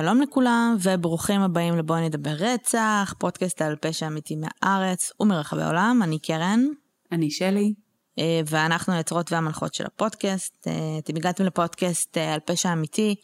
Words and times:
שלום 0.00 0.20
לכולם 0.20 0.76
וברוכים 0.82 1.40
הבאים 1.40 1.78
לבואי 1.78 2.00
נדבר 2.00 2.30
רצח, 2.30 3.14
פודקאסט 3.18 3.62
על 3.62 3.76
פשע 3.76 4.06
אמיתי 4.06 4.36
מהארץ 4.36 5.12
ומרחבי 5.20 5.62
העולם, 5.62 6.00
אני 6.02 6.18
קרן. 6.18 6.66
אני 7.12 7.30
שלי. 7.30 7.74
אה, 8.18 8.40
ואנחנו 8.46 8.92
היוצרות 8.92 9.32
והמנחות 9.32 9.74
של 9.74 9.86
הפודקאסט. 9.86 10.66
אה, 10.66 10.98
אתם 10.98 11.16
הגעתם 11.16 11.44
לפודקאסט 11.44 12.18
אה, 12.18 12.34
על 12.34 12.40
פשע 12.40 12.72
אמיתי, 12.72 13.14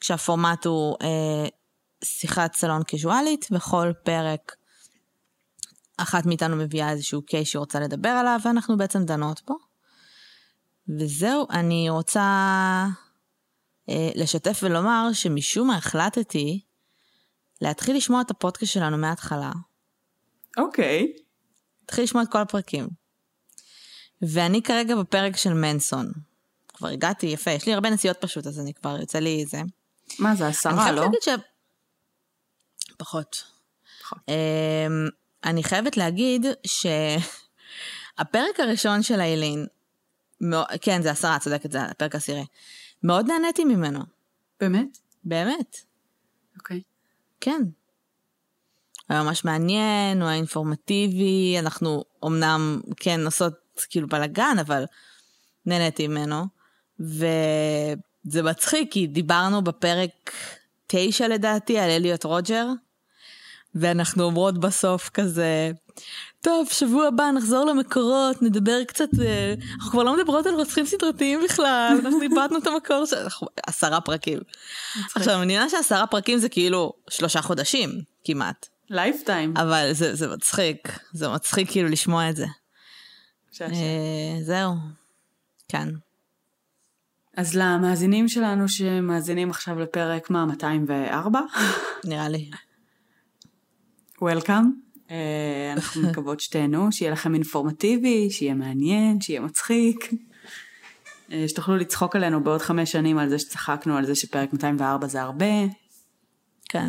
כשהפורמט 0.00 0.66
הוא 0.66 0.96
שיחת 2.04 2.54
סלון 2.54 2.82
קיזואלית, 2.82 3.46
בכל 3.50 3.92
פרק 4.04 4.56
אחת 5.96 6.26
מאיתנו 6.26 6.56
מביאה 6.56 6.90
איזשהו 6.90 7.22
קייס 7.22 7.48
שהיא 7.48 7.60
רוצה 7.60 7.80
לדבר 7.80 8.08
עליו, 8.08 8.40
ואנחנו 8.44 8.76
בעצם 8.76 9.04
דנות 9.04 9.40
בו. 9.46 9.54
וזהו, 10.98 11.46
אני 11.50 11.90
רוצה 11.90 12.86
לשתף 14.14 14.60
ולומר 14.62 15.08
שמשום 15.12 15.66
מה 15.68 15.76
החלטתי 15.76 16.60
להתחיל 17.60 17.96
לשמוע 17.96 18.20
את 18.20 18.30
הפודקאסט 18.30 18.72
שלנו 18.72 18.98
מההתחלה. 18.98 19.50
אוקיי. 20.56 21.12
Okay. 21.16 21.20
להתחיל 21.82 22.04
לשמוע 22.04 22.22
את 22.22 22.28
כל 22.32 22.38
הפרקים. 22.38 22.88
ואני 24.22 24.62
כרגע 24.62 24.96
בפרק 24.96 25.36
של 25.36 25.54
מנסון. 25.54 26.12
כבר 26.68 26.88
הגעתי, 26.88 27.26
יפה, 27.26 27.50
יש 27.50 27.66
לי 27.66 27.74
הרבה 27.74 27.90
נסיעות 27.90 28.16
פשוט, 28.20 28.46
אז 28.46 28.60
אני 28.60 28.74
כבר, 28.74 29.00
יוצא 29.00 29.18
לי 29.18 29.44
זה. 29.46 29.60
מה 30.18 30.34
זה, 30.34 30.46
עשרה, 30.46 30.72
לא? 30.72 30.80
אני 30.80 30.86
חייבת 30.90 30.96
להגיד 30.96 31.20
ש... 31.22 31.28
פחות. 32.96 33.44
פחות. 34.02 34.18
אמ, 34.28 35.08
אני 35.44 35.64
חייבת 35.64 35.96
להגיד 35.96 36.46
שהפרק 38.16 38.60
הראשון 38.60 39.02
של 39.02 39.20
איילין, 39.20 39.66
כן, 40.80 41.02
זה 41.02 41.10
עשרה, 41.10 41.38
צודקת, 41.38 41.72
זה 41.72 41.82
הפרק 41.82 42.14
העשירי. 42.14 42.44
מאוד 43.02 43.26
נהניתי 43.26 43.64
ממנו. 43.64 44.00
באמת? 44.60 44.98
באמת. 45.24 45.76
אוקיי. 46.56 46.78
Okay. 46.78 46.82
כן. 47.40 47.62
היה 49.08 49.22
ממש 49.22 49.44
מעניין, 49.44 50.20
הוא 50.22 50.28
היה 50.28 50.36
אינפורמטיבי, 50.36 51.56
אנחנו 51.58 52.04
אמנם 52.26 52.80
כן 52.96 53.20
עושות 53.24 53.54
כאילו 53.90 54.08
בלאגן, 54.08 54.56
אבל 54.60 54.84
נהניתי 55.66 56.08
ממנו. 56.08 56.44
וזה 57.00 58.42
מצחיק, 58.42 58.92
כי 58.92 59.06
דיברנו 59.06 59.62
בפרק 59.64 60.32
תשע 60.86 61.28
לדעתי 61.28 61.78
על 61.78 61.90
אליוט 61.90 62.24
רוג'ר, 62.24 62.66
ואנחנו 63.80 64.24
אומרות 64.24 64.58
בסוף 64.58 65.08
כזה, 65.08 65.70
טוב, 66.40 66.68
שבוע 66.70 67.06
הבא 67.06 67.30
נחזור 67.30 67.64
למקורות, 67.64 68.42
נדבר 68.42 68.84
קצת, 68.84 69.08
אה, 69.20 69.54
אנחנו 69.74 69.90
כבר 69.90 70.02
לא 70.02 70.16
מדברות 70.16 70.46
על 70.46 70.54
רוצחים 70.54 70.86
סדרתיים 70.86 71.40
בכלל, 71.44 71.98
אנחנו 72.04 72.22
איבדנו 72.30 72.58
את 72.58 72.66
המקור 72.66 73.06
של... 73.06 73.16
עשרה 73.66 74.00
פרקים. 74.00 74.38
עכשיו, 75.14 75.42
אני 75.42 75.54
יודעת 75.56 75.70
שעשרה 75.70 76.06
פרקים 76.06 76.38
זה 76.38 76.48
כאילו 76.48 76.92
שלושה 77.10 77.42
חודשים, 77.42 77.90
כמעט. 78.24 78.66
lifetime. 78.90 79.56
אבל 79.56 79.88
זה, 79.92 80.14
זה 80.14 80.28
מצחיק, 80.28 80.98
זה 81.12 81.28
מצחיק 81.28 81.70
כאילו 81.70 81.88
לשמוע 81.88 82.30
את 82.30 82.36
זה. 82.36 82.46
אה, 83.60 83.66
זהו, 84.42 84.74
כן. 85.68 85.88
אז 87.36 87.54
למאזינים 87.54 88.28
שלנו 88.28 88.68
שמאזינים 88.68 89.50
עכשיו 89.50 89.78
לפרק 89.78 90.30
מה, 90.30 90.46
204? 90.46 91.40
נראה 92.04 92.28
לי. 92.28 92.50
וולקאם. 94.22 94.64
אה, 95.10 95.72
אנחנו 95.72 96.02
מקוות 96.02 96.40
שתהנו, 96.40 96.92
שיהיה 96.92 97.12
לכם 97.12 97.34
אינפורמטיבי, 97.34 98.30
שיהיה 98.30 98.54
מעניין, 98.54 99.20
שיהיה 99.20 99.40
מצחיק. 99.40 100.10
אה, 101.32 101.44
שתוכלו 101.48 101.76
לצחוק 101.76 102.16
עלינו 102.16 102.44
בעוד 102.44 102.60
חמש 102.60 102.92
שנים 102.92 103.18
על 103.18 103.28
זה 103.28 103.38
שצחקנו 103.38 103.96
על 103.96 104.06
זה 104.06 104.14
שפרק 104.14 104.52
204 104.52 105.06
זה 105.06 105.22
הרבה. 105.22 105.64
כן. 106.68 106.88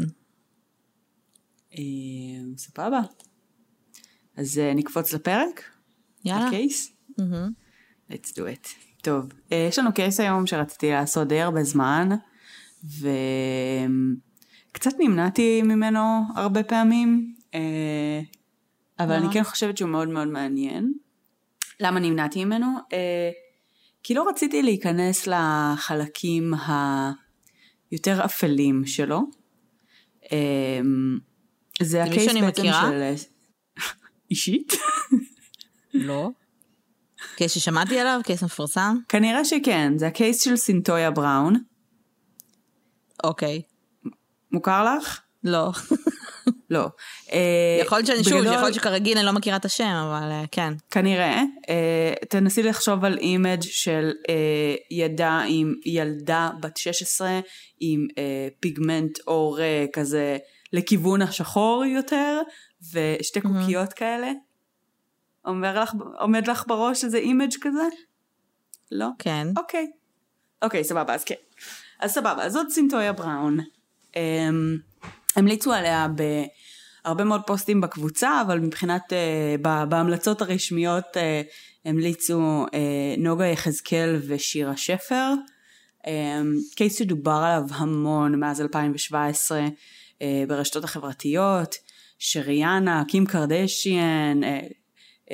אה, 1.77 1.81
סבבה. 2.57 3.01
אז 4.37 4.61
נקפוץ 4.75 5.13
לפרק? 5.13 5.63
יאללה. 6.25 6.47
הקייס? 6.47 6.91
let's 8.11 8.29
do 8.33 8.39
it. 8.39 8.89
טוב, 9.01 9.25
יש 9.51 9.79
לנו 9.79 9.93
קייס 9.93 10.19
היום 10.19 10.47
שרציתי 10.47 10.89
לעשות 10.89 11.27
די 11.27 11.41
הרבה 11.41 11.63
זמן, 11.63 12.09
וקצת 14.69 14.91
נמנעתי 14.99 15.61
ממנו 15.61 16.21
הרבה 16.35 16.63
פעמים. 16.63 17.33
אה, 17.53 18.21
אבל 18.99 19.11
אני 19.11 19.33
כן 19.33 19.43
חושבת 19.43 19.77
שהוא 19.77 19.89
מאוד 19.89 20.07
מאוד 20.07 20.27
מעניין. 20.27 20.93
למה 21.79 21.99
נמנעתי 21.99 22.45
ממנו? 22.45 22.67
אה, 22.93 23.29
כי 24.03 24.13
לא 24.13 24.29
רציתי 24.29 24.63
להיכנס 24.63 25.27
לחלקים 25.27 26.53
היותר 27.91 28.25
אפלים 28.25 28.85
שלו. 28.85 29.21
אה, 30.31 30.79
זה 31.81 32.03
הקייס 32.03 32.33
בעצם 32.33 32.63
של... 32.63 33.13
אישית? 34.31 34.73
לא. 35.93 36.29
קייס 37.35 37.51
ששמעתי 37.51 37.99
עליו? 37.99 38.21
קייס 38.23 38.43
מפורסם? 38.43 38.97
כנראה 39.09 39.45
שכן, 39.45 39.97
זה 39.97 40.07
הקייס 40.07 40.43
של 40.43 40.55
סינטויה 40.55 41.11
בראון. 41.11 41.55
אוקיי. 43.23 43.61
מוכר 44.51 44.95
לך? 44.95 45.19
לא. 45.43 45.71
לא. 46.69 46.87
אה, 47.31 47.79
יכול 47.81 47.97
להיות 47.97 48.07
שאני 48.07 48.23
שוב, 48.23 48.43
יכול 48.43 48.53
להיות 48.55 48.73
שכרגיל 48.73 49.17
אני 49.17 49.25
לא 49.25 49.33
מכירה 49.33 49.57
את 49.57 49.65
השם, 49.65 49.83
אבל 49.83 50.31
אה, 50.31 50.43
כן. 50.51 50.73
כנראה. 50.91 51.41
אה, 51.69 52.13
תנסי 52.29 52.63
לחשוב 52.63 53.05
על 53.05 53.17
image 53.17 53.61
של 53.61 54.11
ידה 54.91 55.41
עם 55.47 55.73
ילדה 55.85 56.49
בת 56.59 56.77
16 56.77 57.39
עם 57.79 58.07
פיגמנט 58.59 59.19
עור 59.27 59.59
כזה 59.93 60.37
לכיוון 60.73 61.21
השחור 61.21 61.85
יותר, 61.85 62.41
ושתי 62.93 63.41
קוקיות 63.41 63.93
כאלה. 63.93 64.31
אומר 65.45 65.81
לך, 65.81 65.91
עומד 66.19 66.47
לך 66.47 66.63
בראש 66.67 67.03
איזה 67.03 67.17
image 67.17 67.53
כזה? 67.61 67.83
לא? 68.91 69.07
כן. 69.19 69.47
אוקיי. 69.57 69.91
אוקיי, 70.61 70.83
סבבה, 70.83 71.13
אז 71.15 71.23
כן. 71.23 71.35
אז 71.99 72.11
סבבה, 72.11 72.45
אז 72.45 72.53
זאת 72.53 72.69
סינטויה 72.69 73.13
בראון. 73.13 73.59
אמ, 74.15 74.77
המליצו 75.35 75.73
עליה 75.73 76.07
בהרבה 77.05 77.23
מאוד 77.23 77.41
פוסטים 77.47 77.81
בקבוצה, 77.81 78.41
אבל 78.41 78.59
מבחינת, 78.59 79.13
uh, 79.13 79.61
בהמלצות 79.89 80.41
הרשמיות 80.41 81.05
uh, 81.13 81.19
המליצו 81.85 82.65
uh, 82.65 82.71
נוגה 83.17 83.45
יחזקאל 83.45 84.21
ושירה 84.27 84.77
שפר. 84.77 85.33
Um, 86.03 86.09
קייס 86.75 86.99
שדובר 86.99 87.31
עליו 87.31 87.63
המון 87.71 88.39
מאז 88.39 88.61
2017 88.61 89.67
uh, 89.67 90.21
ברשתות 90.47 90.83
החברתיות, 90.83 91.75
שריאנה, 92.19 93.03
קים 93.07 93.25
קרדשיאן, 93.25 94.41
um, 95.25 95.31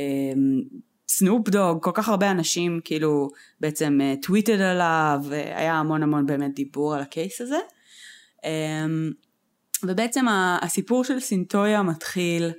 סנופ 1.09 1.49
דוג, 1.49 1.83
כל 1.83 1.91
כך 1.93 2.09
הרבה 2.09 2.31
אנשים 2.31 2.79
כאילו 2.83 3.29
בעצם 3.59 3.99
טוויטד 4.21 4.61
עליו, 4.61 5.19
היה 5.31 5.73
המון 5.73 6.03
המון 6.03 6.25
באמת 6.25 6.55
דיבור 6.55 6.95
על 6.95 7.01
הקייס 7.01 7.41
הזה. 7.41 7.57
Um, 8.45 9.13
ובעצם 9.83 10.25
הסיפור 10.61 11.03
של 11.03 11.19
סינטויה 11.19 11.83
מתחיל 11.83 12.51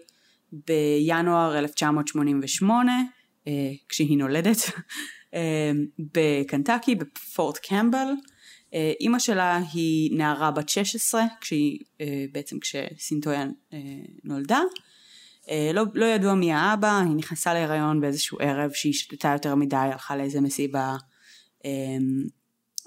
בינואר 0.52 1.58
1988, 1.58 2.92
אה, 3.46 3.52
כשהיא 3.88 4.18
נולדת, 4.18 4.56
אה, 5.34 5.70
בקנטקי, 5.98 6.94
בפורט 6.94 7.58
קמבל. 7.58 8.06
אה, 8.74 8.92
אימא 9.00 9.18
שלה 9.18 9.60
היא 9.72 10.18
נערה 10.18 10.50
בת 10.50 10.68
16, 10.68 11.24
כשהיא, 11.40 11.78
בעצם 12.32 12.58
כשסינטויה 12.58 13.46
נולדה. 14.24 14.60
לא, 15.74 15.84
לא 15.94 16.06
ידוע 16.06 16.34
מי 16.34 16.52
האבא, 16.52 17.00
היא 17.00 17.16
נכנסה 17.16 17.54
להיריון 17.54 18.00
באיזשהו 18.00 18.38
ערב 18.40 18.70
שהיא 18.72 18.92
שתתה 18.92 19.28
יותר 19.28 19.54
מדי, 19.54 19.76
הלכה 19.76 20.16
לאיזה 20.16 20.40
מסיבה 20.40 20.96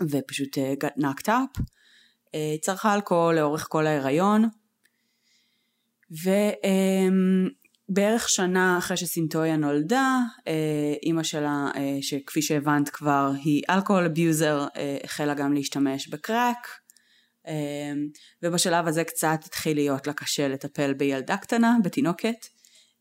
ופשוט 0.01 0.57
got 0.57 1.01
knocked 1.01 1.27
up. 1.27 1.61
אה, 2.35 2.55
צרכה 2.61 2.95
אלכוהול 2.95 3.35
לאורך 3.35 3.67
כל 3.69 3.87
ההיריון. 3.87 4.49
ובערך 7.89 8.29
שנה 8.29 8.77
אחרי 8.77 8.97
שסינטויה 8.97 9.57
נולדה 9.57 10.19
אה, 10.47 10.93
אימא 11.03 11.23
שלה 11.23 11.71
אה, 11.75 11.97
שכפי 12.01 12.41
שהבנת 12.41 12.89
כבר 12.89 13.31
היא 13.43 13.61
alcohol 13.69 14.05
abuser 14.05 14.67
החלה 15.03 15.33
גם 15.33 15.53
להשתמש 15.53 16.07
בקרק 16.07 16.67
ובשלב 18.43 18.87
הזה 18.87 19.03
קצת 19.03 19.39
התחיל 19.45 19.77
להיות 19.77 20.07
לה 20.07 20.13
קשה 20.13 20.47
לטפל 20.47 20.93
בילדה 20.93 21.37
קטנה, 21.37 21.77
בתינוקת. 21.83 22.45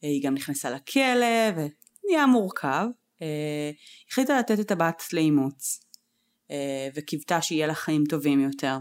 היא 0.03 0.23
גם 0.25 0.35
נכנסה 0.35 0.71
לכלא 0.71 1.51
ונהיה 1.57 2.27
מורכב. 2.27 2.87
החליטה 4.11 4.39
לתת 4.39 4.61
את 4.61 4.71
הבת 4.71 5.03
לאימוץ 5.13 5.81
וקיוותה 6.95 7.43
שיהיה 7.43 7.67
לה 7.67 7.75
חיים 7.75 8.05
טובים 8.09 8.41
יותר 8.41 8.77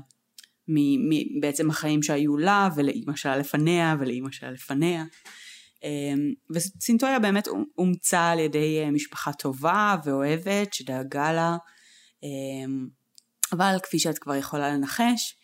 בעצם 1.41 1.69
החיים 1.69 2.03
שהיו 2.03 2.37
לה 2.37 2.69
ולאימא 2.75 3.15
שלה 3.15 3.37
לפניה 3.37 3.95
ולאימא 3.99 4.31
שלה 4.31 4.51
לפניה. 4.51 5.03
אמ, 5.83 6.33
וסינטויה 6.49 7.19
באמת 7.19 7.47
אומצה 7.77 8.29
על 8.29 8.39
ידי 8.39 8.79
אה, 8.83 8.91
משפחה 8.91 9.33
טובה 9.33 9.95
ואוהבת 10.03 10.73
שדאגה 10.73 11.33
לה, 11.33 11.57
אמ, 12.23 12.87
אבל 13.51 13.75
כפי 13.83 13.99
שאת 13.99 14.19
כבר 14.19 14.35
יכולה 14.35 14.73
לנחש, 14.73 15.35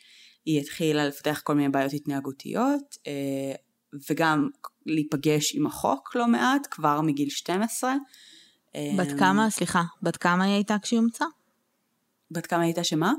היא 0.46 0.60
התחילה 0.60 1.08
לפתח 1.08 1.42
כל 1.44 1.56
מיני 1.56 1.70
בעיות 1.70 1.94
התנהגותיות, 1.94 2.98
וגם 4.10 4.50
להיפגש 4.86 5.56
עם 5.56 5.66
החוק 5.66 6.16
לא 6.16 6.28
מעט, 6.28 6.68
כבר 6.72 7.02
מגיל 7.02 7.30
12. 7.30 7.96
בת 8.98 9.20
כמה, 9.20 9.50
סליחה, 9.50 9.84
בת 10.02 10.18
כמה 10.18 10.44
היא 10.44 10.54
הייתה 10.54 10.75
כשהיא 10.81 11.00
הומצאה? 11.00 11.28
בת 12.31 12.46
כמה 12.46 12.62
הייתה 12.64 12.84
שמה? 12.84 13.14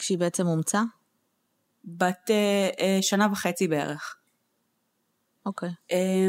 כשהיא 0.00 0.18
בעצם 0.18 0.46
הומצאה? 0.46 0.82
בת 1.84 2.30
אה, 2.30 2.68
אה, 2.80 2.98
שנה 3.02 3.28
וחצי 3.32 3.68
בערך. 3.68 4.16
אוקיי. 5.46 5.70
אה, 5.92 6.28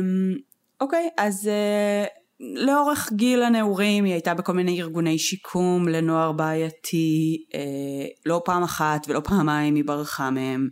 אוקיי, 0.82 1.10
אז 1.18 1.48
אה, 1.48 2.06
לאורך 2.40 3.10
גיל 3.14 3.44
הנעורים 3.44 4.04
היא 4.04 4.14
הייתה 4.14 4.34
בכל 4.34 4.54
מיני 4.54 4.82
ארגוני 4.82 5.20
שיקום 5.20 5.88
לנוער 5.88 6.32
בעייתי, 6.32 7.46
אה, 7.54 8.08
לא 8.26 8.42
פעם 8.46 8.64
אחת 8.64 9.06
ולא 9.08 9.20
פעמיים 9.20 9.76
היא 9.76 9.86
ברחה 9.86 10.30
מהם. 10.30 10.70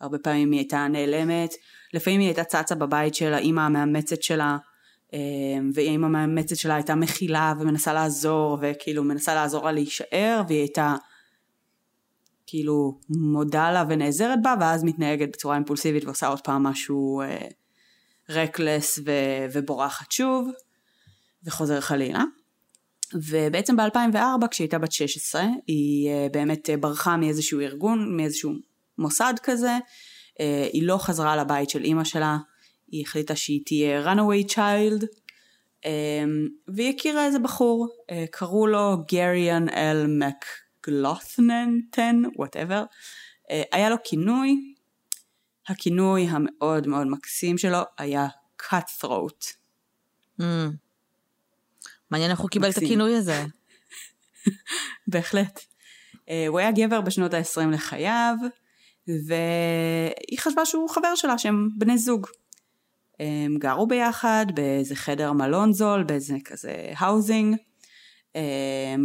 הרבה 0.00 0.18
פעמים 0.18 0.52
היא 0.52 0.60
הייתה 0.60 0.88
נעלמת, 0.88 1.54
לפעמים 1.94 2.20
היא 2.20 2.28
הייתה 2.28 2.44
צצה 2.44 2.74
בבית 2.74 3.14
של 3.14 3.34
האימא 3.34 3.60
המאמצת 3.60 4.22
שלה, 4.22 4.56
אה, 5.14 5.18
והאימא 5.74 6.06
המאמצת 6.06 6.56
שלה 6.56 6.74
הייתה 6.74 6.94
מכילה 6.94 7.54
ומנסה 7.60 7.92
לעזור, 7.92 8.58
וכאילו 8.62 9.04
מנסה 9.04 9.34
לעזור 9.34 9.64
לה 9.64 9.72
להישאר, 9.72 10.42
והיא 10.48 10.60
הייתה 10.60 10.94
כאילו 12.46 12.98
מודה 13.08 13.72
לה 13.72 13.84
ונעזרת 13.88 14.38
בה, 14.42 14.54
ואז 14.60 14.84
מתנהגת 14.84 15.28
בצורה 15.32 15.54
אימפולסיבית 15.54 16.04
ועושה 16.04 16.26
עוד 16.26 16.40
פעם 16.40 16.62
משהו 16.62 17.22
reckless 18.30 18.98
ו- 18.98 19.46
ובורחת 19.52 20.12
שוב, 20.12 20.48
וחוזר 21.44 21.80
חלילה. 21.80 22.24
ובעצם 23.14 23.76
ב-2004 23.76 24.48
כשהיא 24.50 24.64
הייתה 24.64 24.78
בת 24.78 24.92
16 24.92 25.44
היא 25.66 26.10
uh, 26.10 26.32
באמת 26.32 26.68
uh, 26.68 26.76
ברחה 26.76 27.16
מאיזשהו 27.16 27.60
ארגון, 27.60 28.16
מאיזשהו 28.16 28.52
מוסד 28.98 29.34
כזה, 29.42 29.78
uh, 29.78 30.42
היא 30.72 30.82
לא 30.82 30.98
חזרה 30.98 31.36
לבית 31.36 31.70
של 31.70 31.84
אימא 31.84 32.04
שלה, 32.04 32.38
היא 32.88 33.02
החליטה 33.02 33.36
שהיא 33.36 33.60
תהיה 33.66 34.12
runaway 34.12 34.52
child, 34.52 35.04
um, 35.82 35.88
והיא 36.68 36.94
הכירה 36.94 37.26
איזה 37.26 37.38
בחור, 37.38 37.88
uh, 37.88 38.14
קראו 38.30 38.66
לו 38.66 38.96
גריאן 39.12 39.68
אל 39.68 40.06
מקגלות'ננטן, 40.86 42.22
whatever, 42.36 42.84
uh, 42.84 43.52
היה 43.72 43.90
לו 43.90 43.96
כינוי, 44.04 44.74
הכינוי 45.68 46.26
המאוד 46.28 46.86
מאוד 46.86 47.06
מקסים 47.06 47.58
שלו 47.58 47.78
היה 47.98 48.26
cutthroat. 48.62 49.54
Mm. 50.40 50.44
מעניין 52.10 52.30
איך 52.30 52.40
הוא 52.40 52.50
קיבל 52.50 52.70
את 52.70 52.76
הכינוי 52.76 53.16
הזה. 53.16 53.44
בהחלט. 55.12 55.60
Uh, 56.14 56.18
הוא 56.48 56.58
היה 56.58 56.70
גבר 56.72 57.00
בשנות 57.00 57.34
ה-20 57.34 57.66
לחייו, 57.72 58.34
והיא 59.08 60.38
חשבה 60.38 60.64
שהוא 60.66 60.90
חבר 60.90 61.14
שלה 61.14 61.38
שהם 61.38 61.68
בני 61.78 61.98
זוג. 61.98 62.26
הם 63.20 63.56
גרו 63.58 63.86
ביחד 63.86 64.46
באיזה 64.54 64.96
חדר 64.96 65.32
מלון 65.32 65.72
זול, 65.72 66.02
באיזה 66.02 66.36
כזה 66.44 66.92
האוזינג. 66.96 67.56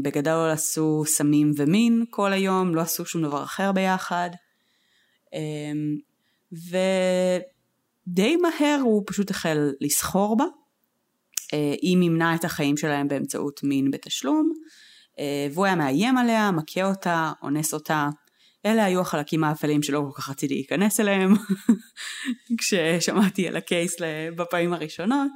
בגדול 0.04 0.50
עשו 0.50 1.04
סמים 1.06 1.51
ומין 1.57 2.06
כל 2.10 2.33
היום, 2.33 2.75
לא 2.75 2.81
עשו 2.81 3.06
שום 3.06 3.22
דבר 3.22 3.44
אחר 3.44 3.72
ביחד. 3.72 4.30
ודי 6.51 8.36
מהר 8.36 8.80
הוא 8.83 9.04
פשוט 9.06 9.30
החל 9.31 9.72
לסחור 9.81 10.38
בה. 10.38 10.45
היא 11.81 11.98
מימנה 11.98 12.36
את 12.36 12.45
החיים 12.45 12.78
שלהם 12.78 13.07
באמצעות 13.07 13.63
מין 13.63 13.92
בתשלום, 13.92 14.54
והוא 15.51 15.66
היה 15.66 15.75
מאיים 15.75 16.18
עליה, 16.18 16.51
מכה 16.51 16.83
אותה, 16.83 17.31
אונס 17.44 17.74
אותה. 17.74 18.10
אלה 18.66 18.86
היו 18.86 19.01
החלקים 19.01 19.44
האפלים 19.44 19.83
שלא 19.83 20.04
כל 20.10 20.22
כך 20.22 20.30
רציתי 20.30 20.54
להיכנס 20.54 21.00
אליהם, 21.00 21.33
כששמעתי 22.60 23.48
על 23.48 23.56
הקייס 23.56 23.95
בפעמים 24.36 24.74
הראשונות. 24.74 25.31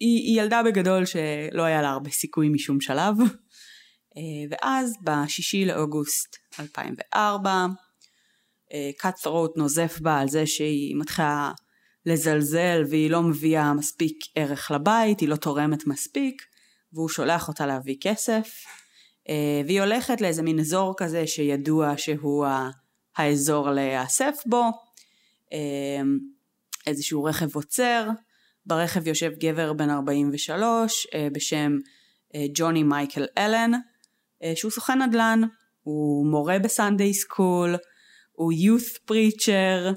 היא, 0.00 0.40
ילדה 0.40 0.62
בגדול 0.62 1.04
שלא 1.04 1.62
היה 1.62 1.82
לה 1.82 1.90
הרבה 1.90 2.10
סיכוי 2.10 2.48
משום 2.48 2.80
שלב, 2.80 3.14
ואז 4.50 4.94
בשישי 5.02 5.64
לאוגוסט 5.64 6.36
2004, 6.60 7.66
קאט 8.98 9.18
throat 9.18 9.52
נוזף 9.56 9.98
בה 10.00 10.18
על 10.18 10.28
זה 10.28 10.46
שהיא 10.46 10.96
מתחילה 10.96 11.52
לזלזל 12.06 12.82
והיא 12.90 13.10
לא 13.10 13.22
מביאה 13.22 13.74
מספיק 13.74 14.18
ערך 14.34 14.70
לבית, 14.70 15.20
היא 15.20 15.28
לא 15.28 15.36
תורמת 15.36 15.86
מספיק, 15.86 16.42
והוא 16.92 17.08
שולח 17.08 17.48
אותה 17.48 17.66
להביא 17.66 17.96
כסף, 18.00 18.64
והיא 19.66 19.80
הולכת 19.80 20.20
לאיזה 20.20 20.42
מין 20.42 20.58
אזור 20.60 20.94
כזה 20.96 21.26
שידוע 21.26 21.94
שהוא 21.96 22.46
האזור 23.16 23.70
להיאסף 23.70 24.42
בו, 24.46 24.64
איזשהו 26.86 27.24
רכב 27.24 27.56
עוצר, 27.56 28.08
ברכב 28.66 29.06
יושב 29.06 29.30
גבר 29.38 29.72
בן 29.72 29.90
43 29.90 31.06
בשם 31.32 31.72
ג'וני 32.54 32.82
מייקל 32.82 33.26
אלן, 33.38 33.70
שהוא 34.54 34.70
סוכן 34.70 35.02
נדל"ן, 35.02 35.40
הוא 35.82 36.26
מורה 36.26 36.58
בסנדיי 36.58 37.14
סקול, 37.14 37.76
הוא 38.32 38.52
youth 38.52 39.10
preacher, 39.10 39.94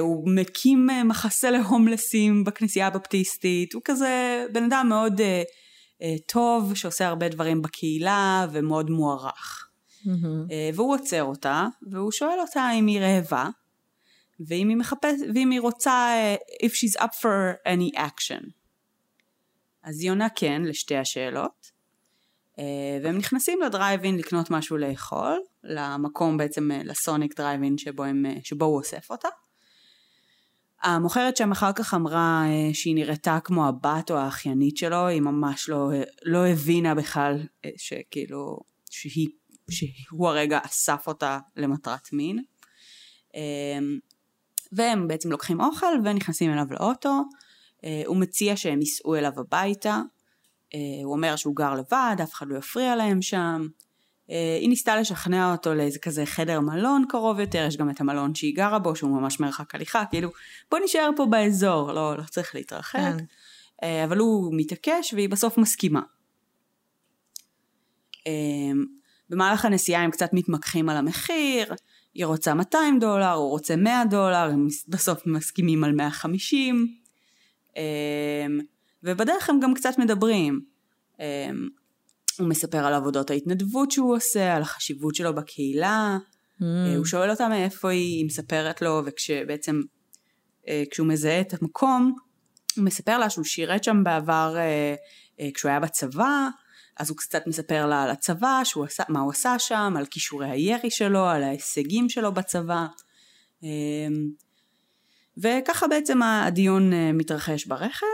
הוא 0.00 0.28
מקים 0.34 0.88
מחסה 1.04 1.50
להומלסים 1.50 2.44
בכנסייה 2.44 2.86
הבפטיסטית, 2.86 3.72
הוא 3.72 3.82
כזה 3.84 4.44
בן 4.52 4.64
אדם 4.64 4.86
מאוד 4.88 5.20
טוב 6.26 6.74
שעושה 6.74 7.06
הרבה 7.06 7.28
דברים 7.28 7.62
בקהילה 7.62 8.46
ומאוד 8.52 8.90
מוערך. 8.90 9.64
Mm-hmm. 9.98 10.74
והוא 10.74 10.94
עוצר 10.94 11.22
אותה 11.22 11.66
והוא 11.90 12.12
שואל 12.12 12.40
אותה 12.40 12.70
אם 12.74 12.86
היא 12.86 13.00
רעבה 13.00 13.48
ואם 14.40 14.68
היא 14.68 14.76
מחפשת 14.76 15.16
ואם 15.34 15.50
היא 15.50 15.60
רוצה 15.60 16.14
if 16.64 16.70
she's 16.70 17.00
up 17.00 17.14
for 17.20 17.68
any 17.68 17.98
action. 17.98 18.50
אז 19.82 20.00
היא 20.00 20.10
עונה 20.10 20.28
כן 20.36 20.62
לשתי 20.62 20.96
השאלות 20.96 21.70
והם 23.02 23.18
נכנסים 23.18 23.60
לדרייבין 23.62 24.16
לקנות 24.16 24.50
משהו 24.50 24.76
לאכול 24.76 25.40
למקום 25.64 26.36
בעצם 26.36 26.70
ל 26.84 26.93
Sonic 26.93 27.36
drive-in 27.36 27.78
שבו, 27.78 28.04
הם, 28.04 28.24
שבו 28.42 28.64
הוא 28.64 28.76
אוסף 28.76 29.10
אותה. 29.10 29.28
המוכרת 30.82 31.36
שם 31.36 31.52
אחר 31.52 31.72
כך 31.72 31.94
אמרה 31.94 32.44
שהיא 32.72 32.94
נראתה 32.94 33.38
כמו 33.44 33.68
הבת 33.68 34.10
או 34.10 34.16
האחיינית 34.16 34.76
שלו, 34.76 35.06
היא 35.06 35.20
ממש 35.20 35.68
לא, 35.68 35.90
לא 36.22 36.46
הבינה 36.46 36.94
בכלל 36.94 37.46
שכאילו, 37.76 38.58
שהיא, 38.90 39.28
שהוא 39.70 40.28
הרגע 40.28 40.58
אסף 40.64 41.04
אותה 41.06 41.38
למטרת 41.56 42.12
מין. 42.12 42.44
והם 44.72 45.08
בעצם 45.08 45.30
לוקחים 45.30 45.60
אוכל 45.60 45.86
ונכנסים 46.04 46.52
אליו 46.52 46.66
לאוטו, 46.70 47.22
הוא 48.06 48.16
מציע 48.16 48.56
שהם 48.56 48.80
ייסעו 48.80 49.14
אליו 49.14 49.32
הביתה, 49.36 50.00
הוא 51.04 51.12
אומר 51.12 51.36
שהוא 51.36 51.56
גר 51.56 51.74
לבד, 51.74 52.16
אף 52.22 52.34
אחד 52.34 52.46
לא 52.48 52.58
יפריע 52.58 52.96
להם 52.96 53.22
שם. 53.22 53.68
היא 54.60 54.68
ניסתה 54.68 54.96
לשכנע 54.96 55.52
אותו 55.52 55.74
לאיזה 55.74 55.98
כזה 55.98 56.26
חדר 56.26 56.60
מלון 56.60 57.04
קרוב 57.08 57.40
יותר, 57.40 57.64
יש 57.68 57.76
גם 57.76 57.90
את 57.90 58.00
המלון 58.00 58.34
שהיא 58.34 58.56
גרה 58.56 58.78
בו 58.78 58.96
שהוא 58.96 59.20
ממש 59.20 59.40
מרחק 59.40 59.74
הליכה, 59.74 60.04
כאילו 60.10 60.30
בוא 60.70 60.78
נשאר 60.84 61.10
פה 61.16 61.26
באזור, 61.26 61.92
לא, 61.92 62.18
לא 62.18 62.22
צריך 62.22 62.54
להתרחק, 62.54 62.98
כן. 62.98 63.16
אבל 64.04 64.18
הוא 64.18 64.54
מתעקש 64.56 65.14
והיא 65.14 65.28
בסוף 65.28 65.58
מסכימה. 65.58 66.00
במהלך 69.30 69.64
הנסיעה 69.64 70.02
הם 70.02 70.10
קצת 70.10 70.30
מתמקחים 70.32 70.88
על 70.88 70.96
המחיר, 70.96 71.74
היא 72.18 72.26
רוצה 72.26 72.54
200 72.54 72.98
דולר, 72.98 73.32
הוא 73.32 73.50
רוצה 73.50 73.76
100 73.76 74.02
דולר, 74.10 74.50
הם 74.52 74.68
בסוף 74.88 75.26
מסכימים 75.26 75.84
על 75.84 75.92
150, 75.92 76.86
ובדרך 79.02 79.50
הם 79.50 79.60
גם 79.60 79.74
קצת 79.74 79.98
מדברים. 79.98 80.60
הוא 82.38 82.48
מספר 82.48 82.78
על 82.78 82.94
עבודות 82.94 83.30
ההתנדבות 83.30 83.90
שהוא 83.90 84.16
עושה, 84.16 84.56
על 84.56 84.62
החשיבות 84.62 85.14
שלו 85.14 85.34
בקהילה, 85.34 86.18
mm. 86.60 86.64
הוא 86.96 87.04
שואל 87.04 87.30
אותה 87.30 87.48
מאיפה 87.48 87.90
היא, 87.90 88.16
היא 88.16 88.26
מספרת 88.26 88.82
לו, 88.82 89.02
וכשבעצם, 89.04 89.80
כשהוא 90.90 91.06
מזהה 91.06 91.40
את 91.40 91.62
המקום, 91.62 92.14
הוא 92.76 92.84
מספר 92.84 93.18
לה 93.18 93.30
שהוא 93.30 93.44
שירת 93.44 93.84
שם 93.84 94.04
בעבר 94.04 94.56
כשהוא 95.54 95.70
היה 95.70 95.80
בצבא, 95.80 96.48
אז 96.98 97.10
הוא 97.10 97.16
קצת 97.16 97.46
מספר 97.46 97.86
לה 97.86 98.02
על 98.02 98.10
הצבא, 98.10 98.60
שהוא 98.64 98.84
עשה, 98.84 99.02
מה 99.08 99.20
הוא 99.20 99.30
עשה 99.30 99.58
שם, 99.58 99.94
על 99.96 100.06
כישורי 100.06 100.50
הירי 100.50 100.90
שלו, 100.90 101.26
על 101.26 101.42
ההישגים 101.42 102.08
שלו 102.08 102.32
בצבא. 102.32 102.86
וככה 105.36 105.88
בעצם 105.88 106.22
הדיון 106.22 106.92
מתרחש 107.14 107.66
ברכב. 107.66 108.06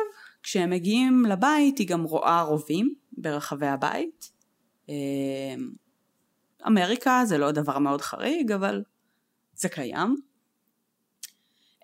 כשהם 0.43 0.71
מגיעים 0.71 1.25
לבית 1.29 1.79
היא 1.79 1.89
גם 1.89 2.03
רואה 2.03 2.43
רובים 2.43 2.95
ברחבי 3.13 3.67
הבית. 3.67 4.31
אמריקה 6.67 7.23
זה 7.27 7.39
לא 7.39 7.51
דבר 7.51 7.79
מאוד 7.79 8.01
חריג, 8.01 8.53
אבל 8.53 8.83
זה 9.55 9.69
קיים. 9.69 10.17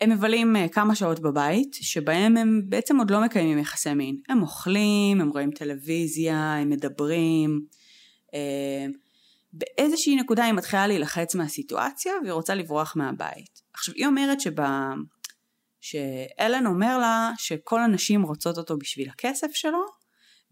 הם 0.00 0.10
מבלים 0.10 0.56
כמה 0.72 0.94
שעות 0.94 1.20
בבית, 1.20 1.74
שבהם 1.80 2.36
הם 2.36 2.62
בעצם 2.68 2.96
עוד 2.96 3.10
לא 3.10 3.20
מקיימים 3.20 3.58
יחסי 3.58 3.94
מין. 3.94 4.20
הם 4.28 4.42
אוכלים, 4.42 5.20
הם 5.20 5.28
רואים 5.28 5.50
טלוויזיה, 5.50 6.54
הם 6.54 6.70
מדברים. 6.70 7.66
באיזושהי 9.52 10.16
נקודה 10.16 10.44
היא 10.44 10.52
מתחילה 10.52 10.86
להילחץ 10.86 11.34
מהסיטואציה 11.34 12.12
והיא 12.22 12.32
רוצה 12.32 12.54
לברוח 12.54 12.96
מהבית. 12.96 13.62
עכשיו 13.74 13.94
היא 13.94 14.06
אומרת 14.06 14.40
שבה... 14.40 14.92
שאלן 15.82 16.66
אומר 16.66 16.98
לה 16.98 17.30
שכל 17.38 17.80
הנשים 17.80 18.22
רוצות 18.22 18.58
אותו 18.58 18.78
בשביל 18.78 19.08
הכסף 19.08 19.50
שלו 19.52 19.84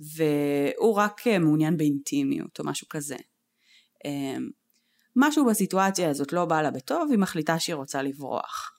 והוא 0.01 0.95
רק 0.95 1.27
מעוניין 1.41 1.77
באינטימיות 1.77 2.59
או 2.59 2.65
משהו 2.65 2.89
כזה. 2.89 3.17
משהו 5.17 5.47
בסיטואציה 5.47 6.11
הזאת 6.11 6.33
לא 6.33 6.45
בא 6.45 6.63
לה 6.63 6.71
בטוב, 6.71 7.11
היא 7.11 7.19
מחליטה 7.19 7.59
שהיא 7.59 7.75
רוצה 7.75 8.03
לברוח. 8.03 8.78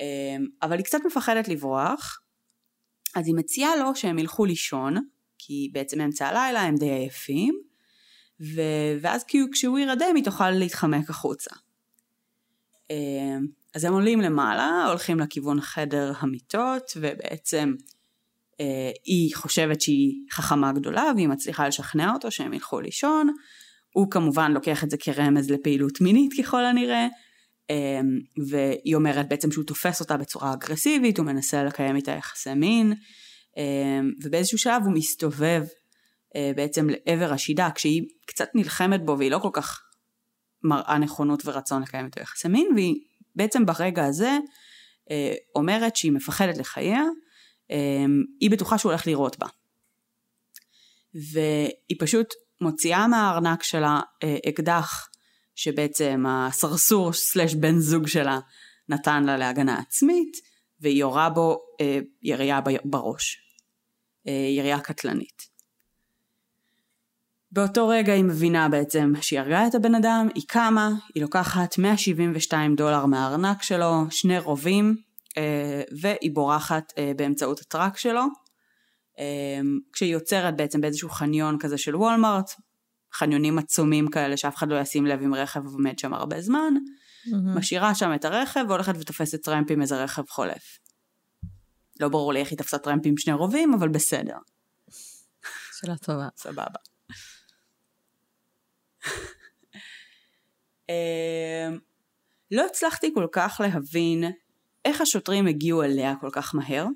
אמ, 0.00 0.46
אבל 0.62 0.76
היא 0.76 0.84
קצת 0.84 0.98
מפחדת 1.06 1.48
לברוח, 1.48 2.20
אז 3.14 3.26
היא 3.26 3.34
מציעה 3.34 3.76
לו 3.76 3.94
שהם 3.94 4.18
ילכו 4.18 4.44
לישון, 4.44 4.96
כי 5.38 5.70
בעצם 5.72 6.00
אמצע 6.00 6.28
הלילה 6.28 6.60
הם 6.60 6.74
די 6.74 6.90
עייפים, 6.90 7.60
ו... 8.40 8.60
ואז 9.00 9.24
כשהוא 9.52 9.78
ירדם 9.78 10.16
היא 10.16 10.24
תוכל 10.24 10.50
להתחמק 10.50 11.10
החוצה. 11.10 11.50
אמ, 12.90 13.46
אז 13.74 13.84
הם 13.84 13.92
עולים 13.92 14.20
למעלה, 14.20 14.84
הולכים 14.88 15.20
לכיוון 15.20 15.60
חדר 15.60 16.12
המיטות, 16.18 16.92
ובעצם 16.96 17.74
אה, 18.60 18.90
היא 19.04 19.34
חושבת 19.34 19.80
שהיא 19.80 20.14
חכמה 20.30 20.72
גדולה, 20.72 21.04
והיא 21.16 21.28
מצליחה 21.28 21.68
לשכנע 21.68 22.12
אותו 22.12 22.30
שהם 22.30 22.52
ילכו 22.52 22.80
לישון. 22.80 23.30
הוא 23.92 24.10
כמובן 24.10 24.52
לוקח 24.52 24.84
את 24.84 24.90
זה 24.90 24.96
כרמז 24.96 25.50
לפעילות 25.50 26.00
מינית 26.00 26.32
ככל 26.38 26.64
הנראה, 26.64 27.06
והיא 28.48 28.94
אומרת 28.94 29.28
בעצם 29.28 29.52
שהוא 29.52 29.64
תופס 29.64 30.00
אותה 30.00 30.16
בצורה 30.16 30.52
אגרסיבית, 30.52 31.18
הוא 31.18 31.26
מנסה 31.26 31.64
לקיים 31.64 31.96
איתה 31.96 32.10
יחסי 32.10 32.54
מין, 32.54 32.94
אמ, 33.56 34.10
ובאיזשהו 34.22 34.58
שלב 34.58 34.82
הוא 34.84 34.92
מסתובב 34.92 35.64
אה, 36.36 36.52
בעצם 36.56 36.86
לעבר 36.90 37.32
השידה, 37.32 37.68
כשהיא 37.74 38.02
קצת 38.26 38.48
נלחמת 38.54 39.04
בו 39.04 39.18
והיא 39.18 39.30
לא 39.30 39.38
כל 39.38 39.50
כך 39.52 39.80
מראה 40.62 40.98
נכונות 40.98 41.42
ורצון 41.44 41.82
לקיים 41.82 42.06
איתו 42.06 42.20
יחסי 42.20 42.48
מין, 42.48 42.68
והיא 42.74 42.94
בעצם 43.34 43.66
ברגע 43.66 44.04
הזה 44.04 44.38
אה, 45.10 45.34
אומרת 45.54 45.96
שהיא 45.96 46.12
מפחדת 46.12 46.58
לחייה, 46.58 47.02
אמ, 47.70 48.22
היא 48.40 48.50
בטוחה 48.50 48.78
שהוא 48.78 48.92
הולך 48.92 49.06
לירות 49.06 49.38
בה. 49.38 49.46
והיא 51.14 51.96
פשוט 51.98 52.26
מוציאה 52.60 53.06
מהארנק 53.06 53.62
שלה 53.62 54.00
אה, 54.22 54.36
אקדח 54.48 55.09
שבעצם 55.62 56.24
הסרסור 56.28 57.12
סלש 57.12 57.54
בן 57.54 57.78
זוג 57.78 58.06
שלה 58.06 58.38
נתן 58.88 59.24
לה 59.24 59.36
להגנה 59.36 59.78
עצמית 59.78 60.36
והיא 60.80 61.00
יורה 61.00 61.30
בו 61.30 61.58
אה, 61.80 61.98
ירייה 62.22 62.60
בראש, 62.84 63.36
אה, 64.28 64.32
ירייה 64.32 64.80
קטלנית. 64.80 65.42
באותו 67.52 67.88
רגע 67.88 68.12
היא 68.12 68.24
מבינה 68.24 68.68
בעצם 68.68 69.12
שהיא 69.20 69.40
הרגה 69.40 69.66
את 69.66 69.74
הבן 69.74 69.94
אדם, 69.94 70.28
היא 70.34 70.44
קמה, 70.48 70.90
היא 71.14 71.22
לוקחת 71.22 71.78
172 71.78 72.76
דולר 72.76 73.06
מהארנק 73.06 73.62
שלו, 73.62 74.10
שני 74.10 74.38
רובים, 74.38 74.96
אה, 75.38 75.82
והיא 76.00 76.30
בורחת 76.34 76.92
אה, 76.98 77.12
באמצעות 77.16 77.60
הטראק 77.60 77.98
שלו. 77.98 78.22
אמ, 79.18 79.78
כשהיא 79.92 80.12
יוצרת 80.12 80.56
בעצם 80.56 80.80
באיזשהו 80.80 81.08
חניון 81.08 81.56
כזה 81.60 81.78
של 81.78 81.96
וולמארט, 81.96 82.50
חניונים 83.12 83.58
עצומים 83.58 84.08
כאלה 84.10 84.36
שאף 84.36 84.56
אחד 84.56 84.68
לא 84.68 84.80
ישים 84.80 85.06
לב 85.06 85.22
אם 85.22 85.34
רכב 85.34 85.66
עומד 85.66 85.98
שם 85.98 86.14
הרבה 86.14 86.40
זמן, 86.40 86.74
mm-hmm. 86.76 87.58
משאירה 87.58 87.94
שם 87.94 88.14
את 88.14 88.24
הרכב 88.24 88.64
והולכת 88.68 88.94
ותופסת 89.00 89.44
טרמפ 89.44 89.70
עם 89.70 89.82
איזה 89.82 90.04
רכב 90.04 90.22
חולף. 90.28 90.78
לא 92.00 92.08
ברור 92.08 92.32
לי 92.32 92.40
איך 92.40 92.50
היא 92.50 92.58
תפסה 92.58 92.78
טרמפ 92.78 93.02
עם 93.04 93.16
שני 93.16 93.32
רובים, 93.32 93.74
אבל 93.74 93.88
בסדר. 93.88 94.36
שאלה 95.80 95.96
טובה. 95.96 96.28
סבבה. 96.36 96.80
אמ, 100.88 101.78
לא 102.50 102.66
הצלחתי 102.66 103.14
כל 103.14 103.26
כך 103.32 103.60
להבין 103.64 104.24
איך 104.84 105.00
השוטרים 105.00 105.46
הגיעו 105.46 105.82
אליה 105.82 106.14
כל 106.20 106.30
כך 106.32 106.54
מהר. 106.54 106.86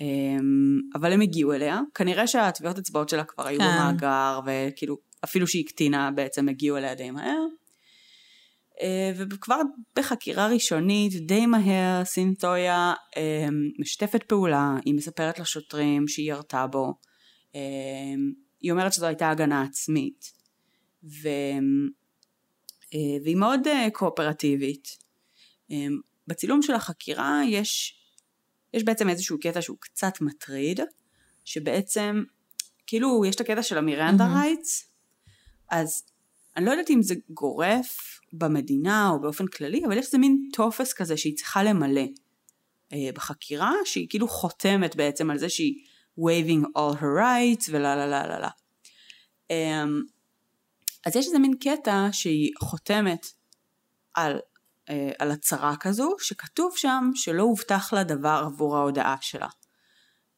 אמ, 0.00 0.80
אבל 0.94 1.12
הם 1.12 1.20
הגיעו 1.20 1.52
אליה, 1.52 1.80
כנראה 1.94 2.26
שהטביעות 2.26 2.78
אצבעות 2.78 3.08
שלה 3.08 3.24
כבר 3.24 3.46
היו 3.46 3.58
כן. 3.58 3.64
במאגר, 3.64 4.40
וכאילו 4.46 4.96
אפילו 5.24 5.46
שהיא 5.46 5.64
הקטינה 5.64 6.10
בעצם 6.10 6.48
הגיעו 6.48 6.76
אליה 6.76 6.94
די 6.94 7.10
מהר. 7.10 7.46
אה, 8.80 9.12
וכבר 9.16 9.60
בחקירה 9.96 10.48
ראשונית 10.48 11.26
די 11.26 11.46
מהר 11.46 12.04
סינטויה 12.04 12.94
אמ, 13.16 13.70
משתפת 13.78 14.22
פעולה, 14.22 14.76
היא 14.84 14.94
מספרת 14.94 15.38
לשוטרים 15.38 16.08
שהיא 16.08 16.30
ירתה 16.30 16.66
בו, 16.66 16.94
אמ, 17.54 17.60
היא 18.60 18.72
אומרת 18.72 18.92
שזו 18.92 19.06
הייתה 19.06 19.30
הגנה 19.30 19.62
עצמית, 19.62 20.32
ו... 21.04 21.28
אה, 22.94 23.22
והיא 23.24 23.36
מאוד 23.36 23.66
אה, 23.66 23.88
קואופרטיבית. 23.92 25.04
בצילום 26.26 26.62
של 26.62 26.74
החקירה 26.74 27.40
יש 27.48 28.00
יש 28.74 28.84
בעצם 28.84 29.08
איזשהו 29.08 29.40
קטע 29.40 29.62
שהוא 29.62 29.76
קצת 29.80 30.20
מטריד, 30.20 30.80
שבעצם, 31.44 32.22
כאילו 32.86 33.24
יש 33.24 33.34
את 33.34 33.40
הקטע 33.40 33.62
של 33.62 33.78
ה 33.78 33.84
Miranda 33.84 34.26
mm-hmm. 34.26 34.38
rights, 34.38 34.88
אז 35.70 36.02
אני 36.56 36.64
לא 36.64 36.70
יודעת 36.70 36.90
אם 36.90 37.02
זה 37.02 37.14
גורף 37.30 38.20
במדינה 38.32 39.10
או 39.10 39.20
באופן 39.20 39.46
כללי, 39.46 39.84
אבל 39.86 39.98
יש 39.98 40.06
איזה 40.06 40.18
מין 40.18 40.48
טופס 40.52 40.92
כזה 40.92 41.16
שהיא 41.16 41.36
צריכה 41.36 41.62
למלא 41.62 42.04
אה, 42.92 43.10
בחקירה, 43.14 43.72
שהיא 43.84 44.08
כאילו 44.08 44.28
חותמת 44.28 44.96
בעצם 44.96 45.30
על 45.30 45.38
זה 45.38 45.48
שהיא 45.48 45.74
waving 46.20 46.64
all 46.64 46.96
her 47.00 47.20
rights 47.20 47.68
ולה 47.70 47.96
לה 47.96 48.06
לה 48.06 48.26
לה 48.26 48.38
לה. 48.38 48.50
אה, 49.50 49.84
אז 51.06 51.16
יש 51.16 51.26
איזה 51.26 51.38
מין 51.38 51.54
קטע 51.60 52.08
שהיא 52.12 52.50
חותמת 52.58 53.26
על 54.14 54.38
אה, 54.90 55.10
על 55.18 55.30
הצהרה 55.30 55.76
כזו, 55.76 56.14
שכתוב 56.18 56.76
שם 56.76 57.10
שלא 57.14 57.42
הובטח 57.42 57.92
לה 57.92 58.04
דבר 58.04 58.42
עבור 58.46 58.76
ההודעה 58.76 59.16
שלה. 59.20 59.48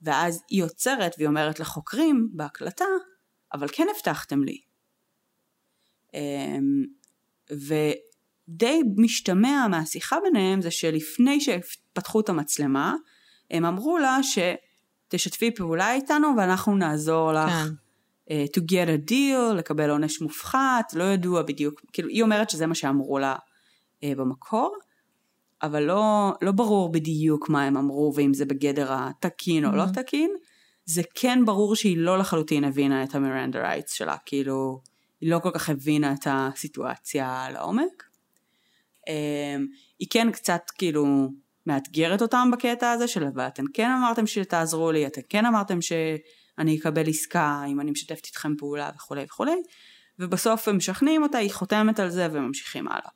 ואז 0.02 0.42
היא 0.50 0.64
עוצרת 0.64 1.14
והיא 1.18 1.28
אומרת 1.28 1.60
לחוקרים 1.60 2.28
בהקלטה, 2.32 2.84
אבל 3.52 3.68
כן 3.72 3.86
הבטחתם 3.96 4.42
לי. 4.42 4.60
אמ, 6.14 6.84
ודי 7.50 8.80
משתמע 8.96 9.66
מהשיחה 9.70 10.16
ביניהם 10.20 10.62
זה 10.62 10.70
שלפני 10.70 11.40
שפתחו 11.40 12.20
את 12.20 12.28
המצלמה, 12.28 12.94
הם 13.50 13.64
אמרו 13.64 13.98
לה 13.98 14.18
שתשתפי 14.22 15.54
פעולה 15.54 15.92
איתנו 15.92 16.28
ואנחנו 16.36 16.76
נעזור 16.76 17.32
לך. 17.32 17.50
כן. 17.50 17.72
Uh, 18.28 18.58
to 18.58 18.60
get 18.60 18.88
a 18.88 19.10
deal, 19.10 19.54
לקבל 19.56 19.90
עונש 19.90 20.20
מופחת, 20.20 20.92
לא 20.94 21.04
ידוע 21.04 21.42
בדיוק, 21.42 21.80
כאילו 21.92 22.08
היא 22.08 22.22
אומרת 22.22 22.50
שזה 22.50 22.66
מה 22.66 22.74
שאמרו 22.74 23.18
לה 23.18 23.32
אה, 23.32 23.38
במקור, 24.04 24.76
אבל 25.62 25.82
לא, 25.82 26.32
לא 26.42 26.52
ברור 26.52 26.92
בדיוק 26.92 27.48
מה 27.48 27.64
הם 27.64 27.76
אמרו 27.76 28.12
ואם 28.16 28.34
זה 28.34 28.44
בגדר 28.44 28.92
התקין 28.92 29.64
או 29.64 29.72
לא 29.72 29.82
mm-hmm. 29.82 29.86
לא 29.86 30.02
תקין. 30.02 30.30
זה 30.84 31.02
כן 31.14 31.44
ברור 31.44 31.76
שהיא 31.76 31.98
לא 31.98 32.18
לחלוטין 32.18 32.64
הבינה 32.64 33.04
את 33.04 33.14
המירנדה 33.14 33.62
רייטס 33.62 33.92
שלה, 33.92 34.16
כאילו 34.26 34.80
היא 35.20 35.30
לא 35.30 35.38
כל 35.38 35.50
כך 35.50 35.70
הבינה 35.70 36.12
את 36.12 36.26
הסיטואציה 36.30 37.48
לעומק. 37.52 38.04
אה, 39.08 39.56
היא 39.98 40.08
כן 40.10 40.32
קצת 40.32 40.62
כאילו 40.78 41.28
מאתגרת 41.66 42.22
אותם 42.22 42.50
בקטע 42.52 42.90
הזה 42.90 43.08
של 43.08 43.24
אבל 43.24 43.46
אתם 43.46 43.64
כן 43.74 43.90
אמרתם 43.90 44.26
שתעזרו 44.26 44.92
לי, 44.92 45.06
אתם 45.06 45.20
כן 45.28 45.46
אמרתם 45.46 45.78
שאני 45.80 46.78
אקבל 46.78 47.08
עסקה 47.08 47.62
אם 47.68 47.80
אני 47.80 47.90
משתפת 47.90 48.26
איתכם 48.26 48.56
פעולה 48.58 48.90
וכולי 48.96 49.24
וכולי, 49.24 49.62
ובסוף 50.18 50.68
הם 50.68 50.76
משכנעים 50.76 51.22
אותה, 51.22 51.38
היא 51.38 51.52
חותמת 51.52 52.00
על 52.00 52.10
זה 52.10 52.28
וממשיכים 52.32 52.88
הלאה. 52.88 53.10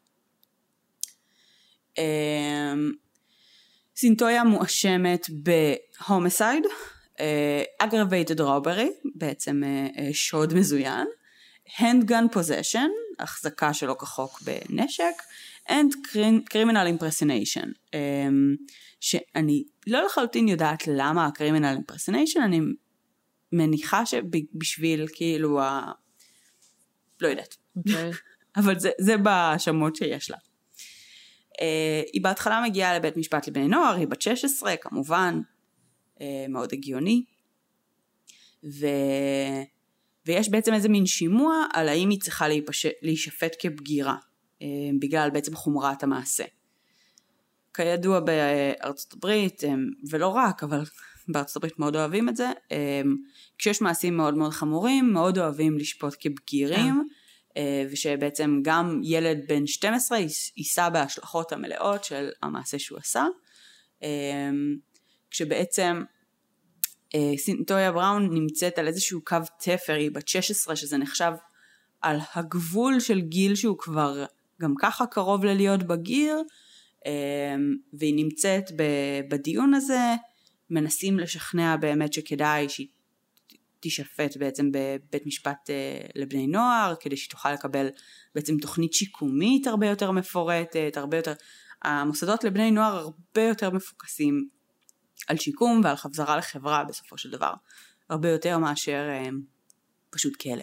אמ, 1.98 2.92
סינטויה 3.96 4.44
מואשמת 4.44 5.26
ב 5.30 5.44
homicide, 5.44 6.64
aggravated 7.78 8.40
robbery, 8.40 8.90
בעצם 9.14 9.62
אה, 9.64 9.86
אה, 9.98 10.08
שוד 10.12 10.54
מזוין, 10.54 11.06
handgun 11.68 12.34
possession, 12.34 12.90
החזקה 13.18 13.74
שלא 13.74 13.96
כחוק 13.98 14.42
בנשק, 14.42 15.14
and 15.68 15.94
criminal 16.54 16.86
impersonation, 16.98 17.68
אמ, 17.94 18.56
שאני 19.00 19.64
לא 19.86 20.04
לחלוטין 20.06 20.48
יודעת 20.48 20.86
למה 20.86 21.26
ה-criminal 21.26 21.78
impersonation, 21.78 22.44
אני 22.44 22.60
מניחה 23.52 24.06
שבשביל 24.06 25.06
כאילו 25.12 25.60
ה... 25.60 25.92
לא 27.20 27.28
יודעת. 27.28 27.54
Okay. 27.54 27.78
אוקיי. 27.78 28.10
אבל 28.56 28.78
זה, 28.78 28.90
זה 29.00 29.16
בהאשמות 29.16 29.96
שיש 29.96 30.30
לה. 30.30 30.36
אה, 31.60 32.02
היא 32.12 32.22
בהתחלה 32.22 32.62
מגיעה 32.64 32.96
לבית 32.96 33.16
משפט 33.16 33.48
לבני 33.48 33.68
נוער, 33.68 33.94
היא 33.94 34.08
בת 34.08 34.22
16 34.22 34.76
כמובן, 34.76 35.40
אה, 36.20 36.46
מאוד 36.48 36.72
הגיוני. 36.72 37.24
ו... 38.64 38.86
ויש 40.26 40.48
בעצם 40.48 40.74
איזה 40.74 40.88
מין 40.88 41.06
שימוע 41.06 41.64
על 41.72 41.88
האם 41.88 42.10
היא 42.10 42.20
צריכה 42.20 42.48
להיפש... 42.48 42.86
להישפט 43.02 43.56
כבגירה, 43.58 44.16
אה, 44.62 44.66
בגלל 45.00 45.30
בעצם 45.30 45.54
חומרת 45.54 46.02
המעשה. 46.02 46.44
כידוע 47.74 48.20
בארצות 48.20 49.12
הברית, 49.12 49.62
ולא 50.10 50.28
רק, 50.28 50.62
אבל 50.62 50.82
בארצות 51.32 51.56
הברית 51.56 51.78
מאוד 51.78 51.96
אוהבים 51.96 52.28
את 52.28 52.36
זה, 52.36 52.50
כשיש 53.58 53.82
מעשים 53.82 54.16
מאוד 54.16 54.34
מאוד 54.34 54.52
חמורים, 54.52 55.12
מאוד 55.12 55.38
אוהבים 55.38 55.78
לשפוט 55.78 56.14
כבגירים, 56.20 57.04
ושבעצם 57.90 58.60
גם 58.62 59.00
ילד 59.04 59.38
בן 59.48 59.66
12 59.66 60.18
יישא 60.56 60.88
בהשלכות 60.88 61.52
המלאות 61.52 62.04
של 62.04 62.30
המעשה 62.42 62.78
שהוא 62.78 62.98
עשה. 62.98 63.26
כשבעצם 65.30 66.02
סינטויה 67.36 67.92
בראון 67.92 68.34
נמצאת 68.34 68.78
על 68.78 68.88
איזשהו 68.88 69.24
קו 69.24 69.36
תפר, 69.58 69.92
היא 69.92 70.10
בת 70.10 70.28
16 70.28 70.76
שזה 70.76 70.96
נחשב 70.96 71.32
על 72.00 72.18
הגבול 72.34 73.00
של 73.00 73.20
גיל 73.20 73.54
שהוא 73.54 73.78
כבר 73.78 74.24
גם 74.60 74.74
ככה 74.80 75.06
קרוב 75.06 75.44
ללהיות 75.44 75.82
בגיר, 75.82 76.42
והיא 77.92 78.14
נמצאת 78.14 78.64
בדיון 79.30 79.74
הזה, 79.74 80.14
מנסים 80.70 81.18
לשכנע 81.18 81.76
באמת 81.76 82.12
שכדאי 82.12 82.68
שהיא 82.68 82.88
תישפט 83.80 84.36
בעצם 84.36 84.70
בבית 84.72 85.26
משפט 85.26 85.70
לבני 86.14 86.46
נוער, 86.46 86.94
כדי 87.00 87.16
שהיא 87.16 87.30
תוכל 87.30 87.52
לקבל 87.52 87.88
בעצם 88.34 88.58
תוכנית 88.58 88.92
שיקומית 88.92 89.66
הרבה 89.66 89.86
יותר 89.86 90.10
מפורטת, 90.10 90.92
הרבה 90.96 91.16
יותר... 91.16 91.32
המוסדות 91.82 92.44
לבני 92.44 92.70
נוער 92.70 92.96
הרבה 92.96 93.42
יותר 93.48 93.70
מפוקסים 93.70 94.48
על 95.28 95.36
שיקום 95.36 95.80
ועל 95.84 95.96
חזרה 95.96 96.36
לחברה 96.36 96.84
בסופו 96.84 97.18
של 97.18 97.30
דבר, 97.30 97.52
הרבה 98.10 98.28
יותר 98.30 98.58
מאשר 98.58 99.08
פשוט 100.10 100.36
כלא. 100.36 100.62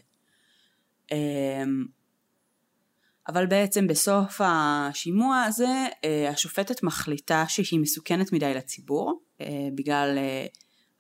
אבל 3.28 3.46
בעצם 3.46 3.88
בסוף 3.88 4.42
השימוע 4.44 5.44
הזה 5.44 5.86
השופטת 6.30 6.84
מחליטה 6.84 7.46
שהיא 7.48 7.80
מסוכנת 7.80 8.34
מדי 8.34 8.54
לציבור 8.54 9.22
בגלל 9.76 10.18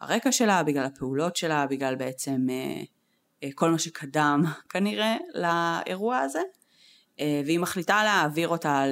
הרקע 0.01 0.31
שלה, 0.31 0.63
בגלל 0.63 0.85
הפעולות 0.85 1.35
שלה, 1.35 1.67
בגלל 1.67 1.95
בעצם 1.95 2.47
כל 3.55 3.71
מה 3.71 3.79
שקדם 3.79 4.43
כנראה 4.69 5.17
לאירוע 5.33 6.17
הזה 6.17 6.41
והיא 7.19 7.59
מחליטה 7.59 8.03
להעביר 8.03 8.47
אותה 8.47 8.83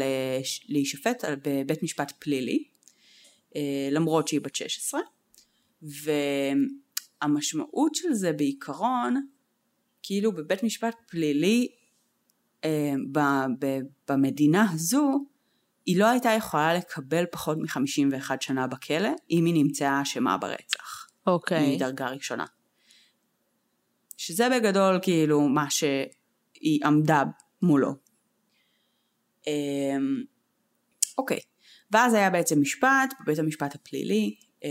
להישפט 0.70 1.24
בבית 1.44 1.84
משפט 1.84 2.12
פלילי 2.20 2.64
למרות 3.92 4.28
שהיא 4.28 4.42
בת 4.42 4.56
16 4.56 5.00
והמשמעות 7.22 7.96
של 7.96 8.14
זה 8.14 8.34
בעיקרון 8.34 9.28
כאילו 10.04 10.32
בבית 10.32 10.64
משפט 10.64 10.96
פלילי 11.08 11.68
במדינה 14.10 14.72
הזו 14.74 15.26
היא 15.86 16.00
לא 16.00 16.06
הייתה 16.06 16.30
יכולה 16.30 16.74
לקבל 16.74 17.26
פחות 17.32 17.58
מ-51 17.58 18.32
שנה 18.40 18.68
בכלא 18.68 19.10
אם 19.32 19.46
היא 19.46 19.54
נמצאה 19.54 20.02
אשמה 20.02 20.38
ברצח. 20.38 21.08
אוקיי. 21.28 21.58
Okay. 21.58 21.76
מדרגה 21.76 22.10
ראשונה. 22.10 22.46
שזה 24.18 24.48
בגדול 24.50 25.00
כאילו 25.02 25.42
מה 25.42 25.70
שהיא 25.70 26.86
עמדה 26.86 27.24
מולו. 27.62 27.96
אמ, 29.48 30.24
אוקיי, 31.18 31.38
okay. 31.38 31.42
ואז 31.92 32.14
היה 32.14 32.30
בעצם 32.30 32.62
משפט 32.62 33.14
בבית 33.22 33.40
המשפט 33.40 33.76
הפלילי, 33.76 34.36
אה, 34.64 34.70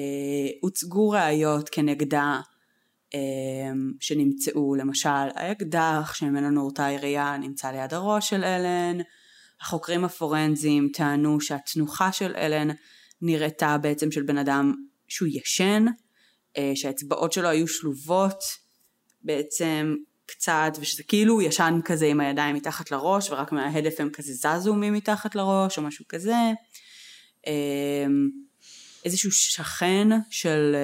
הוצגו 0.61 1.11
ראיות 1.11 1.69
כנגדה 1.69 2.41
אה, 3.15 3.21
שנמצאו, 4.01 4.75
למשל 4.75 5.09
האקדח 5.35 6.15
שממנו 6.15 6.51
נורתה 6.51 6.85
הירייה 6.85 7.37
נמצא 7.37 7.71
ליד 7.71 7.95
הראש 7.95 8.31
של 8.31 8.45
אלן, 8.45 8.99
החוקרים 9.61 10.05
הפורנזיים 10.05 10.89
טענו 10.93 11.41
שהתנוחה 11.41 12.13
של 12.13 12.35
אלן 12.37 12.69
נראתה 13.23 13.79
בעצם 13.79 14.13
של 14.13 14.23
בן 14.23 14.39
אדם 14.39 14.75
שהוא 15.09 15.29
ישן, 15.33 15.85
אה, 16.57 16.73
שהאצבעות 16.75 17.33
שלו 17.33 17.49
היו 17.49 17.69
שלובות 17.69 18.45
בעצם 19.23 19.95
קצת, 20.27 20.73
ושזה 20.81 21.03
כאילו 21.03 21.35
הוא 21.35 21.43
ישן 21.43 21.81
כזה 21.85 22.07
עם 22.07 22.21
הידיים 22.21 22.57
מתחת 22.57 22.91
לראש, 22.91 23.31
ורק 23.31 23.53
מההדף 23.53 24.01
הם 24.01 24.11
כזה 24.11 24.33
זזו 24.33 24.75
ממתחת 24.75 25.35
לראש, 25.35 25.79
או 25.79 25.83
משהו 25.83 26.05
כזה. 26.09 26.35
אה, 27.47 28.07
איזשהו 29.05 29.33
שכן 29.33 30.09
של 30.31 30.77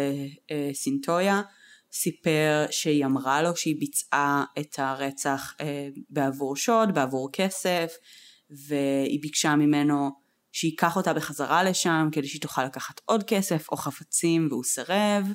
אה, 0.51 0.71
סינטויה 0.75 1.43
סיפר 1.93 2.67
שהיא 2.71 3.05
אמרה 3.05 3.43
לו 3.43 3.57
שהיא 3.57 3.77
ביצעה 3.81 4.45
את 4.59 4.79
הרצח 4.79 5.55
בעבור 6.11 6.57
שוד, 6.57 6.95
בעבור 6.95 7.29
כסף, 7.33 7.93
והיא 8.51 9.23
ביקשה 9.23 9.57
ממנו 9.57 10.11
שייקח 10.53 10.97
אותה 10.97 11.13
בחזרה 11.13 11.63
לשם 11.63 12.09
כדי 12.13 12.29
שהיא 12.29 12.43
תוכל 12.43 12.65
לקחת 12.65 13.01
עוד 13.05 13.25
כסף 13.27 13.69
או 13.73 13.77
חפצים 13.77 14.49
והוא 14.51 14.65
סירב. 14.65 15.27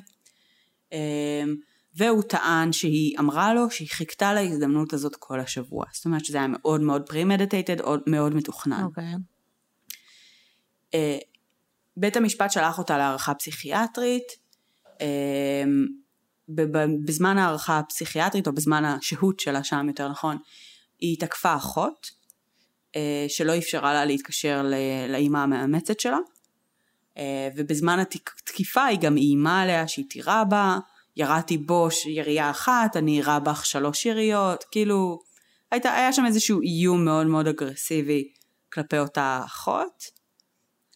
והוא 1.94 2.22
טען 2.22 2.72
שהיא 2.72 3.18
אמרה 3.18 3.54
לו 3.54 3.70
שהיא 3.70 3.88
חיכתה 3.88 4.34
להזדמנות 4.34 4.92
הזאת 4.92 5.16
כל 5.18 5.40
השבוע. 5.40 5.84
זאת 5.92 6.04
אומרת 6.04 6.24
שזה 6.24 6.38
היה 6.38 6.46
מאוד 6.46 6.80
מאוד 6.80 7.02
פרי-מדיטייטד, 7.06 7.76
מאוד 8.06 8.34
מתוכנן. 8.34 8.84
אוקיי. 8.84 9.04
Okay. 9.04 9.18
אה, 10.94 11.18
בית 11.96 12.16
המשפט 12.16 12.50
שלח 12.50 12.78
אותה 12.78 12.98
להערכה 12.98 13.34
פסיכיאטרית. 13.34 14.46
אה, 15.00 15.64
בזמן 17.04 17.38
ההערכה 17.38 17.78
הפסיכיאטרית, 17.78 18.46
או 18.46 18.52
בזמן 18.52 18.84
השהות 18.84 19.40
שלה 19.40 19.64
שם 19.64 19.88
יותר 19.88 20.08
נכון, 20.08 20.36
היא 20.98 21.20
תקפה 21.20 21.56
אחות, 21.56 22.10
שלא 23.28 23.58
אפשרה 23.58 23.94
לה 23.94 24.04
להתקשר 24.04 24.66
לאימא 25.08 25.38
המאמצת 25.38 26.00
שלה. 26.00 26.18
ובזמן 27.56 27.98
התקיפה 28.00 28.84
היא 28.84 28.98
גם 28.98 29.16
איימה 29.16 29.62
עליה 29.62 29.88
שהיא 29.88 30.04
תירה 30.10 30.44
בה, 30.44 30.78
ירדתי 31.16 31.58
בו 31.58 31.88
ירייה 32.06 32.50
אחת, 32.50 32.96
אני 32.96 33.16
אירה 33.16 33.40
בך 33.40 33.66
שלוש 33.66 34.06
יריות, 34.06 34.64
כאילו 34.70 35.18
הייתה, 35.70 35.94
היה 35.94 36.12
שם 36.12 36.26
איזשהו 36.26 36.60
איום 36.60 37.04
מאוד 37.04 37.26
מאוד 37.26 37.46
אגרסיבי 37.46 38.32
כלפי 38.72 38.98
אותה 38.98 39.42
אחות. 39.44 40.04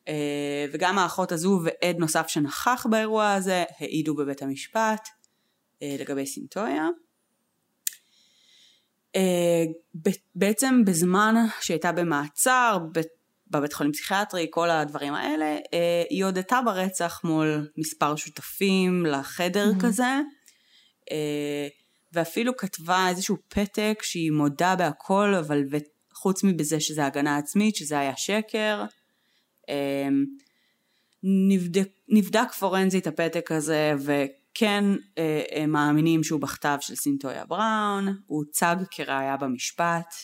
אה, 0.08 0.66
וגם 0.72 0.98
האחות 0.98 1.32
הזו 1.32 1.60
ועד 1.64 1.96
נוסף 1.98 2.28
שנכח 2.28 2.86
באירוע 2.90 3.32
הזה 3.32 3.64
העידו 3.78 4.14
בבית 4.14 4.42
המשפט 4.42 5.08
אה, 5.82 5.96
לגבי 6.00 6.26
סינטויה. 6.26 6.88
אה, 9.16 9.64
בעצם 10.34 10.84
בזמן 10.84 11.34
שהייתה 11.60 11.92
במעצר, 11.92 12.78
בבית 13.50 13.72
חולים 13.72 13.92
פסיכיאטרי, 13.92 14.46
כל 14.50 14.70
הדברים 14.70 15.14
האלה, 15.14 15.56
אה, 15.74 16.02
היא 16.10 16.24
הודתה 16.24 16.60
ברצח 16.64 17.20
מול 17.24 17.70
מספר 17.78 18.16
שותפים 18.16 19.06
לחדר 19.06 19.70
mm-hmm. 19.70 19.82
כזה, 19.82 20.20
אה, 21.10 21.68
ואפילו 22.12 22.56
כתבה 22.56 23.08
איזשהו 23.08 23.36
פתק 23.48 23.98
שהיא 24.02 24.32
מודה 24.32 24.76
בהכל, 24.76 25.34
אבל 25.34 25.64
חוץ 26.14 26.44
מבזה 26.44 26.80
שזה 26.80 27.06
הגנה 27.06 27.36
עצמית, 27.36 27.76
שזה 27.76 27.98
היה 27.98 28.16
שקר. 28.16 28.84
נבדק, 31.22 31.88
נבדק 32.08 32.52
פורנזית 32.58 33.06
הפתק 33.06 33.52
הזה, 33.52 33.94
וכן 34.52 34.84
הם 35.52 35.70
מאמינים 35.70 36.24
שהוא 36.24 36.40
בכתב 36.40 36.78
של 36.80 36.94
סינטויה 36.94 37.44
בראון, 37.44 38.08
הוא 38.26 38.44
הוצג 38.44 38.76
כראיה 38.90 39.36
במשפט. 39.36 40.14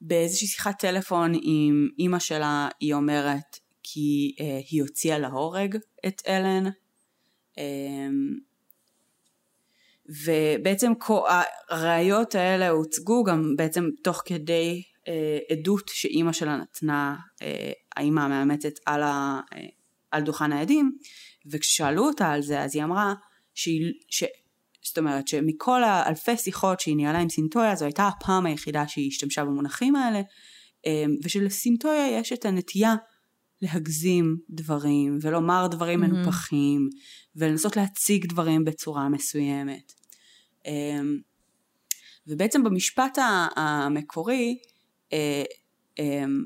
באיזושהי 0.00 0.48
שיחת 0.48 0.78
טלפון 0.78 1.32
עם 1.42 1.88
אימא 1.98 2.18
שלה 2.18 2.68
היא 2.80 2.94
אומרת 2.94 3.58
כי 3.82 4.34
אה, 4.40 4.60
היא 4.70 4.82
הוציאה 4.82 5.18
להורג 5.18 5.76
את 6.06 6.22
אלן 6.28 6.70
אה, 7.58 8.08
ובעצם 10.24 10.92
הראיות 11.70 12.34
האלה 12.34 12.68
הוצגו 12.68 13.24
גם 13.24 13.56
בעצם 13.56 13.88
תוך 14.02 14.22
כדי 14.26 14.82
אה, 15.08 15.38
עדות 15.50 15.88
שאימא 15.88 16.32
שלה 16.32 16.56
נתנה 16.56 17.16
אה, 17.42 17.72
האימא 17.96 18.20
המאמצת 18.20 18.72
על, 18.86 19.02
ה, 19.02 19.40
אה, 19.54 19.66
על 20.12 20.22
דוכן 20.22 20.52
העדים 20.52 20.92
וכששאלו 21.46 22.04
אותה 22.04 22.30
על 22.30 22.42
זה 22.42 22.62
אז 22.62 22.74
היא 22.74 22.84
אמרה 22.84 23.14
שהיא, 23.54 23.92
ש, 24.08 24.24
זאת 24.82 24.98
אומרת 24.98 25.28
שמכל 25.28 25.84
האלפי 25.84 26.36
שיחות 26.36 26.80
שהיא 26.80 26.96
ניהלה 26.96 27.18
עם 27.18 27.28
סינטויה 27.28 27.76
זו 27.76 27.84
הייתה 27.84 28.08
הפעם 28.08 28.46
היחידה 28.46 28.88
שהיא 28.88 29.08
השתמשה 29.08 29.44
במונחים 29.44 29.96
האלה 29.96 30.20
אמ, 30.86 31.16
ושלסינטויה 31.24 32.18
יש 32.18 32.32
את 32.32 32.44
הנטייה 32.44 32.94
להגזים 33.62 34.36
דברים 34.50 35.18
ולומר 35.20 35.66
דברים 35.66 36.02
mm-hmm. 36.02 36.06
מנופחים 36.06 36.88
ולנסות 37.36 37.76
להציג 37.76 38.26
דברים 38.26 38.64
בצורה 38.64 39.08
מסוימת. 39.08 39.92
אמ, 40.66 41.18
ובעצם 42.26 42.64
במשפט 42.64 43.18
המקורי, 43.56 44.58
אה, 45.12 45.44
אמ, 45.98 46.42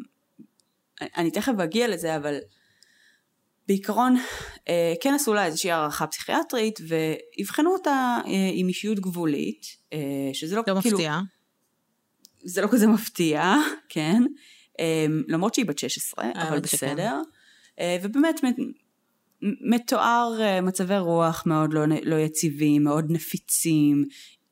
אני 1.00 1.30
תכף 1.30 1.52
אגיע 1.64 1.88
לזה 1.88 2.16
אבל 2.16 2.38
בעיקרון 3.68 4.16
אה, 4.68 4.94
כן 5.00 5.14
עשו 5.14 5.34
לה 5.34 5.46
איזושהי 5.46 5.70
הערכה 5.70 6.06
פסיכיאטרית 6.06 6.80
ואבחנו 6.88 7.72
אותה 7.72 8.18
אה, 8.26 8.50
עם 8.52 8.68
אישיות 8.68 9.00
גבולית, 9.00 9.66
אה, 9.92 9.98
שזה 10.32 10.56
לא, 10.56 10.62
לא 10.66 10.80
כאילו... 10.80 10.96
מפתיע. 10.96 11.20
זה 12.44 12.60
לא 12.60 12.68
כזה 12.70 12.86
מפתיע, 12.86 13.54
כן, 13.88 14.22
למרות 15.28 15.54
שהיא 15.54 15.66
בת 15.66 15.78
16, 15.78 16.24
אבל 16.34 16.60
בסדר. 16.60 17.20
ובאמת 18.02 18.40
מתואר 19.70 20.60
מצבי 20.62 20.98
רוח 20.98 21.42
מאוד 21.46 21.72
לא, 21.72 21.80
לא 22.02 22.16
יציבים, 22.16 22.84
מאוד 22.84 23.04
נפיצים, 23.08 24.04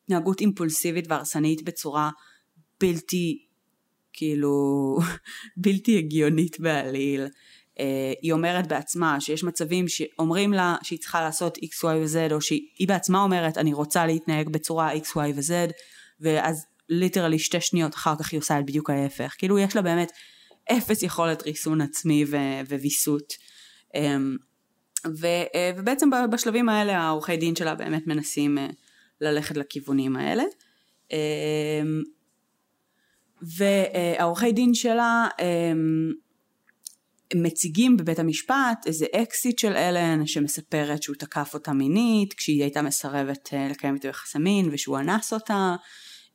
התנהגות 0.04 0.40
אימפולסיבית 0.40 1.04
והרסנית 1.08 1.62
בצורה 1.64 2.10
בלתי, 2.80 3.46
כאילו, 4.12 4.52
בלתי 5.62 5.98
הגיונית 5.98 6.60
בעליל. 6.60 7.26
אה, 7.80 8.12
היא 8.22 8.32
אומרת 8.32 8.66
בעצמה 8.66 9.20
שיש 9.20 9.44
מצבים 9.44 9.88
שאומרים 9.88 10.52
לה 10.52 10.76
שהיא 10.82 10.98
צריכה 10.98 11.20
לעשות 11.20 11.58
x, 11.58 11.84
y 11.84 11.86
ו-z, 11.86 12.32
או 12.32 12.40
שהיא 12.40 12.88
בעצמה 12.88 13.22
אומרת 13.22 13.58
אני 13.58 13.72
רוצה 13.72 14.06
להתנהג 14.06 14.48
בצורה 14.48 14.94
x, 14.94 15.06
y 15.16 15.34
ו-z, 15.34 15.72
ואז 16.20 16.66
ליטרלי 16.88 17.38
שתי 17.38 17.60
שניות 17.60 17.94
אחר 17.94 18.14
כך 18.18 18.32
היא 18.32 18.38
עושה 18.38 18.58
את 18.58 18.66
בדיוק 18.66 18.90
ההפך. 18.90 19.34
כאילו 19.38 19.58
יש 19.58 19.76
לה 19.76 19.82
באמת 19.82 20.12
אפס 20.72 21.02
יכולת 21.02 21.42
ריסון 21.42 21.80
עצמי 21.80 22.24
וויסות. 22.68 23.32
אמ, 23.94 24.36
ו- 25.06 25.58
ובעצם 25.76 26.10
בשלבים 26.32 26.68
האלה 26.68 26.98
העורכי 26.98 27.36
דין 27.36 27.56
שלה 27.56 27.74
באמת 27.74 28.06
מנסים 28.06 28.58
אה, 28.58 28.66
ללכת 29.20 29.56
לכיוונים 29.56 30.16
האלה. 30.16 30.44
אמ, 31.12 32.02
והעורכי 33.42 34.52
דין 34.52 34.74
שלה 34.74 35.28
אמ, 35.40 36.12
מציגים 37.34 37.96
בבית 37.96 38.18
המשפט 38.18 38.86
איזה 38.86 39.06
אקסיט 39.12 39.58
של 39.58 39.72
אלן 39.72 40.26
שמספרת 40.26 41.02
שהוא 41.02 41.16
תקף 41.16 41.50
אותה 41.54 41.72
מינית 41.72 42.34
כשהיא 42.34 42.62
הייתה 42.62 42.82
מסרבת 42.82 43.54
אה, 43.54 43.68
לקיים 43.70 43.94
איתו 43.94 44.08
יחסי 44.08 44.38
מין 44.38 44.68
ושהוא 44.72 44.98
אנס 44.98 45.32
אותה. 45.32 45.76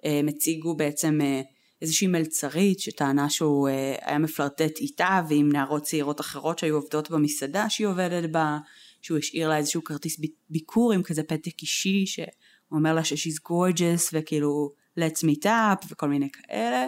הם 0.03 0.27
הציגו 0.27 0.75
בעצם 0.75 1.21
אה, 1.21 1.41
איזושהי 1.81 2.07
מלצרית 2.07 2.79
שטענה 2.79 3.29
שהוא 3.29 3.67
היה 4.01 4.17
מפלרטט 4.17 4.77
איתה 4.77 5.21
ועם 5.29 5.51
נערות 5.51 5.83
צעירות 5.83 6.21
אחרות 6.21 6.59
שהיו 6.59 6.75
עובדות 6.75 7.11
במסעדה 7.11 7.69
שהיא 7.69 7.87
עובדת 7.87 8.29
בה, 8.29 8.57
שהוא 9.01 9.17
השאיר 9.17 9.49
לה 9.49 9.57
איזשהו 9.57 9.83
כרטיס 9.83 10.19
ביקור 10.49 10.93
עם 10.93 11.03
כזה 11.03 11.23
פתק 11.23 11.61
אישי 11.61 12.05
שהוא 12.05 12.25
אומר 12.71 12.93
לה 12.93 13.03
ש-she's 13.03 13.51
gorgeous 13.51 14.09
וכאילו 14.13 14.71
let's 14.99 15.23
meet 15.23 15.45
up 15.45 15.85
וכל 15.89 16.09
מיני 16.09 16.29
כאלה. 16.31 16.87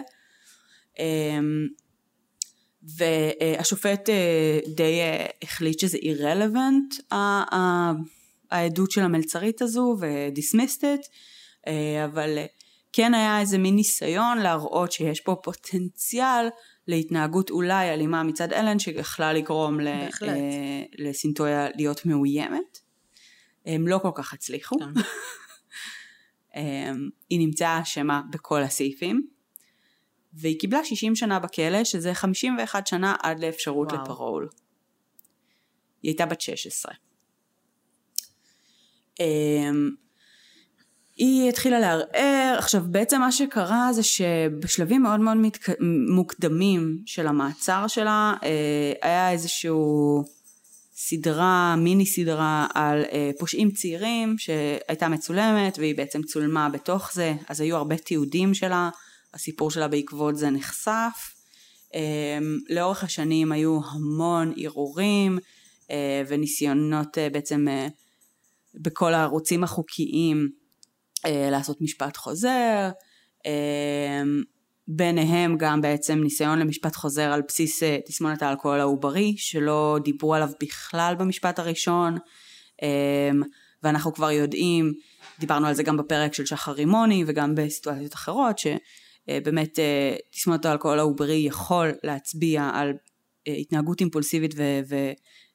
והשופט 2.82 4.08
אה, 4.08 4.58
די 4.74 5.00
אה, 5.00 5.26
החליט 5.42 5.78
שזה 5.78 5.98
irrelevant 5.98 7.16
העדות 8.50 8.90
של 8.90 9.00
המלצרית 9.00 9.62
הזו 9.62 9.96
ודיסמיסט 10.00 10.84
את, 10.84 11.00
אה, 11.66 12.04
אבל 12.04 12.38
כן 12.92 13.14
היה 13.14 13.40
איזה 13.40 13.58
מין 13.58 13.76
ניסיון 13.76 14.38
להראות 14.38 14.92
שיש 14.92 15.20
פה 15.20 15.36
פוטנציאל 15.42 16.48
להתנהגות 16.88 17.50
אולי 17.50 17.90
אלימה 17.90 18.22
מצד 18.22 18.52
אלן 18.52 18.78
שיכלה 18.78 19.32
לגרום 19.32 19.78
לסינטויה 20.98 21.68
להיות 21.74 22.06
מאוימת. 22.06 22.78
הם 23.66 23.88
לא 23.88 23.98
כל 23.98 24.10
כך 24.14 24.32
הצליחו. 24.32 24.76
כן. 24.78 25.00
היא 27.30 27.38
נמצאה 27.46 27.82
אשמה 27.82 28.22
בכל 28.30 28.62
הסעיפים. 28.62 29.26
והיא 30.34 30.58
קיבלה 30.60 30.84
60 30.84 31.16
שנה 31.16 31.38
בכלא, 31.38 31.84
שזה 31.84 32.14
51 32.14 32.86
שנה 32.86 33.14
עד 33.22 33.40
לאפשרות 33.40 33.92
וואו. 33.92 34.02
לפרול. 34.02 34.48
היא 36.02 36.10
הייתה 36.10 36.26
בת 36.26 36.40
16. 36.40 36.94
אמ, 39.20 39.90
היא 41.16 41.48
התחילה 41.48 41.80
לערער, 41.80 42.54
עכשיו 42.58 42.82
בעצם 42.86 43.20
מה 43.20 43.32
שקרה 43.32 43.92
זה 43.92 44.02
שבשלבים 44.02 45.02
מאוד 45.02 45.20
מאוד 45.20 45.36
מתק... 45.36 45.68
מוקדמים 46.08 47.02
של 47.06 47.26
המעצר 47.26 47.86
שלה 47.86 48.34
אה, 48.42 48.92
היה 49.02 49.30
איזשהו 49.30 50.24
סדרה, 50.94 51.76
מיני 51.76 52.06
סדרה 52.06 52.66
על 52.74 53.04
אה, 53.12 53.30
פושעים 53.38 53.70
צעירים 53.70 54.38
שהייתה 54.38 55.08
מצולמת 55.08 55.78
והיא 55.78 55.96
בעצם 55.96 56.22
צולמה 56.22 56.68
בתוך 56.68 57.12
זה, 57.12 57.34
אז 57.48 57.60
היו 57.60 57.76
הרבה 57.76 57.96
תיעודים 57.96 58.54
שלה 58.54 58.90
הסיפור 59.34 59.70
שלה 59.70 59.88
בעקבות 59.88 60.36
זה 60.36 60.50
נחשף. 60.50 61.34
אמ, 61.94 62.58
לאורך 62.68 63.04
השנים 63.04 63.52
היו 63.52 63.80
המון 63.90 64.52
ערעורים 64.56 65.38
אה, 65.90 66.22
וניסיונות 66.28 67.18
אה, 67.18 67.30
בעצם 67.30 67.68
אה, 67.68 67.88
בכל 68.74 69.14
הערוצים 69.14 69.64
החוקיים 69.64 70.62
לעשות 71.24 71.80
משפט 71.80 72.16
חוזר. 72.16 72.90
אמ, 73.46 74.42
ביניהם 74.88 75.56
גם 75.58 75.80
בעצם 75.80 76.18
ניסיון 76.22 76.58
למשפט 76.58 76.96
חוזר 76.96 77.32
על 77.32 77.42
בסיס 77.48 77.82
תסמונת 78.06 78.42
האלכוהול 78.42 78.80
העוברי 78.80 79.34
שלא 79.36 79.98
דיברו 80.04 80.34
עליו 80.34 80.48
בכלל 80.60 81.14
במשפט 81.18 81.58
הראשון 81.58 82.18
אמ, 82.82 83.42
ואנחנו 83.82 84.14
כבר 84.14 84.30
יודעים, 84.30 84.92
דיברנו 85.38 85.66
על 85.66 85.74
זה 85.74 85.82
גם 85.82 85.96
בפרק 85.96 86.34
של 86.34 86.46
שחר 86.46 86.72
רימוני 86.72 87.24
וגם 87.26 87.54
בסיטואציות 87.54 88.14
אחרות, 88.14 88.58
ש... 88.58 88.66
אה, 89.28 89.38
באמת 89.44 89.78
אה, 89.78 90.16
תסמונת 90.30 90.64
האלכוהול 90.64 90.98
העוברי 90.98 91.36
יכול 91.36 91.92
להצביע 92.04 92.70
על 92.74 92.92
אה, 93.48 93.52
התנהגות 93.52 94.00
אימפולסיבית 94.00 94.54
ו- 94.56 94.80
ו- 94.88 95.12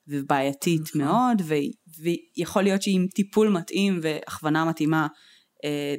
ובעייתית 0.08 0.82
נכון. 0.82 1.02
מאוד 1.02 1.42
ו- 1.46 2.02
ויכול 2.38 2.64
להיות 2.64 2.82
שעם 2.82 3.08
טיפול 3.16 3.50
מתאים 3.50 4.00
והכוונה 4.02 4.66
מתאימה 4.66 5.08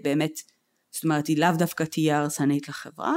באמת 0.05 0.33
זאת 0.91 1.05
אומרת 1.05 1.27
היא 1.27 1.39
לאו 1.39 1.49
דווקא 1.59 1.85
תהיה 1.85 2.19
הרסנית 2.19 2.69
לחברה 2.69 3.15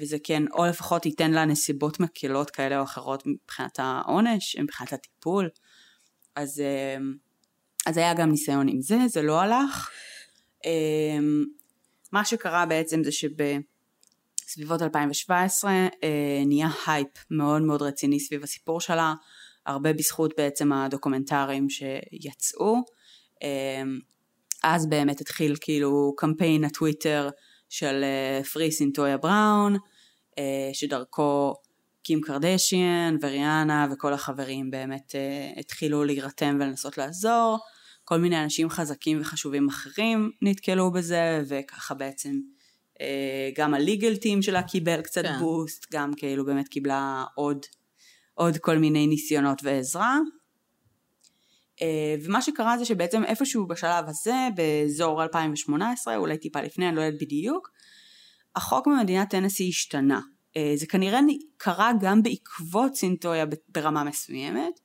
וזה 0.00 0.16
כן 0.24 0.42
או 0.52 0.66
לפחות 0.66 1.06
ייתן 1.06 1.30
לה 1.30 1.44
נסיבות 1.44 2.00
מקלות 2.00 2.50
כאלה 2.50 2.78
או 2.78 2.84
אחרות 2.84 3.22
מבחינת 3.26 3.78
העונש 3.78 4.56
מבחינת 4.56 4.92
הטיפול 4.92 5.48
אז, 6.36 6.62
אז 7.86 7.96
היה 7.96 8.14
גם 8.14 8.30
ניסיון 8.30 8.68
עם 8.68 8.80
זה 8.80 8.98
זה 9.06 9.22
לא 9.22 9.40
הלך 9.40 9.90
מה 12.14 12.24
שקרה 12.24 12.66
בעצם 12.66 13.04
זה 13.04 13.10
שבסביבות 13.12 14.82
2017 14.82 15.70
אה, 15.72 15.88
נהיה 16.46 16.68
הייפ 16.86 17.08
מאוד 17.30 17.62
מאוד 17.62 17.82
רציני 17.82 18.20
סביב 18.20 18.42
הסיפור 18.42 18.80
שלה, 18.80 19.14
הרבה 19.66 19.92
בזכות 19.92 20.34
בעצם 20.36 20.72
הדוקומנטריים 20.72 21.66
שיצאו. 21.70 22.76
אה, 23.42 23.82
אז 24.62 24.88
באמת 24.88 25.20
התחיל 25.20 25.56
כאילו 25.60 26.14
קמפיין 26.16 26.64
הטוויטר 26.64 27.30
של 27.68 28.04
free 28.52 28.72
סינטויה 28.72 29.16
בראון, 29.16 29.76
שדרכו 30.72 31.54
קים 32.02 32.20
קרדשיאן 32.20 33.16
וריאנה 33.22 33.86
וכל 33.92 34.12
החברים 34.12 34.70
באמת 34.70 35.14
התחילו 35.56 36.04
להירתם 36.04 36.58
ולנסות 36.60 36.98
לעזור. 36.98 37.58
כל 38.04 38.16
מיני 38.18 38.42
אנשים 38.44 38.70
חזקים 38.70 39.20
וחשובים 39.20 39.68
אחרים 39.68 40.30
נתקלו 40.42 40.92
בזה 40.92 41.42
וככה 41.48 41.94
בעצם 41.94 42.40
אה, 43.00 43.50
גם 43.56 43.74
הליגל 43.74 44.16
טים 44.16 44.42
שלה 44.42 44.62
קיבל 44.62 45.00
קצת 45.00 45.22
כן. 45.22 45.38
בוסט, 45.38 45.86
גם 45.92 46.14
כאילו 46.16 46.44
באמת 46.44 46.68
קיבלה 46.68 47.24
עוד, 47.34 47.58
עוד 48.34 48.58
כל 48.58 48.78
מיני 48.78 49.06
ניסיונות 49.06 49.60
ועזרה. 49.64 50.18
אה, 51.82 52.14
ומה 52.24 52.42
שקרה 52.42 52.78
זה 52.78 52.84
שבעצם 52.84 53.24
איפשהו 53.24 53.66
בשלב 53.66 54.08
הזה, 54.08 54.48
באזור 54.54 55.22
2018, 55.22 56.16
אולי 56.16 56.38
טיפה 56.38 56.60
לפני, 56.60 56.88
אני 56.88 56.96
לא 56.96 57.00
יודעת 57.00 57.22
בדיוק, 57.22 57.70
החוק 58.56 58.86
במדינת 58.88 59.30
טנסי 59.30 59.68
השתנה. 59.68 60.20
אה, 60.56 60.72
זה 60.76 60.86
כנראה 60.86 61.20
קרה 61.56 61.92
גם 62.00 62.22
בעקבות 62.22 62.94
סינטויה 62.94 63.44
ברמה 63.68 64.04
מסוימת, 64.04 64.80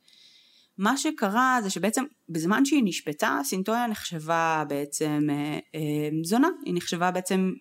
מה 0.79 0.97
שקרה 0.97 1.59
זה 1.63 1.69
שבעצם 1.69 2.03
בזמן 2.29 2.65
שהיא 2.65 2.81
נשפטה 2.85 3.39
סינטויה 3.43 3.87
נחשבה 3.87 4.63
בעצם 4.69 5.27
אה, 5.29 5.59
אה, 5.75 6.09
זונה, 6.23 6.47
היא 6.65 6.73
נחשבה 6.73 7.11
בעצם 7.11 7.51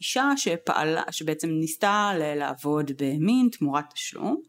אישה 0.00 0.30
שפעלה, 0.36 1.02
שבעצם 1.10 1.48
ניסתה 1.48 2.12
לעבוד 2.16 2.90
במין 2.98 3.48
תמורת 3.52 3.84
תשלום. 3.94 4.42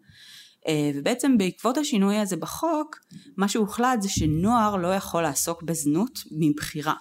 אה, 0.67 0.91
ובעצם 0.95 1.37
בעקבות 1.37 1.77
השינוי 1.77 2.17
הזה 2.17 2.37
בחוק 2.37 2.99
מה 3.37 3.47
שהוחלט 3.47 4.01
זה 4.01 4.09
שנוער 4.09 4.75
לא 4.75 4.87
יכול 4.95 5.23
לעסוק 5.23 5.63
בזנות 5.63 6.19
מבחירה. 6.31 6.95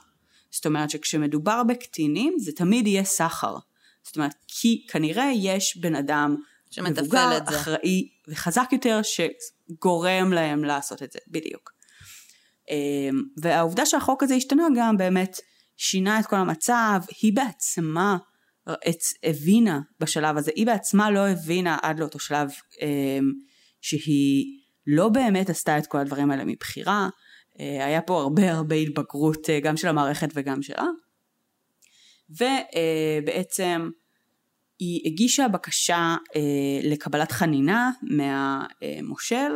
זאת 0.50 0.66
אומרת 0.66 0.90
שכשמדובר 0.90 1.62
בקטינים 1.62 2.34
זה 2.38 2.52
תמיד 2.52 2.86
יהיה 2.86 3.04
סחר. 3.04 3.56
זאת 4.02 4.16
אומרת 4.16 4.34
כי 4.48 4.86
כנראה 4.88 5.30
יש 5.34 5.76
בן 5.76 5.94
אדם 5.94 6.36
מבוגר, 6.82 7.38
אחראי 7.44 8.08
וחזק 8.28 8.68
יותר 8.72 9.00
שגורם 9.02 10.32
להם 10.32 10.64
לעשות 10.64 11.02
את 11.02 11.12
זה, 11.12 11.18
בדיוק. 11.28 11.70
אמ, 12.70 13.22
והעובדה 13.42 13.86
שהחוק 13.86 14.22
הזה 14.22 14.34
השתנה 14.34 14.66
גם 14.76 14.96
באמת 14.96 15.36
שינה 15.76 16.20
את 16.20 16.26
כל 16.26 16.36
המצב, 16.36 17.00
היא 17.22 17.32
בעצמה 17.36 18.16
את, 18.88 18.98
הבינה 19.22 19.80
בשלב 20.00 20.36
הזה, 20.36 20.50
היא 20.56 20.66
בעצמה 20.66 21.10
לא 21.10 21.28
הבינה 21.28 21.78
עד 21.82 22.00
לאותו 22.00 22.18
שלב 22.18 22.50
אמ, 22.82 23.32
שהיא 23.80 24.44
לא 24.86 25.08
באמת 25.08 25.50
עשתה 25.50 25.78
את 25.78 25.86
כל 25.86 25.98
הדברים 25.98 26.30
האלה 26.30 26.44
מבחירה, 26.44 27.08
אה, 27.60 27.86
היה 27.86 28.02
פה 28.02 28.20
הרבה 28.20 28.52
הרבה 28.52 28.76
התבגרות 28.76 29.50
אה, 29.50 29.60
גם 29.60 29.76
של 29.76 29.88
המערכת 29.88 30.28
וגם 30.34 30.62
שלה, 30.62 30.86
ובעצם 32.30 33.90
היא 34.78 35.00
הגישה 35.04 35.48
בקשה 35.48 36.16
אה, 36.36 36.40
לקבלת 36.82 37.32
חנינה 37.32 37.90
מהמושל, 38.02 39.52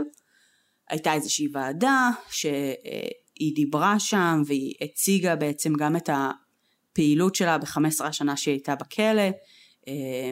הייתה 0.88 1.14
איזושהי 1.14 1.48
ועדה 1.52 2.11
שהיא 2.30 3.54
דיברה 3.54 3.98
שם 3.98 4.42
והיא 4.46 4.74
הציגה 4.80 5.37
בעצם 5.37 5.72
גם 5.74 5.96
את 5.96 6.11
הפעילות 6.12 7.35
שלה 7.35 7.59
ב-15 7.59 8.04
השנה 8.04 8.37
שהיא 8.37 8.52
הייתה 8.52 8.74
בכלא, 8.74 9.30
אה, 9.88 10.30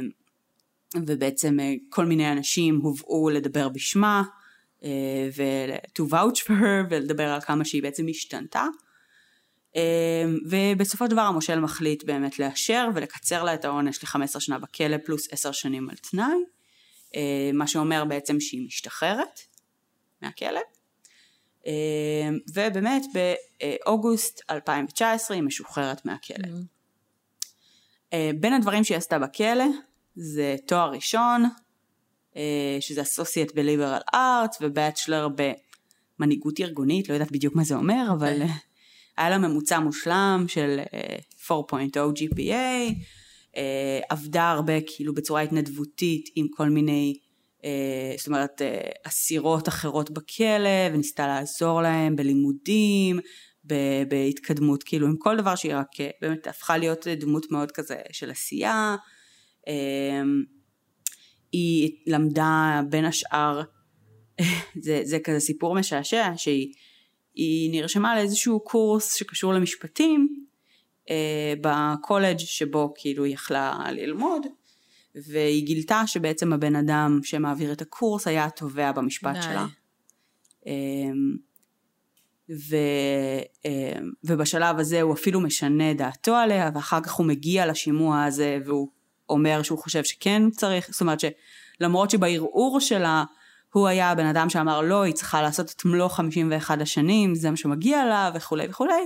ובעצם 0.96 1.60
אה, 1.60 1.74
כל 1.90 2.06
מיני 2.06 2.32
אנשים 2.32 2.80
הובאו 2.82 3.30
לדבר 3.30 3.68
בשמה, 3.68 4.22
אה, 4.84 5.28
ו- 5.36 5.76
to 5.98 6.12
vouch 6.12 6.42
for 6.44 6.60
her 6.60 6.86
ולדבר 6.90 7.28
על 7.28 7.40
כמה 7.40 7.64
שהיא 7.64 7.82
בעצם 7.82 8.06
השתנתה. 8.10 8.66
אה, 9.76 10.24
ובסופו 10.50 11.04
של 11.04 11.10
דבר 11.10 11.20
המושל 11.20 11.60
מחליט 11.60 12.04
באמת 12.04 12.38
לאשר 12.38 12.88
ולקצר 12.94 13.44
לה 13.44 13.54
את 13.54 13.64
העונש 13.64 14.04
ל-15 14.04 14.40
שנה 14.40 14.58
בכלא 14.58 14.96
פלוס 14.96 15.32
10 15.32 15.52
שנים 15.52 15.90
על 15.90 15.96
תנאי, 15.96 16.36
אה, 17.16 17.50
מה 17.54 17.66
שאומר 17.66 18.04
בעצם 18.04 18.40
שהיא 18.40 18.66
משתחררת 18.66 19.40
מהכלא. 20.22 20.60
אה, 21.66 22.28
ובאמת 22.54 23.02
באוגוסט 23.84 24.40
2019 24.50 25.36
היא 25.36 25.44
משוחררת 25.44 26.04
מהכלא. 26.04 26.48
אה, 28.12 28.30
בין 28.40 28.52
הדברים 28.52 28.84
שהיא 28.84 28.98
עשתה 28.98 29.18
בכלא 29.18 29.64
זה 30.16 30.56
תואר 30.66 30.90
ראשון, 30.90 31.44
שזה 32.80 33.02
אסוסייט 33.02 33.54
בליברל 33.54 34.00
ארט 34.14 34.56
ובצ'לר 34.60 35.28
במנהיגות 35.28 36.60
ארגונית, 36.60 37.08
לא 37.08 37.14
יודעת 37.14 37.32
בדיוק 37.32 37.54
מה 37.54 37.64
זה 37.64 37.74
אומר, 37.74 38.06
אבל 38.12 38.42
אה, 38.42 38.48
היה 39.18 39.30
לה 39.30 39.38
ממוצע 39.38 39.80
מושלם 39.80 40.44
של 40.48 40.80
אה, 40.94 41.16
4.0 41.48 41.52
GPA, 41.94 42.52
אה, 43.56 44.00
עבדה 44.08 44.50
הרבה 44.50 44.80
כאילו 44.86 45.14
בצורה 45.14 45.40
התנדבותית 45.40 46.28
עם 46.36 46.46
כל 46.50 46.68
מיני, 46.68 47.18
אה, 47.64 48.14
זאת 48.18 48.26
אומרת 48.26 48.62
אה, 48.62 48.80
אסירות 49.04 49.68
אחרות 49.68 50.10
בכלא 50.10 50.88
וניסתה 50.92 51.26
לעזור 51.26 51.82
להם 51.82 52.16
בלימודים, 52.16 53.20
בהתקדמות, 54.08 54.82
כאילו 54.82 55.06
עם 55.06 55.16
כל 55.16 55.36
דבר 55.36 55.54
שהיא 55.54 55.74
רק 55.74 56.00
אה, 56.00 56.10
באמת 56.20 56.46
הפכה 56.46 56.78
להיות 56.78 57.06
דמות 57.06 57.50
מאוד 57.50 57.72
כזה 57.72 57.96
של 58.12 58.30
עשייה. 58.30 58.96
אה, 59.68 60.22
היא 61.52 61.92
למדה 62.06 62.80
בין 62.90 63.04
השאר, 63.04 63.62
זה, 64.84 65.00
זה 65.04 65.18
כזה 65.24 65.40
סיפור 65.40 65.74
משעשע, 65.74 66.30
שהיא 66.36 66.72
היא 67.38 67.70
נרשמה 67.72 68.14
לאיזשהו 68.14 68.60
קורס 68.60 69.14
שקשור 69.14 69.52
למשפטים 69.54 70.44
אה, 71.10 71.54
בקולג' 71.60 72.38
שבו 72.38 72.92
כאילו 72.96 73.24
היא 73.24 73.34
יכלה 73.34 73.90
ללמוד, 73.90 74.46
והיא 75.14 75.66
גילתה 75.66 76.02
שבעצם 76.06 76.52
הבן 76.52 76.76
אדם 76.76 77.20
שמעביר 77.22 77.72
את 77.72 77.82
הקורס 77.82 78.26
היה 78.26 78.44
התובע 78.44 78.92
במשפט 78.92 79.34
די. 79.34 79.42
שלה. 79.42 79.66
אה, 80.66 80.72
ו, 82.68 82.76
אה, 83.66 83.98
ובשלב 84.24 84.78
הזה 84.78 85.02
הוא 85.02 85.14
אפילו 85.14 85.40
משנה 85.40 85.94
דעתו 85.94 86.34
עליה 86.34 86.70
ואחר 86.74 87.00
כך 87.00 87.12
הוא 87.12 87.26
מגיע 87.26 87.66
לשימוע 87.66 88.24
הזה 88.24 88.58
והוא 88.64 88.88
אומר 89.28 89.62
שהוא 89.62 89.78
חושב 89.78 90.04
שכן 90.04 90.50
צריך, 90.50 90.88
זאת 90.90 91.00
אומרת 91.00 91.18
שלמרות 91.20 92.10
שבערעור 92.10 92.80
שלה 92.80 93.24
הוא 93.72 93.88
היה 93.88 94.10
הבן 94.10 94.26
אדם 94.26 94.50
שאמר 94.50 94.80
לא, 94.80 95.02
היא 95.02 95.14
צריכה 95.14 95.42
לעשות 95.42 95.70
את 95.70 95.84
מלוא 95.84 96.08
51 96.08 96.80
השנים, 96.80 97.34
זה 97.34 97.50
מה 97.50 97.56
שמגיע 97.56 98.06
לה 98.06 98.30
וכולי 98.34 98.66
וכולי, 98.70 99.02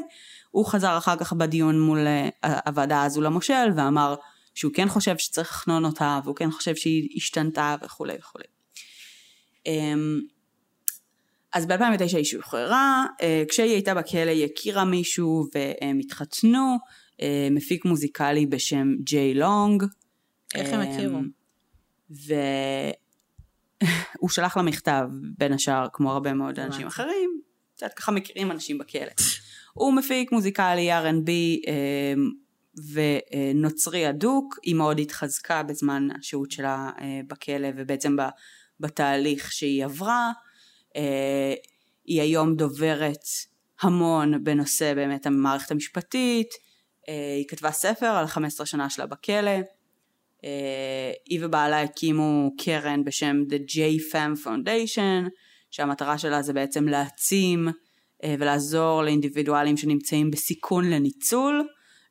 הוא 0.50 0.66
חזר 0.66 0.98
אחר 0.98 1.16
כך 1.16 1.32
בדיון 1.32 1.80
מול 1.80 2.06
אה, 2.06 2.28
הוועדה 2.66 3.02
הזו 3.02 3.20
למושל 3.20 3.68
ואמר 3.76 4.14
שהוא 4.54 4.72
כן 4.74 4.88
חושב 4.88 5.18
שצריך 5.18 5.50
לחנון 5.50 5.84
אותה 5.84 6.20
והוא 6.24 6.36
כן 6.36 6.50
חושב 6.50 6.74
שהיא 6.74 7.08
השתנתה 7.16 7.76
וכולי 7.84 8.14
וכולי. 8.18 8.44
אמ, 9.66 10.20
אז 11.52 11.66
ב-2009 11.66 12.16
היא 12.16 12.24
שוחררה, 12.24 13.06
אה, 13.22 13.42
כשהיא 13.48 13.72
הייתה 13.72 13.94
בכלא 13.94 14.30
היא 14.30 14.44
הכירה 14.44 14.84
מישהו 14.84 15.46
והם 15.54 15.98
התחתנו, 15.98 16.76
אה, 17.22 17.48
מפיק 17.50 17.84
מוזיקלי 17.84 18.46
בשם 18.46 18.88
ג'יי 19.00 19.34
לונג. 19.34 19.84
איך 20.54 20.72
הם 20.72 20.80
הכירו? 20.80 21.18
והוא 24.16 24.30
שלח 24.30 24.56
לה 24.56 24.62
מכתב, 24.62 25.08
בין 25.38 25.52
השאר, 25.52 25.86
כמו 25.92 26.12
הרבה 26.12 26.32
מאוד 26.32 26.60
אנשים. 26.60 26.86
אחרים, 26.86 27.40
קצת 27.74 27.92
ככה 27.92 28.12
מכירים 28.12 28.50
אנשים 28.50 28.78
בכלא. 28.78 29.12
הוא 29.72 29.92
מפיק 29.92 30.32
מוזיקלי 30.32 30.92
R&B 30.92 31.30
אה, 31.68 32.14
ונוצרי 32.92 34.10
אדוק, 34.10 34.58
היא 34.62 34.74
מאוד 34.74 34.98
התחזקה 34.98 35.62
בזמן 35.62 36.08
השהות 36.18 36.50
שלה 36.50 36.90
אה, 37.00 37.20
בכלא 37.28 37.68
ובעצם 37.76 38.16
ב- 38.16 38.28
בתהליך 38.80 39.52
שהיא 39.52 39.84
עברה. 39.84 40.32
אה, 40.96 41.54
היא 42.04 42.20
היום 42.20 42.56
דוברת 42.56 43.24
המון 43.80 44.44
בנושא 44.44 44.94
באמת 44.94 45.26
המערכת 45.26 45.70
המשפטית, 45.70 46.48
אה, 47.08 47.34
היא 47.36 47.44
כתבה 47.48 47.70
ספר 47.70 48.06
על 48.06 48.26
15 48.26 48.66
שנה 48.66 48.90
שלה 48.90 49.06
בכלא, 49.06 49.50
היא 51.26 51.38
ובעלה 51.42 51.82
הקימו 51.82 52.50
קרן 52.58 53.04
בשם 53.04 53.42
The 53.48 53.70
J 53.70 53.76
Fam 54.12 54.46
Foundation, 54.46 55.28
שהמטרה 55.70 56.18
שלה 56.18 56.42
זה 56.42 56.52
בעצם 56.52 56.88
להעצים 56.88 57.68
אה, 58.24 58.34
ולעזור 58.38 59.02
לאינדיבידואלים 59.02 59.76
שנמצאים 59.76 60.30
בסיכון 60.30 60.90
לניצול, 60.90 61.68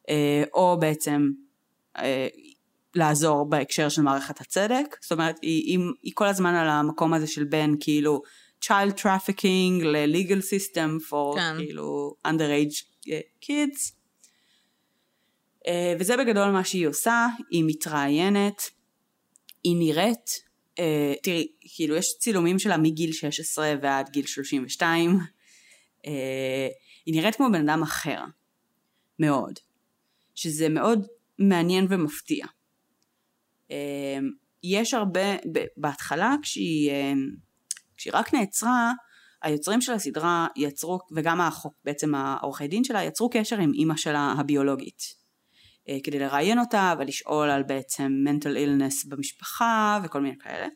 אה, 0.10 0.44
או 0.54 0.78
בעצם 0.80 1.30
אה, 1.98 2.28
לעזור 2.96 3.50
בהקשר 3.50 3.90
של 3.90 4.02
מערכת 4.02 4.42
הצדק, 4.42 4.98
זאת 5.02 5.12
אומרת 5.12 5.36
היא, 5.42 5.64
היא, 5.66 5.80
היא 6.02 6.12
כל 6.16 6.28
הזמן 6.28 6.56
על 6.56 6.70
המקום 6.70 7.14
הזה 7.14 7.28
של 7.28 7.44
בין 7.44 7.76
כאילו 7.80 8.22
child 8.66 9.00
trafficking 9.00 9.84
ל-legal 9.84 10.42
system 10.42 11.10
for 11.10 11.36
כן. 11.36 11.56
כאילו 11.58 12.16
underage 12.28 13.12
אה, 13.12 13.20
kids. 13.44 14.01
אה, 15.68 15.94
וזה 16.00 16.18
בגדול 16.18 16.52
מה 16.52 16.64
שהיא 16.64 16.88
עושה, 16.88 17.28
היא 17.50 17.64
מתראיינת, 17.68 18.62
היא 19.64 19.76
נראית, 19.80 20.30
אה, 20.80 21.14
תראי, 21.24 21.48
כאילו 21.76 21.96
יש 21.96 22.18
צילומים 22.20 22.60
שלה 22.60 22.78
מגיל 22.78 23.12
16 23.12 23.74
ועד 23.82 24.10
גיל 24.10 24.26
32, 24.26 25.18
אה, 26.06 26.68
היא 27.06 27.16
נראית 27.16 27.36
כמו 27.36 27.48
בן 27.52 27.70
אדם 27.70 27.82
אחר, 27.82 28.24
מאוד, 29.20 29.60
שזה 30.36 30.70
מאוד 30.70 31.08
מעניין 31.40 31.88
ומפתיע. 31.90 32.46
יש 34.64 34.94
הרבה, 34.94 35.36
בהתחלה 35.78 36.36
כשהיא, 36.42 36.92
כשהיא 37.98 38.14
רק 38.16 38.34
נעצרה, 38.34 38.92
היוצרים 39.42 39.82
של 39.82 39.94
הסדרה 39.94 40.48
יצרו, 40.56 41.00
וגם 41.16 41.42
החוק, 41.42 41.74
בעצם 41.86 42.16
העורכי 42.16 42.68
דין 42.68 42.84
שלה, 42.84 43.04
יצרו 43.04 43.30
קשר 43.30 43.58
עם 43.58 43.72
אימא 43.74 43.98
שלה 43.98 44.34
הביולוגית. 44.38 45.21
אה, 45.92 45.98
כדי 46.04 46.20
לראיין 46.20 46.60
אותה 46.60 46.94
ולשאול 47.00 47.50
על 47.50 47.64
בעצם 47.64 48.26
mental 48.28 48.48
illness 48.48 49.10
במשפחה 49.10 50.00
וכל 50.04 50.22
מיני 50.22 50.38
כאלה. 50.40 50.68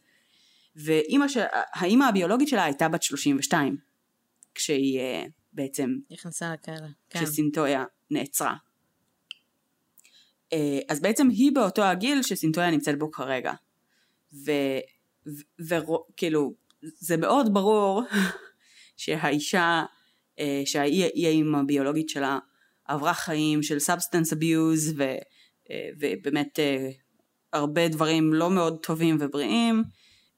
ואימא 0.76 1.28
של, 1.28 1.44
האימא 1.74 2.04
הביולוגית 2.04 2.48
שלה 2.48 2.64
הייתה 2.64 2.88
בת 2.90 3.04
32, 3.04 3.78
כשהיא 4.56 5.00
אה, 5.00 5.26
בעצם, 5.54 5.90
נכנסה 6.12 6.54
לכלא. 6.54 6.88
כן. 7.10 7.20
כשסינטויה 7.20 7.84
נעצרה. 8.12 8.56
אה, 10.54 10.80
אז 10.90 11.02
בעצם 11.02 11.30
היא 11.30 11.52
באותו 11.56 11.84
הגיל 11.84 12.22
שסינטויה 12.22 12.72
נמצאת 12.72 13.00
בו 13.00 13.12
כרגע. 13.12 13.54
וכאילו, 15.60 16.54
זה 16.82 17.18
מאוד 17.18 17.54
ברור 17.54 18.04
שהאישה, 18.98 19.84
שהיא 20.66 21.28
האימא 21.28 21.58
הביולוגית 21.58 22.10
שלה, 22.10 22.40
עברה 22.86 23.14
חיים 23.14 23.64
של 23.64 23.80
substance 23.80 24.34
abuse 24.34 24.94
אה, 25.72 25.90
ובאמת 26.00 26.60
אה, 26.60 26.90
הרבה 27.54 27.88
דברים 27.88 28.34
לא 28.34 28.50
מאוד 28.50 28.80
טובים 28.84 29.18
ובריאים 29.20 29.84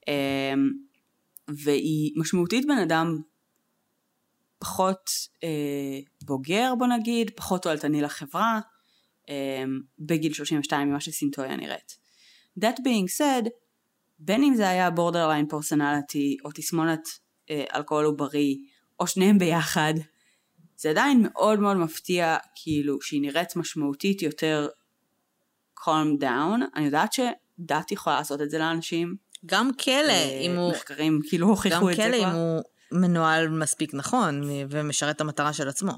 אה, 0.08 0.54
והיא 1.48 2.12
משמעותית 2.16 2.66
בן 2.66 2.78
אדם 2.78 3.18
פחות 4.58 5.10
בוגר 6.24 6.72
בוא 6.78 6.86
נגיד, 6.86 7.30
פחות 7.36 7.62
תועלתני 7.62 8.00
לחברה 8.00 8.60
בגיל 9.98 10.32
32 10.32 10.88
ממה 10.88 11.00
שסינטויה 11.00 11.56
נראית. 11.56 11.98
That 12.60 12.74
being 12.78 13.20
said, 13.20 13.48
בין 14.18 14.42
אם 14.42 14.54
זה 14.54 14.68
היה 14.68 14.88
borderline 14.88 15.52
personality 15.52 16.44
או 16.44 16.50
תסמונת 16.54 17.00
אלכוהול 17.50 18.04
עוברי 18.04 18.56
או 19.00 19.06
שניהם 19.06 19.38
ביחד, 19.38 19.94
זה 20.78 20.90
עדיין 20.90 21.22
מאוד 21.22 21.60
מאוד 21.60 21.76
מפתיע 21.76 22.36
כאילו 22.54 23.00
שהיא 23.00 23.22
נראית 23.22 23.56
משמעותית 23.56 24.22
יותר 24.22 24.68
calm 25.80 26.22
down. 26.22 26.62
אני 26.76 26.84
יודעת 26.84 27.12
שדת 27.12 27.92
יכולה 27.92 28.16
לעשות 28.16 28.42
את 28.42 28.50
זה 28.50 28.58
לאנשים. 28.58 29.16
גם 29.46 29.70
כלא, 29.74 30.10
אה, 30.10 30.40
אם 30.40 30.56
הוא... 30.56 30.72
מחקרים 30.72 31.20
כאילו 31.28 31.46
הוכיחו 31.46 31.80
גם 31.80 31.90
את 31.90 31.96
זה 31.96 32.02
כלא 32.02 32.16
אם 32.16 32.30
כבר. 32.30 32.32
הוא 32.32 32.62
מנוהל 32.92 33.48
מספיק 33.48 33.94
נכון 33.94 34.42
ומשרת 34.70 35.16
את 35.16 35.20
המטרה 35.20 35.52
של 35.52 35.68
עצמו. 35.68 35.92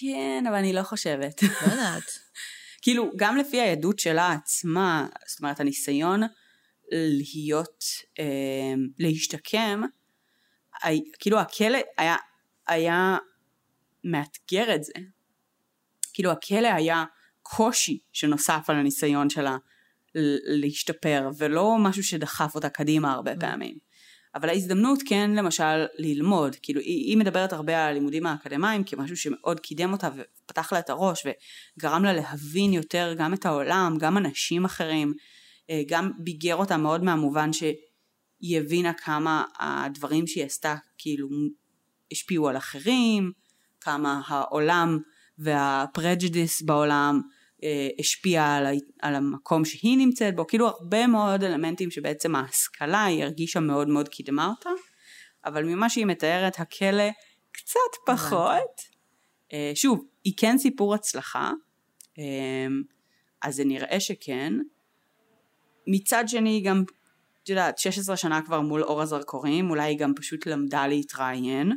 כן, 0.00 0.44
אבל 0.48 0.56
אני 0.56 0.72
לא 0.72 0.82
חושבת. 0.82 1.42
לא 1.42 1.72
יודעת. 1.72 2.18
כאילו, 2.82 3.10
גם 3.16 3.36
לפי 3.36 3.60
העדות 3.60 3.98
שלה 3.98 4.32
עצמה, 4.32 5.06
זאת 5.26 5.40
אומרת, 5.40 5.60
הניסיון 5.60 6.22
להיות, 6.92 7.84
אה, 8.18 8.74
להשתקם, 8.98 9.82
כאילו 11.18 11.38
הכלא 11.38 11.78
היה, 11.98 12.16
היה 12.68 13.16
מאתגר 14.04 14.74
את 14.74 14.84
זה. 14.84 14.92
כאילו 16.12 16.30
הכלא 16.30 16.68
היה 16.68 17.04
קושי 17.42 17.98
שנוסף 18.12 18.64
על 18.68 18.76
הניסיון 18.76 19.30
שלה 19.30 19.56
להשתפר, 20.46 21.30
ולא 21.38 21.76
משהו 21.78 22.02
שדחף 22.02 22.54
אותה 22.54 22.68
קדימה 22.68 23.12
הרבה 23.12 23.32
mm. 23.32 23.40
פעמים. 23.40 23.78
אבל 24.34 24.48
ההזדמנות 24.48 24.98
כן 25.06 25.30
למשל 25.30 25.86
ללמוד, 25.98 26.56
כאילו 26.62 26.80
היא, 26.80 27.08
היא 27.08 27.16
מדברת 27.16 27.52
הרבה 27.52 27.84
על 27.84 27.90
הלימודים 27.90 28.26
האקדמיים 28.26 28.84
כמשהו 28.84 29.16
שמאוד 29.16 29.60
קידם 29.60 29.92
אותה 29.92 30.08
ופתח 30.16 30.72
לה 30.72 30.78
את 30.78 30.90
הראש 30.90 31.26
וגרם 31.26 32.04
לה 32.04 32.12
להבין 32.12 32.72
יותר 32.72 33.14
גם 33.18 33.34
את 33.34 33.46
העולם, 33.46 33.96
גם 34.00 34.16
אנשים 34.18 34.64
אחרים, 34.64 35.14
אה, 35.70 35.82
גם 35.88 36.10
ביגר 36.18 36.56
אותה 36.56 36.76
מאוד 36.76 37.04
מהמובן 37.04 37.52
שהיא 37.52 38.58
הבינה 38.60 38.92
כמה 38.92 39.44
הדברים 39.58 40.26
שהיא 40.26 40.44
עשתה 40.44 40.74
כאילו 40.98 41.28
השפיעו 42.12 42.48
על 42.48 42.56
אחרים, 42.56 43.32
כמה 43.80 44.22
העולם 44.26 44.98
והפרג'דיס 45.38 46.62
בעולם 46.62 47.20
אה, 47.64 47.88
השפיע 47.98 48.44
על, 48.44 48.66
על 49.02 49.14
המקום 49.14 49.64
שהיא 49.64 49.98
נמצאת 49.98 50.36
בו, 50.36 50.46
כאילו 50.46 50.66
הרבה 50.66 51.06
מאוד 51.06 51.44
אלמנטים 51.44 51.90
שבעצם 51.90 52.34
ההשכלה 52.34 53.04
היא 53.04 53.22
הרגישה 53.24 53.60
מאוד 53.60 53.88
מאוד 53.88 54.08
קידמה 54.08 54.46
אותה, 54.46 54.70
אבל 55.44 55.64
ממה 55.64 55.90
שהיא 55.90 56.06
מתארת 56.06 56.60
הכלא 56.60 57.10
קצת 57.52 57.80
פחות. 58.06 58.94
אה, 59.52 59.72
שוב, 59.74 60.04
היא 60.24 60.32
כן 60.36 60.58
סיפור 60.58 60.94
הצלחה, 60.94 61.50
אה, 62.18 62.66
אז 63.42 63.56
זה 63.56 63.64
נראה 63.64 64.00
שכן. 64.00 64.52
מצד 65.86 66.24
שני 66.26 66.60
גם, 66.60 66.84
את 67.42 67.48
יודעת, 67.48 67.78
16 67.78 68.16
שנה 68.16 68.42
כבר 68.42 68.60
מול 68.60 68.82
אור 68.82 69.02
הזרקורים, 69.02 69.70
אולי 69.70 69.82
היא 69.82 69.98
גם 69.98 70.12
פשוט 70.16 70.46
למדה 70.46 70.86
להתראיין 70.86 71.72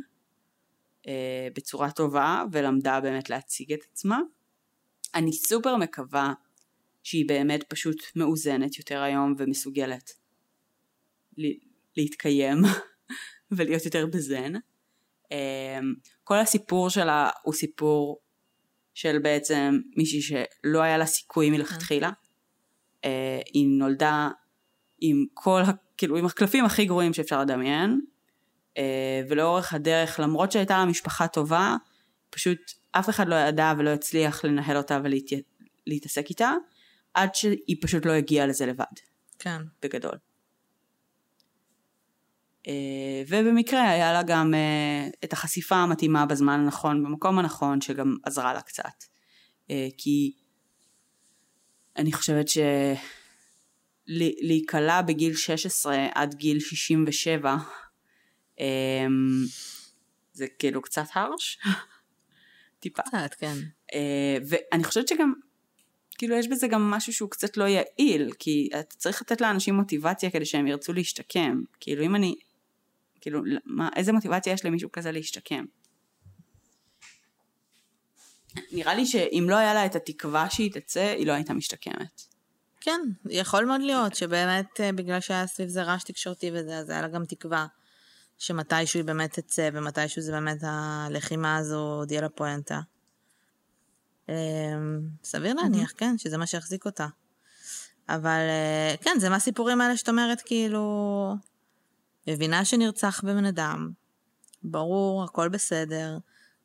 בצורה 1.54 1.90
טובה 1.90 2.44
ולמדה 2.52 3.00
באמת 3.00 3.30
להציג 3.30 3.72
את 3.72 3.80
עצמה. 3.92 4.20
אני 5.14 5.32
סופר 5.32 5.76
מקווה 5.76 6.32
שהיא 7.02 7.28
באמת 7.28 7.64
פשוט 7.68 8.02
מאוזנת 8.16 8.78
יותר 8.78 9.02
היום 9.02 9.34
ומסוגלת 9.38 10.12
להתקיים 11.96 12.58
ולהיות 13.50 13.84
יותר 13.84 14.06
בזן. 14.06 14.52
אמ, 15.30 15.94
כל 16.24 16.38
הסיפור 16.38 16.90
שלה 16.90 17.30
הוא 17.42 17.54
סיפור 17.54 18.20
של 18.94 19.18
בעצם 19.18 19.78
מישהי 19.96 20.22
שלא 20.22 20.82
היה 20.82 20.98
לה 20.98 21.06
סיכוי 21.06 21.50
מלכתחילה. 21.50 22.10
אה, 23.04 23.40
היא 23.54 23.66
נולדה 23.68 24.28
עם 25.00 25.24
כל, 25.34 25.60
כאילו 25.96 26.16
עם 26.16 26.26
הקלפים 26.26 26.64
הכי 26.64 26.84
גרועים 26.84 27.12
שאפשר 27.12 27.40
לדמיין, 27.40 27.90
אה, 27.90 27.96
ולאורך 29.28 29.74
הדרך 29.74 30.20
למרות 30.20 30.52
שהייתה 30.52 30.78
לה 30.78 30.84
משפחה 30.84 31.28
טובה, 31.28 31.76
פשוט 32.30 32.58
אף 32.92 33.08
אחד 33.08 33.28
לא 33.28 33.34
ידע 33.34 33.72
ולא 33.78 33.90
הצליח 33.90 34.44
לנהל 34.44 34.76
אותה 34.76 35.00
ולהתעסק 35.86 36.30
איתה, 36.30 36.52
עד 37.14 37.34
שהיא 37.34 37.76
פשוט 37.80 38.06
לא 38.06 38.12
הגיעה 38.12 38.46
לזה 38.46 38.66
לבד. 38.66 38.84
כן. 39.38 39.62
בגדול. 39.82 40.18
אה, 42.68 43.22
ובמקרה 43.28 43.90
היה 43.90 44.12
לה 44.12 44.22
גם 44.22 44.54
אה, 44.54 45.08
את 45.24 45.32
החשיפה 45.32 45.76
המתאימה 45.76 46.26
בזמן 46.26 46.60
הנכון, 46.60 47.04
במקום 47.04 47.38
הנכון, 47.38 47.80
שגם 47.80 48.16
עזרה 48.24 48.54
לה 48.54 48.60
קצת. 48.60 49.04
אה, 49.70 49.88
כי 49.98 50.32
אני 51.96 52.12
חושבת 52.12 52.46
שלהיקלע 54.08 55.02
בגיל 55.02 55.36
16 55.36 56.06
עד 56.14 56.34
גיל 56.34 56.60
67 56.60 57.56
זה 60.32 60.46
כאילו 60.58 60.82
קצת 60.82 61.04
הרש. 61.14 61.58
טיפה. 62.80 63.02
קצת, 63.02 63.34
כן. 63.34 63.54
Uh, 63.92 64.44
ואני 64.48 64.84
חושבת 64.84 65.08
שגם, 65.08 65.32
כאילו 66.18 66.36
יש 66.36 66.48
בזה 66.48 66.68
גם 66.68 66.90
משהו 66.90 67.12
שהוא 67.12 67.30
קצת 67.30 67.56
לא 67.56 67.64
יעיל, 67.64 68.32
כי 68.38 68.68
אתה 68.80 68.96
צריך 68.96 69.22
לתת 69.22 69.40
לאנשים 69.40 69.74
מוטיבציה 69.74 70.30
כדי 70.30 70.44
שהם 70.44 70.66
ירצו 70.66 70.92
להשתקם. 70.92 71.62
כאילו 71.80 72.04
אם 72.04 72.14
אני, 72.14 72.34
כאילו, 73.20 73.40
מה, 73.64 73.88
איזה 73.96 74.12
מוטיבציה 74.12 74.52
יש 74.52 74.64
למישהו 74.64 74.92
כזה 74.92 75.12
להשתקם? 75.12 75.64
נראה 78.72 78.94
לי 78.94 79.06
שאם 79.06 79.46
לא 79.48 79.56
היה 79.56 79.74
לה 79.74 79.86
את 79.86 79.96
התקווה 79.96 80.50
שהיא 80.50 80.72
תצא, 80.72 81.14
היא 81.18 81.26
לא 81.26 81.32
הייתה 81.32 81.54
משתקמת. 81.54 82.22
כן, 82.80 83.00
יכול 83.30 83.64
מאוד 83.64 83.80
להיות 83.80 84.14
שבאמת 84.14 84.80
אה, 84.80 84.92
בגלל 84.92 85.20
שהיה 85.20 85.46
סביב 85.46 85.68
זה 85.68 85.82
רעש 85.82 86.04
תקשורתי 86.04 86.50
וזה, 86.54 86.78
אז 86.78 86.90
היה 86.90 87.02
לה 87.02 87.08
גם 87.08 87.24
תקווה. 87.24 87.66
שמתישהו 88.38 88.98
היא 88.98 89.06
באמת 89.06 89.38
תצא, 89.38 89.68
ומתישהו 89.72 90.22
זה 90.22 90.32
באמת 90.32 90.58
הלחימה 90.62 91.56
הזו 91.56 91.78
עוד 91.78 92.10
יהיה 92.10 92.22
לה 92.22 92.28
פואנטה. 92.28 92.80
אמ, 94.28 94.34
סביר 95.24 95.54
להניח, 95.54 95.92
כן, 95.96 96.18
שזה 96.18 96.38
מה 96.38 96.46
שיחזיק 96.46 96.86
אותה. 96.86 97.06
אבל 98.08 98.40
אה, 98.48 98.94
כן, 99.00 99.16
זה 99.18 99.28
מהסיפורים 99.28 99.80
האלה 99.80 99.96
שאת 99.96 100.08
אומרת, 100.08 100.40
כאילו, 100.40 101.34
מבינה 102.26 102.64
שנרצח 102.64 103.20
בבן 103.24 103.44
אדם, 103.44 103.90
ברור, 104.62 105.24
הכל 105.24 105.48
בסדר. 105.48 106.18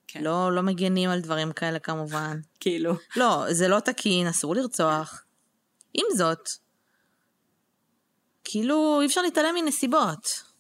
כן. 0.08 0.24
לא, 0.24 0.56
לא 0.56 0.62
מגנים 0.62 1.10
על 1.10 1.22
דברים 1.22 1.52
כאלה 1.52 1.80
כמובן. 1.80 2.40
כאילו. 2.60 2.94
לא, 3.16 3.46
זה 3.50 3.68
לא 3.68 3.80
תקין, 3.80 4.28
אסור 4.28 4.56
לרצוח. 4.56 5.24
עם 5.94 6.06
זאת, 6.16 6.50
כאילו, 8.44 9.02
אי 9.02 9.06
אפשר 9.06 9.22
להתעלם 9.22 9.56
מנסיבות. 9.56 10.53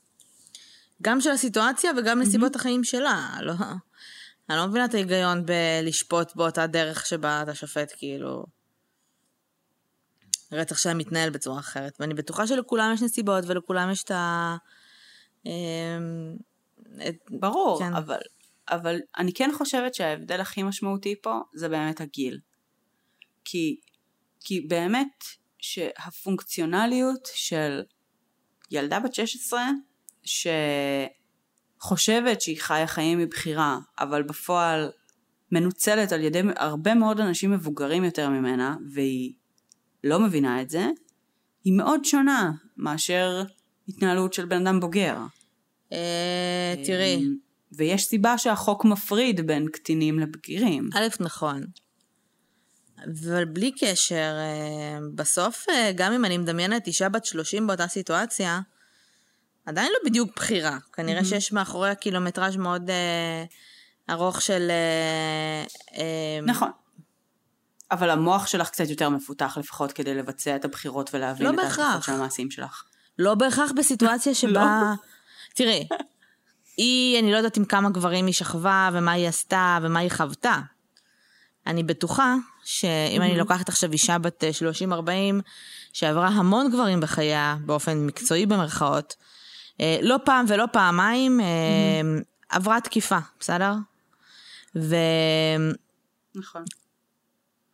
גם 1.04 1.22
של 1.22 1.30
הסיטואציה 1.30 1.92
וגם 1.98 2.20
נסיבות 2.20 2.56
החיים 2.56 2.84
שלה. 2.84 3.38
לא, 3.42 3.54
אני 4.50 4.58
לא 4.58 4.68
מבינה 4.68 4.86
את 4.86 4.94
ההיגיון 4.94 5.46
בלשפוט 5.46 6.36
באותה 6.36 6.68
דרך 6.68 7.06
שבה 7.06 7.42
אתה 7.42 7.56
שופט, 7.56 7.94
כאילו... 7.98 8.46
רצח 10.52 10.78
שלה 10.78 10.94
מתנהל 10.94 11.30
בצורה 11.30 11.60
אחרת. 11.60 11.98
ואני 12.00 12.14
בטוחה 12.14 12.48
שלכולם 12.48 12.92
יש 12.94 13.02
נסיבות 13.02 13.44
ולכולם 13.48 13.92
יש 13.92 14.04
את 14.04 14.12
ה... 14.12 14.56
אמ, 15.46 16.36
ברור, 17.30 17.80
כן. 17.80 17.94
אבל, 17.94 18.20
אבל 18.70 19.00
אני 19.18 19.34
כן 19.34 19.50
חושבת 19.58 19.94
שההבדל 19.94 20.42
הכי 20.42 20.64
משמעותי 20.64 21.16
פה 21.22 21.40
זה 21.54 21.70
באמת 21.70 22.02
הגיל. 22.02 22.40
כי, 23.46 23.80
כי 24.40 24.62
באמת 24.62 25.24
שהפונקציונליות 25.60 27.30
של 27.34 27.82
ילדה 28.72 29.00
בת 29.00 29.14
16 29.14 29.70
שחושבת 30.24 31.12
שהיא 32.42 32.62
חיה 32.62 32.88
חיים 32.88 33.20
מבחירה, 33.20 33.78
אבל 34.00 34.24
בפועל 34.24 34.92
מנוצלת 35.52 36.12
על 36.12 36.22
ידי 36.22 36.42
הרבה 36.56 36.94
מאוד 36.94 37.20
אנשים 37.20 37.52
מבוגרים 37.52 38.04
יותר 38.04 38.30
ממנה, 38.30 38.76
והיא 38.94 39.34
לא 40.04 40.20
מבינה 40.20 40.62
את 40.62 40.70
זה, 40.70 40.88
היא 41.64 41.74
מאוד 41.74 42.06
שונה 42.06 42.52
מאשר 42.78 43.44
התנהלות 43.88 44.34
של 44.34 44.46
בן 44.46 44.68
אדם 44.68 44.80
בוגר. 44.80 45.18
אה, 45.94 46.74
תראי. 46.86 47.16
אמ, 47.16 47.36
ויש 47.72 48.06
סיבה 48.06 48.38
שהחוק 48.38 48.86
מפריד 48.86 49.48
בין 49.48 49.68
קטינים 49.68 50.20
לבגירים. 50.20 50.90
א', 50.94 51.08
נכון. 51.20 51.64
אבל 53.06 53.46
בלי 53.46 53.72
קשר, 53.72 54.36
אה, 54.40 55.00
בסוף, 55.16 55.66
אה, 55.70 55.92
גם 55.96 56.14
אם 56.14 56.26
אני 56.26 56.38
מדמיינת 56.38 56.88
אישה 56.88 57.10
בת 57.10 57.26
30 57.26 57.68
באותה 57.68 57.88
סיטואציה, 57.88 58.60
עדיין 59.66 59.92
לא 59.92 60.10
בדיוק 60.10 60.30
בחירה. 60.36 60.78
כנראה 60.94 61.22
mm-hmm. 61.22 61.26
שיש 61.26 61.52
מאחוריה 61.52 61.96
קילומטראז' 61.96 62.56
מאוד 62.56 62.90
אה, 62.90 63.44
ארוך 64.10 64.42
של... 64.42 64.72
אה, 64.72 65.66
אה, 65.98 66.42
נכון. 66.46 66.72
אבל 67.92 68.10
המוח 68.10 68.48
שלך 68.48 68.70
קצת 68.70 68.90
יותר 68.90 69.10
מפותח 69.10 69.58
לפחות 69.60 69.92
כדי 69.92 70.16
לבצע 70.16 70.56
את 70.56 70.66
הבחירות 70.66 71.10
ולהבין 71.14 71.48
לא 71.48 71.54
את 71.54 71.60
ההשלכות 71.60 72.04
של 72.04 72.12
המעשים 72.12 72.52
שלך. 72.52 72.84
לא 73.20 73.36
בהכרח 73.36 73.72
בסיטואציה 73.78 74.36
שבה... 74.42 74.82
לא. 74.82 74.96
תראי, 75.56 75.88
היא, 76.78 77.20
אני 77.20 77.32
לא 77.32 77.38
יודעת 77.38 77.58
עם 77.58 77.66
כמה 77.66 77.90
גברים 77.90 78.26
היא 78.26 78.34
שכבה 78.34 78.90
ומה 78.94 79.12
היא 79.12 79.28
עשתה 79.28 79.80
ומה 79.82 80.00
היא 80.00 80.12
חוותה. 80.12 80.60
אני 81.68 81.84
בטוחה 81.84 82.36
שאם 82.64 82.90
mm-hmm. 83.22 83.24
אני 83.24 83.38
לוקחת 83.38 83.70
עכשיו 83.70 83.92
אישה 83.92 84.18
בת 84.18 84.44
30-40 84.92 84.92
שעברה 85.94 86.28
המון 86.28 86.72
גברים 86.72 87.00
בחייה 87.00 87.56
באופן 87.66 88.06
מקצועי 88.06 88.46
במרכאות, 88.46 89.16
אה, 89.20 89.33
לא 89.80 90.16
פעם 90.26 90.46
ולא 90.48 90.66
פעמיים 90.72 91.40
mm-hmm. 91.40 92.24
עברה 92.50 92.82
תקיפה, 92.82 93.18
בסדר? 93.40 93.74
ו... 94.76 94.96
נכון. 96.36 96.64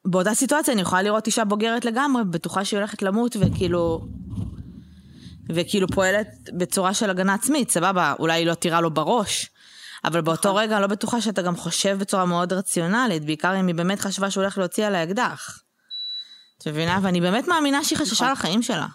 באותה 0.06 0.34
סיטואציה 0.34 0.74
אני 0.74 0.82
יכולה 0.82 1.02
לראות 1.02 1.28
אישה 1.28 1.46
בוגרת 1.46 1.86
לגמרי, 1.86 2.24
בטוחה 2.24 2.66
שהיא 2.66 2.78
הולכת 2.78 3.02
למות 3.02 3.36
וכאילו... 3.40 4.08
וכאילו 5.50 5.88
פועלת 5.88 6.28
בצורה 6.58 6.94
של 6.94 7.10
הגנה 7.10 7.34
עצמית, 7.34 7.72
סבבה, 7.72 8.14
אולי 8.20 8.34
היא 8.34 8.48
לא 8.48 8.54
תירה 8.54 8.82
לו 8.82 8.92
בראש, 8.92 9.50
אבל 10.06 10.22
באותו 10.22 10.50
נכון. 10.50 10.62
רגע 10.62 10.76
אני 10.76 10.82
לא 10.82 10.88
בטוחה 10.88 11.22
שאתה 11.22 11.42
גם 11.42 11.56
חושב 11.56 11.98
בצורה 12.00 12.26
מאוד 12.26 12.54
רציונלית, 12.54 13.26
בעיקר 13.26 13.60
אם 13.60 13.68
היא 13.68 13.76
באמת 13.76 14.00
חשבה 14.00 14.32
שהוא 14.32 14.42
הולך 14.42 14.58
להוציא 14.58 14.86
על 14.86 14.96
האקדח. 14.96 15.60
את 16.58 16.68
מבינה? 16.68 17.00
ואני 17.02 17.22
באמת 17.22 17.48
מאמינה 17.48 17.84
שהיא 17.84 17.98
חששה 18.00 18.26
נכון. 18.26 18.32
לחיים 18.32 18.62
שלה. 18.62 18.88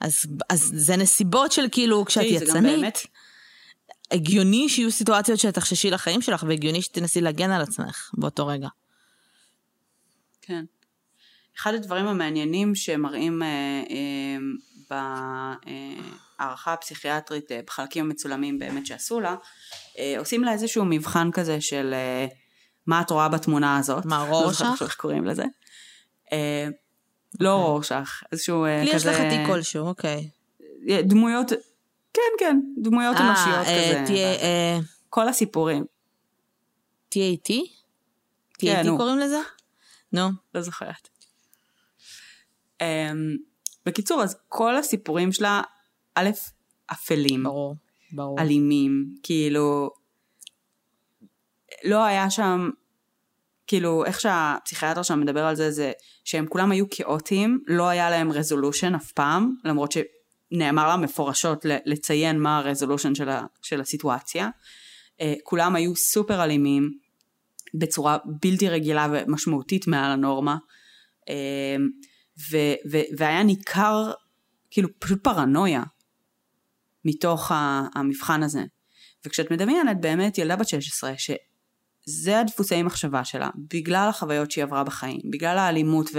אז, 0.00 0.26
אז 0.50 0.70
זה 0.74 0.96
נסיבות 0.96 1.52
של 1.52 1.66
כאילו, 1.72 2.04
כשאת 2.04 2.24
יצנית, 2.24 3.06
הגיוני 4.10 4.68
שיהיו 4.68 4.90
סיטואציות 4.90 5.38
שתחששי 5.38 5.90
לחיים 5.90 6.22
שלך, 6.22 6.44
והגיוני 6.48 6.82
שתנסי 6.82 7.20
להגן 7.20 7.50
על 7.50 7.62
עצמך 7.62 8.10
באותו 8.14 8.46
רגע. 8.46 8.68
כן. 10.42 10.64
אחד 11.58 11.74
הדברים 11.74 12.06
המעניינים 12.06 12.74
שמראים 12.74 13.42
אה, 13.42 13.82
אה, 13.90 14.36
בהערכה 16.38 16.72
הפסיכיאטרית, 16.72 17.52
אה, 17.52 17.60
בחלקים 17.66 18.04
המצולמים 18.04 18.58
באמת 18.58 18.86
שעשו 18.86 19.20
לה, 19.20 19.34
אה, 19.98 20.14
עושים 20.18 20.44
לה 20.44 20.52
איזשהו 20.52 20.84
מבחן 20.84 21.30
כזה 21.32 21.60
של 21.60 21.94
אה, 21.94 22.26
מה 22.86 23.00
את 23.00 23.10
רואה 23.10 23.28
בתמונה 23.28 23.78
הזאת. 23.78 24.06
מה, 24.06 24.18
לא 24.18 24.34
רורשך? 24.34 24.58
זוכרת 24.58 24.82
איך 24.82 24.94
קוראים 24.94 25.24
לזה. 25.24 25.44
אה, 26.32 26.68
לא 27.40 27.54
רורשך, 27.54 28.22
איזשהו 28.32 28.64
אה, 28.64 28.84
כזה... 28.94 29.10
לך 29.10 29.16
תיק 29.16 29.46
כלשהו, 29.46 29.86
אוקיי. 29.86 30.28
אה, 30.88 31.02
דמויות, 31.02 31.52
כן 32.14 32.22
כן, 32.38 32.60
דמויות 32.78 33.16
אנושיות 33.16 33.66
אה, 33.66 33.92
כזה. 33.94 34.02
תהיה, 34.06 34.80
כל 35.10 35.28
הסיפורים, 35.28 35.84
TAT? 37.14 37.52
כן, 38.58 38.80
TAT 38.80 38.86
נו. 38.86 38.96
קוראים 38.96 39.18
לזה? 39.18 39.38
נו. 40.12 40.28
לא 40.54 40.60
זוכרת. 40.60 41.08
Um, 42.82 42.84
בקיצור, 43.86 44.22
אז 44.22 44.36
כל 44.48 44.76
הסיפורים 44.76 45.32
שלה, 45.32 45.62
א', 46.14 46.30
אפלים, 46.86 47.42
ברור, 47.42 47.76
ברור. 48.12 48.40
אלימים, 48.40 49.14
כאילו, 49.22 49.90
לא 51.84 52.04
היה 52.04 52.30
שם, 52.30 52.70
כאילו, 53.66 54.04
איך 54.04 54.20
שהפסיכיאטר 54.20 55.02
שם 55.02 55.20
מדבר 55.20 55.44
על 55.44 55.56
זה, 55.56 55.70
זה 55.70 55.92
שהם 56.24 56.46
כולם 56.46 56.70
היו 56.70 56.84
כאוטיים, 56.90 57.60
לא 57.66 57.88
היה 57.88 58.10
להם 58.10 58.32
רזולושן 58.32 58.94
אף 58.94 59.12
פעם, 59.12 59.54
למרות 59.64 59.92
שנאמר 59.92 60.88
לה 60.88 60.96
מפורשות 60.96 61.66
לציין 61.84 62.38
מה 62.38 62.58
הרזולושן 62.58 63.14
של, 63.14 63.28
ה- 63.28 63.46
של 63.62 63.80
הסיטואציה. 63.80 64.48
Uh, 65.20 65.24
כולם 65.44 65.76
היו 65.76 65.96
סופר 65.96 66.44
אלימים, 66.44 67.04
בצורה 67.74 68.16
בלתי 68.42 68.68
רגילה 68.68 69.06
ומשמעותית 69.12 69.86
מעל 69.86 70.10
הנורמה. 70.10 70.56
אה, 71.28 71.76
ו- 72.50 72.90
ו- 72.90 73.16
והיה 73.18 73.42
ניכר 73.42 74.12
כאילו 74.70 74.88
פשוט 74.98 75.24
פרנויה 75.24 75.82
מתוך 77.04 77.52
המבחן 77.94 78.42
הזה. 78.42 78.62
וכשאת 79.26 79.50
מדמיינת 79.50 80.00
באמת 80.00 80.38
ילדה 80.38 80.56
בת 80.56 80.68
16 80.68 81.16
שזה 82.06 82.40
הדפוסי 82.40 82.82
מחשבה 82.82 83.24
שלה, 83.24 83.50
בגלל 83.74 84.06
החוויות 84.08 84.50
שהיא 84.50 84.64
עברה 84.64 84.84
בחיים, 84.84 85.20
בגלל 85.30 85.58
האלימות 85.58 86.10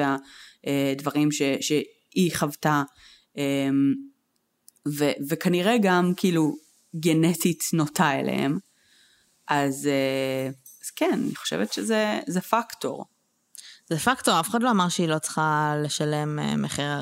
והדברים 0.66 1.32
ש- 1.32 1.42
שהיא 1.62 2.36
חוותה, 2.36 2.84
אה, 3.38 3.70
ו- 4.88 5.18
וכנראה 5.30 5.76
גם 5.82 6.14
כאילו 6.18 6.56
גנטית 6.96 7.64
נוטה 7.74 8.20
אליהם, 8.20 8.60
אז, 9.48 9.88
אה, 9.88 10.50
אז 10.84 10.92
כן, 10.92 11.12
אני 11.14 11.36
חושבת 11.36 11.74
שזה 11.74 12.20
זה 12.28 12.42
פקטור. 12.42 13.06
זה 13.90 14.00
פקטור, 14.00 14.40
אף 14.40 14.50
אחד 14.50 14.64
לא 14.64 14.72
אמר 14.72 14.90
שהיא 14.90 15.08
לא 15.08 15.20
צריכה 15.20 15.76
לשלם 15.84 16.40
אה, 16.40 16.58
מחיר 16.58 17.00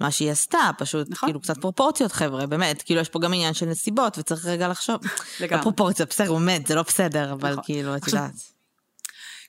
מה 0.00 0.10
שהיא 0.10 0.30
עשתה, 0.30 0.70
פשוט 0.78 1.10
נכון. 1.10 1.28
כאילו 1.28 1.40
קצת 1.40 1.58
פרופורציות 1.58 2.12
חבר'ה, 2.12 2.46
באמת, 2.46 2.82
כאילו 2.82 3.00
יש 3.00 3.08
פה 3.08 3.18
גם 3.20 3.32
עניין 3.32 3.54
של 3.54 3.66
נסיבות 3.66 4.18
וצריך 4.18 4.46
רגע 4.46 4.68
לחשוב. 4.68 5.00
לגמרי. 5.40 5.58
לא 5.58 5.62
פרופורציה, 5.62 6.06
בסדר, 6.06 6.28
הוא 6.28 6.40
מת, 6.40 6.66
זה 6.66 6.74
לא 6.74 6.82
בסדר, 6.82 7.32
אבל 7.32 7.52
נכון. 7.52 7.64
כאילו, 7.64 7.96
את 7.96 8.06
יודעת. 8.06 8.32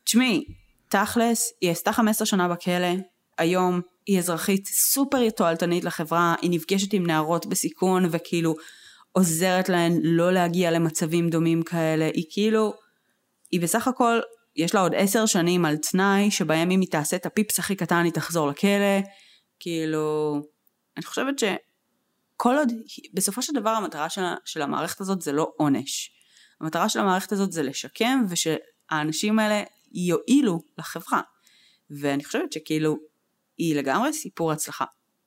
תשמעי, 0.04 0.44
תכלס, 0.90 1.54
היא 1.62 1.72
עשתה 1.72 1.94
15 1.94 2.26
שנה 2.26 2.48
בכלא, 2.48 2.88
היום 3.38 3.82
היא 4.06 4.20
אזרחית 4.20 4.68
סופר 4.68 5.30
תועלתנית 5.30 5.84
לחברה, 5.84 6.36
היא 6.42 6.52
נפגשת 6.52 6.94
עם 6.94 7.06
נערות 7.06 7.46
בסיכון 7.46 8.06
וכאילו 8.12 8.56
עוזרת 9.12 9.70
להן 9.70 10.00
לא 10.04 10.32
להגיע 10.32 10.72
למצבים 10.72 11.30
דומים 11.30 11.64
כאלה, 11.64 12.06
היא 12.14 12.26
כאילו, 12.30 12.74
היא 13.52 13.62
בסך 13.62 13.88
הכל, 13.88 14.20
יש 14.56 14.76
לה 14.76 14.82
עוד 14.82 14.96
עשר 14.96 15.26
שנים 15.26 15.66
על 15.66 15.78
תנאי, 15.78 16.32
שבהם 16.32 16.72
אם 16.72 16.80
היא 16.80 16.90
תעשה 16.92 17.16
את 17.16 17.26
הפיפס 17.26 17.60
הכי 17.60 17.76
קטן 17.76 18.04
היא 18.04 18.14
תחזור 18.14 18.48
לכלא, 18.48 19.00
כאילו, 19.60 20.36
אני 20.98 21.06
חושבת 21.06 21.40
שכל 21.40 22.56
עוד, 22.56 22.72
בסופו 23.14 23.42
של 23.42 23.54
דבר 23.54 23.70
המטרה 23.70 24.10
של, 24.10 24.22
של 24.46 24.62
המערכת 24.62 25.02
הזאת 25.02 25.22
זה 25.22 25.32
לא 25.32 25.52
עונש. 25.58 26.12
המטרה 26.62 26.90
של 26.90 27.00
המערכת 27.00 27.32
הזאת 27.32 27.52
זה 27.52 27.64
לשקם 27.64 28.24
ושהאנשים 28.30 29.40
האלה 29.40 29.64
יועילו 29.92 30.62
לחברה. 30.78 31.22
ואני 31.90 32.26
חושבת 32.26 32.52
שכאילו 32.52 32.98
היא 33.58 33.76
לגמרי 33.76 34.14
סיפור 34.14 34.52
הצלחה. 34.52 34.86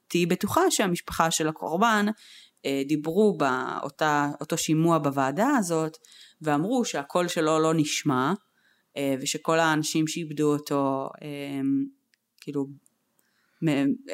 תהיי 0.08 0.26
בטוחה 0.26 0.70
שהמשפחה 0.70 1.30
של 1.30 1.48
הקורבן 1.48 2.06
אה, 2.66 2.82
דיברו 2.88 3.38
באותו 3.38 4.58
שימוע 4.58 4.98
בוועדה 4.98 5.48
הזאת 5.58 5.98
ואמרו 6.42 6.84
שהקול 6.84 7.28
שלו 7.28 7.58
לא 7.58 7.74
נשמע 7.74 8.32
אה, 8.96 9.14
ושכל 9.20 9.58
האנשים 9.58 10.06
שאיבדו 10.06 10.52
אותו 10.52 11.08
אה, 11.22 11.60
כאילו 12.40 12.66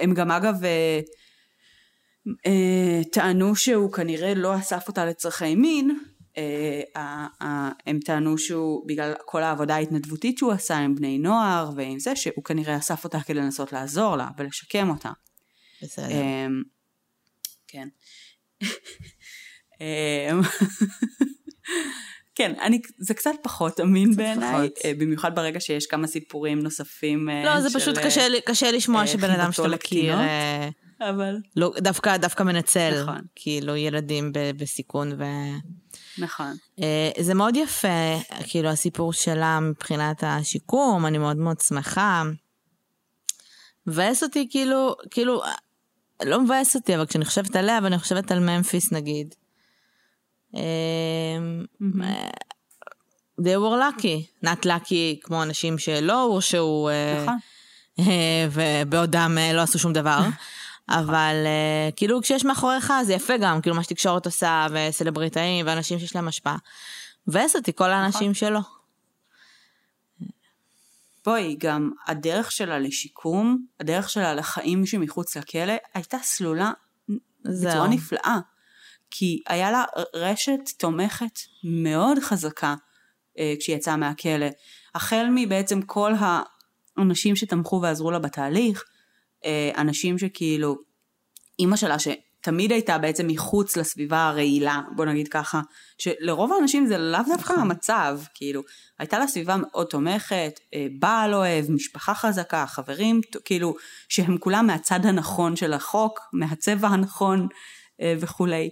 הם- 0.00 0.14
גם 0.14 0.30
אגב 0.30 0.64
אה, 0.64 1.00
אה, 2.46 3.00
טענו 3.12 3.56
שהוא 3.56 3.92
כנראה 3.92 4.34
לא 4.34 4.56
אסף 4.58 4.88
אותה 4.88 5.06
לצרכי 5.06 5.54
מין 5.54 5.98
אה, 6.36 7.68
הם 7.86 7.98
טענו 8.00 8.38
שהוא 8.38 8.88
בגלל 8.88 9.14
כל 9.24 9.42
העבודה 9.42 9.74
ההתנדבותית 9.74 10.38
שהוא 10.38 10.52
עשה 10.52 10.76
עם 10.78 10.94
בני 10.94 11.18
נוער 11.18 11.70
ועם 11.76 11.98
זה 11.98 12.16
שהוא 12.16 12.44
כנראה 12.44 12.76
אסף 12.76 13.04
אותה 13.04 13.20
כדי 13.20 13.34
לנסות 13.38 13.72
לעזור 13.72 14.16
לה 14.16 14.28
ולשקם 14.38 14.90
אותה. 14.90 15.10
בסדר. 15.82 16.06
אמ, 16.10 16.62
כן. 17.68 17.88
כן, 22.38 22.52
אני, 22.62 22.80
זה 22.98 23.14
קצת 23.14 23.30
פחות 23.42 23.80
אמין 23.80 24.16
בעיניי. 24.16 24.68
אה, 24.84 24.92
במיוחד 24.98 25.34
ברגע 25.34 25.60
שיש 25.60 25.86
כמה 25.86 26.06
סיפורים 26.06 26.58
נוספים. 26.58 27.30
אה, 27.30 27.44
לא, 27.44 27.60
זה 27.60 27.70
של, 27.70 27.78
פשוט 27.78 27.98
אה, 27.98 28.04
קשה 28.04 28.26
קשה 28.44 28.70
לשמוע 28.70 29.06
שבן 29.06 29.30
אדם 29.30 29.52
שאתה 29.52 29.68
מכיר, 29.68 30.16
אבל, 31.00 31.36
לא, 31.56 31.72
דווקא 31.78 32.16
דווקא 32.16 32.42
מנצל, 32.42 33.02
נכון. 33.02 33.20
כאילו 33.34 33.76
ילדים 33.76 34.32
ב- 34.32 34.50
בסיכון 34.56 35.12
ו... 35.18 35.24
נכון. 36.18 36.56
זה 37.20 37.34
מאוד 37.34 37.56
יפה, 37.56 38.18
כאילו, 38.44 38.68
הסיפור 38.68 39.12
שלה 39.12 39.60
מבחינת 39.60 40.24
השיקום, 40.26 41.06
אני 41.06 41.18
מאוד 41.18 41.36
מאוד 41.36 41.60
שמחה. 41.60 42.22
מבאס 43.86 44.22
אותי, 44.22 44.46
כאילו, 44.50 44.94
כאילו, 45.10 45.42
לא 46.24 46.40
מבאס 46.40 46.76
אותי, 46.76 46.94
אבל 46.96 47.06
כשאני 47.06 47.24
חושבת 47.24 47.56
עליה, 47.56 47.78
ואני 47.82 47.98
חושבת 47.98 48.30
על 48.30 48.38
ממפיס 48.38 48.92
נגיד. 48.92 49.34
אה, 50.56 50.60
אה, 52.02 52.30
they 53.40 53.56
were 53.56 53.78
lucky, 53.78 54.46
not 54.46 54.66
lucky 54.66 55.20
כמו 55.22 55.42
אנשים 55.42 55.78
שלא 55.78 56.22
הורשעו, 56.22 56.88
אה, 56.88 57.22
נכון. 57.22 57.38
אה, 57.98 58.48
ובעודם 58.50 59.38
לא 59.54 59.60
עשו 59.60 59.78
שום 59.78 59.92
דבר. 59.92 60.20
אבל 60.88 61.34
כאילו 61.96 62.22
כשיש 62.22 62.44
מאחוריך 62.44 62.92
זה 63.06 63.14
יפה 63.14 63.36
גם, 63.36 63.60
כאילו 63.60 63.76
מה 63.76 63.82
שתקשורת 63.82 64.26
עושה, 64.26 64.66
וסלבריטאים, 64.72 65.66
ואנשים 65.66 65.98
שיש 65.98 66.16
להם 66.16 66.28
השפעה. 66.28 66.56
מבאס 67.26 67.56
אותי 67.56 67.72
כל 67.74 67.90
האנשים 67.90 68.34
שלא. 68.34 68.60
בואי, 71.24 71.56
גם 71.58 71.90
הדרך 72.06 72.52
שלה 72.52 72.78
לשיקום, 72.78 73.66
הדרך 73.80 74.10
שלה 74.10 74.34
לחיים 74.34 74.86
שמחוץ 74.86 75.36
לכלא, 75.36 75.72
הייתה 75.94 76.18
סלולה 76.22 76.72
זהו. 77.44 77.70
בצורה 77.70 77.88
נפלאה. 77.88 78.38
כי 79.10 79.42
היה 79.46 79.70
לה 79.70 79.84
רשת 80.14 80.60
תומכת 80.78 81.38
מאוד 81.64 82.18
חזקה 82.18 82.74
אה, 83.38 83.54
כשהיא 83.60 83.76
יצאה 83.76 83.96
מהכלא. 83.96 84.46
החל 84.94 85.26
מבעצם 85.34 85.82
כל 85.82 86.12
האנשים 86.18 87.36
שתמכו 87.36 87.80
ועזרו 87.82 88.10
לה 88.10 88.18
בתהליך, 88.18 88.84
אה, 89.44 89.70
אנשים 89.76 90.18
שכאילו, 90.18 90.76
אימא 91.58 91.76
שלה 91.76 91.96
שתמיד 91.98 92.72
הייתה 92.72 92.98
בעצם 92.98 93.26
מחוץ 93.26 93.76
לסביבה 93.76 94.28
הרעילה, 94.28 94.80
בוא 94.96 95.04
נגיד 95.04 95.28
ככה, 95.28 95.60
שלרוב 95.98 96.52
האנשים 96.52 96.86
זה 96.86 96.98
לאו 96.98 97.20
דווקא 97.28 97.52
נכון. 97.52 97.58
המצב, 97.58 98.20
כאילו, 98.34 98.62
הייתה 98.98 99.18
לה 99.18 99.26
סביבה 99.26 99.56
מאוד 99.56 99.86
תומכת, 99.86 100.60
אה, 100.74 100.86
בעל 100.98 101.34
אוהב, 101.34 101.70
משפחה 101.70 102.14
חזקה, 102.14 102.66
חברים, 102.66 103.20
כאילו, 103.44 103.74
שהם 104.08 104.38
כולם 104.38 104.66
מהצד 104.66 105.06
הנכון 105.06 105.56
של 105.56 105.72
החוק, 105.72 106.20
מהצבע 106.32 106.88
הנכון 106.88 107.48
אה, 108.00 108.14
וכולי. 108.20 108.70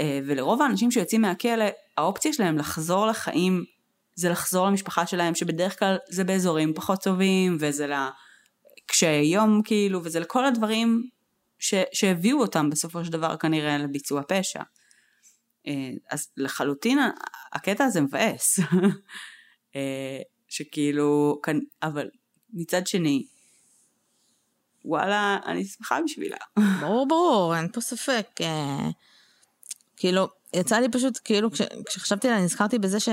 אה, 0.00 0.20
ולרוב 0.26 0.62
האנשים 0.62 0.90
שיוצאים 0.90 1.22
מהכלא, 1.22 1.64
האופציה 1.96 2.32
שלהם 2.32 2.58
לחזור 2.58 3.06
לחיים 3.06 3.64
זה 4.14 4.28
לחזור 4.28 4.66
למשפחה 4.66 5.06
שלהם, 5.06 5.34
שבדרך 5.34 5.78
כלל 5.78 5.96
זה 6.10 6.24
באזורים 6.24 6.74
פחות 6.74 7.02
טובים, 7.02 7.56
וזה 7.60 7.86
ל... 7.86 7.92
קשיי 8.86 9.24
יום 9.26 9.62
כאילו, 9.64 10.00
וזה 10.04 10.20
לכל 10.20 10.44
הדברים 10.44 11.08
ש... 11.58 11.74
שהביאו 11.92 12.40
אותם 12.40 12.70
בסופו 12.70 13.04
של 13.04 13.12
דבר 13.12 13.36
כנראה 13.36 13.78
לביצוע 13.78 14.22
פשע. 14.28 14.62
אה, 15.66 15.90
אז 16.10 16.28
לחלוטין 16.36 16.98
הקטע 17.52 17.84
הזה 17.84 18.00
מבאס. 18.00 18.58
אה, 19.76 20.20
שכאילו, 20.48 21.40
אבל 21.82 22.08
מצד 22.52 22.86
שני, 22.86 23.26
וואלה, 24.84 25.38
אני 25.46 25.64
שמחה 25.64 25.98
בשבילה. 26.04 26.36
ברור, 26.80 27.08
ברור, 27.08 27.56
אין 27.56 27.72
פה 27.72 27.80
ספק. 27.80 28.26
כאילו, 30.00 30.28
יצא 30.54 30.76
לי 30.76 30.88
פשוט, 30.88 31.18
כאילו, 31.24 31.50
כש, 31.50 31.62
כשחשבתי 31.86 32.28
עליה, 32.28 32.40
נזכרתי 32.40 32.78
בזה 32.78 33.00
ש... 33.00 33.08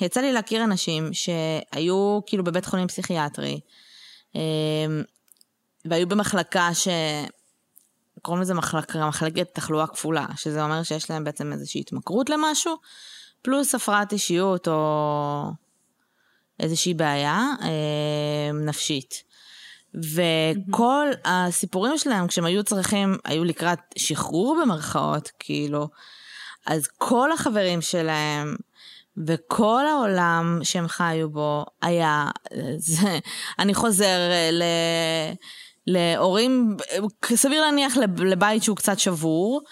יצא 0.00 0.20
לי 0.20 0.32
להכיר 0.32 0.64
אנשים 0.64 1.10
שהיו 1.12 2.20
כאילו 2.26 2.44
בבית 2.44 2.66
חולים 2.66 2.88
פסיכיאטרי, 2.88 3.60
אמ, 4.34 4.40
והיו 5.84 6.08
במחלקה 6.08 6.74
ש... 6.74 6.88
קוראים 8.22 8.42
לזה 8.42 8.54
מחלק, 8.54 8.96
מחלקת 8.96 9.54
תחלואה 9.54 9.86
כפולה, 9.86 10.26
שזה 10.36 10.64
אומר 10.64 10.82
שיש 10.82 11.10
להם 11.10 11.24
בעצם 11.24 11.52
איזושהי 11.52 11.80
התמכרות 11.80 12.30
למשהו, 12.30 12.76
פלוס 13.42 13.74
הפרעת 13.74 14.12
אישיות 14.12 14.68
או 14.68 15.42
איזושהי 16.60 16.94
בעיה 16.94 17.40
אה, 17.62 18.52
נפשית. 18.52 19.29
וכל 19.94 21.06
mm-hmm. 21.12 21.28
הסיפורים 21.28 21.98
שלהם, 21.98 22.26
כשהם 22.26 22.44
היו 22.44 22.64
צריכים, 22.64 23.16
היו 23.24 23.44
לקראת 23.44 23.78
שחרור 23.98 24.58
במרכאות, 24.62 25.30
כאילו, 25.38 25.88
אז 26.66 26.86
כל 26.98 27.32
החברים 27.32 27.80
שלהם 27.80 28.56
וכל 29.26 29.86
העולם 29.86 30.60
שהם 30.62 30.88
חיו 30.88 31.30
בו 31.30 31.64
היה, 31.82 32.28
זה, 32.76 33.18
אני 33.58 33.74
חוזר 33.74 34.18
ל... 34.52 34.62
להורים, 35.86 36.76
סביר 37.34 37.60
להניח 37.60 37.96
לבית 38.18 38.62
שהוא 38.62 38.76
קצת 38.76 38.98
שבור, 38.98 39.62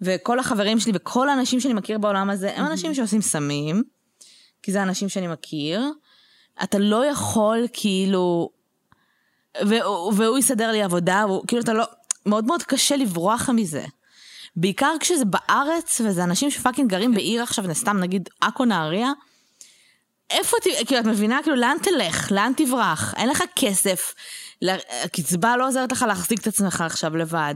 וכל 0.00 0.38
החברים 0.38 0.80
שלי 0.80 0.92
וכל 0.94 1.28
האנשים 1.28 1.60
שאני 1.60 1.74
מכיר 1.74 1.98
בעולם 1.98 2.30
הזה 2.30 2.56
הם 2.56 2.66
אנשים 2.66 2.94
שעושים 2.94 3.22
סמים, 3.22 3.82
כי 4.62 4.72
זה 4.72 4.82
אנשים 4.82 5.08
שאני 5.08 5.26
מכיר. 5.26 5.82
אתה 6.62 6.78
לא 6.78 7.06
יכול 7.06 7.66
כאילו, 7.72 8.50
והוא, 9.60 10.12
והוא 10.16 10.38
יסדר 10.38 10.72
לי 10.72 10.82
עבודה, 10.82 11.24
והוא, 11.28 11.44
כאילו 11.46 11.62
אתה 11.62 11.72
לא, 11.72 11.84
מאוד 12.26 12.44
מאוד 12.44 12.62
קשה 12.62 12.96
לברוח 12.96 13.50
מזה. 13.50 13.84
בעיקר 14.56 14.94
כשזה 15.00 15.24
בארץ, 15.24 16.00
וזה 16.04 16.24
אנשים 16.24 16.50
שפאקינג 16.50 16.90
גרים 16.90 17.14
בעיר 17.14 17.42
עכשיו, 17.42 17.74
סתם 17.74 17.98
נגיד 17.98 18.28
עכו 18.40 18.64
נהריה, 18.64 19.12
איפה, 20.30 20.56
כאילו, 20.86 21.00
את 21.00 21.06
מבינה? 21.06 21.38
כאילו, 21.42 21.56
לאן 21.56 21.76
תלך? 21.82 22.32
לאן 22.32 22.52
תברח? 22.56 23.14
אין 23.16 23.28
לך 23.28 23.42
כסף. 23.56 24.14
הקצבה 25.04 25.56
לא 25.56 25.68
עוזרת 25.68 25.92
לך 25.92 26.04
להחזיק 26.08 26.40
את 26.40 26.46
עצמך 26.46 26.80
עכשיו 26.80 27.16
לבד. 27.16 27.54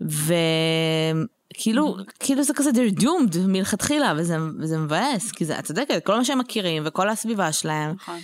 וכאילו, 0.00 1.96
כאילו 2.20 2.42
זה 2.42 2.54
כזה 2.54 2.70
they're 2.70 3.00
doomed 3.00 3.38
מלכתחילה, 3.38 4.14
וזה, 4.16 4.36
וזה 4.58 4.78
מבאס, 4.78 5.32
כי 5.32 5.44
זה, 5.44 5.58
את 5.58 5.64
צודקת, 5.64 6.06
כל 6.06 6.16
מה 6.16 6.24
שהם 6.24 6.38
מכירים 6.38 6.82
וכל 6.86 7.08
הסביבה 7.08 7.52
שלהם. 7.52 7.94
נכון. 7.94 8.20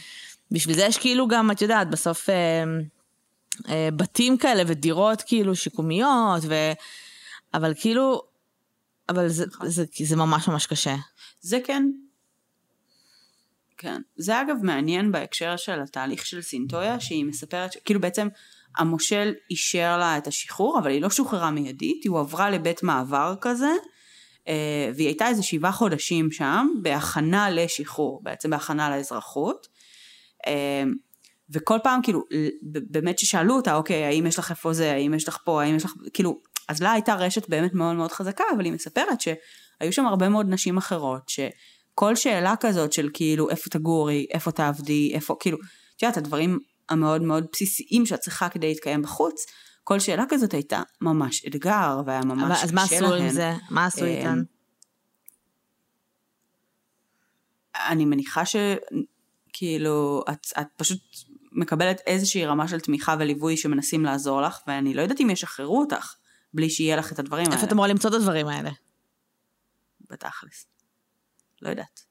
בשביל 0.51 0.77
זה 0.77 0.83
יש 0.83 0.99
כאילו 0.99 1.29
גם, 1.29 1.51
את 1.51 1.63
יודעת, 1.63 1.91
בסוף 1.91 2.31
אה, 2.31 2.65
אה, 3.69 3.89
בתים 3.97 4.39
כאלה 4.39 4.63
ודירות 4.67 5.23
כאילו 5.23 5.57
שיקומיות, 5.57 6.43
ו... 6.49 6.55
אבל 7.55 7.75
כאילו, 7.81 8.23
אבל 9.09 9.29
זה. 9.29 9.45
זה, 9.63 9.85
זה, 9.95 10.05
זה 10.05 10.17
ממש 10.17 10.49
ממש 10.49 10.67
קשה. 10.67 10.97
זה 11.41 11.59
כן, 11.65 11.91
כן. 13.79 14.03
זה 14.17 14.41
אגב 14.41 14.57
מעניין 14.63 15.13
בהקשר 15.13 15.57
של 15.57 15.81
התהליך 15.81 16.27
של 16.27 16.43
סינטויה, 16.43 17.01
שהיא 17.01 17.25
מספרת, 17.25 17.77
כאילו 17.85 18.01
בעצם 18.01 18.29
המושל 18.77 19.33
אישר 19.51 19.99
לה 19.99 20.19
את 20.19 20.27
השחרור, 20.27 20.79
אבל 20.79 20.91
היא 20.91 21.03
לא 21.03 21.11
שוחררה 21.11 21.51
מיידית, 21.51 22.05
היא 22.05 22.11
הועברה 22.11 22.51
לבית 22.51 22.83
מעבר 22.83 23.35
כזה, 23.41 23.71
אה, 24.49 24.91
והיא 24.95 25.07
הייתה 25.07 25.29
איזה 25.29 25.43
שבעה 25.43 25.73
חודשים 25.73 26.31
שם, 26.31 26.69
בהכנה 26.83 27.51
לשחרור, 27.51 28.21
בעצם 28.23 28.51
בהכנה 28.51 28.97
לאזרחות. 28.97 29.69
אה, 30.49 30.85
וכל 31.51 31.79
פעם 31.83 32.03
כאילו, 32.03 32.25
באמת 32.91 33.19
ששאלו 33.19 33.57
אותה, 33.57 33.75
אוקיי, 33.75 34.05
האם 34.05 34.27
יש 34.27 34.39
לך 34.39 34.51
איפה 34.51 34.73
זה, 34.73 34.93
האם 34.93 35.15
יש 35.15 35.29
לך 35.29 35.39
פה, 35.45 35.63
האם 35.63 35.77
יש 35.77 35.85
לך, 35.85 35.93
כאילו, 36.13 36.41
אז 36.69 36.83
לה 36.83 36.93
הייתה 36.93 37.15
רשת 37.15 37.49
באמת 37.49 37.75
מאוד 37.75 37.97
מאוד 37.97 38.13
חזקה, 38.13 38.45
אבל 38.57 38.65
היא 38.65 38.73
מספרת 38.73 39.21
שהיו 39.21 39.93
שם 39.93 40.07
הרבה 40.07 40.29
מאוד 40.29 40.47
נשים 40.49 40.77
אחרות, 40.77 41.29
ש... 41.29 41.41
כל 41.99 42.17
שאלה 42.17 42.55
כזאת 42.61 42.93
של 42.93 43.09
כאילו 43.13 43.51
איפה 43.51 43.71
תגורי, 43.71 44.27
איפה 44.31 44.51
תעבדי, 44.51 45.11
איפה, 45.15 45.37
כאילו, 45.41 45.59
את 45.97 46.03
יודעת, 46.03 46.17
הדברים 46.17 46.59
המאוד 46.89 47.23
מאוד 47.23 47.47
בסיסיים 47.53 48.07
שאת 48.07 48.21
צריכה 48.21 48.49
כדי 48.49 48.69
להתקיים 48.69 49.03
בחוץ, 49.03 49.47
כל 49.85 49.99
שאלה 49.99 50.25
כזאת 50.29 50.55
הייתה 50.55 50.83
ממש 51.01 51.47
אתגר, 51.47 52.01
והיה 52.07 52.21
ממש 52.25 52.43
קשה 52.43 52.51
להן. 52.51 52.65
אז 52.65 52.73
מה 52.73 52.83
עשו 52.83 53.15
עם 53.15 53.29
זה? 53.29 53.53
מה 53.71 53.87
עשו 53.87 54.05
אה, 54.05 54.19
איתן? 54.19 54.43
אני 57.75 58.05
מניחה 58.05 58.43
שכאילו, 59.59 60.23
את, 60.33 60.47
את 60.61 60.67
פשוט 60.77 61.01
מקבלת 61.53 62.01
איזושהי 62.07 62.47
רמה 62.47 62.69
של 62.69 62.81
תמיכה 62.81 63.17
וליווי 63.19 63.57
שמנסים 63.57 64.05
לעזור 64.05 64.43
לך, 64.43 64.61
ואני 64.67 64.95
לא 64.95 65.03
יודעת 65.03 65.21
אם 65.21 65.31
ישחררו 65.31 65.81
אותך 65.81 66.15
בלי 66.55 66.71
שיהיה 66.71 66.97
לך 66.97 67.13
את 67.13 67.19
הדברים 67.19 67.43
איפה 67.43 67.53
האלה. 67.53 67.63
איפה 67.63 67.67
את 67.67 67.73
אמורה 67.73 67.89
למצוא 67.89 68.11
את 68.11 68.15
הדברים 68.15 68.47
האלה? 68.47 68.71
בתכלס. 70.11 70.67
לא 71.63 71.69
יודעת. 71.69 72.05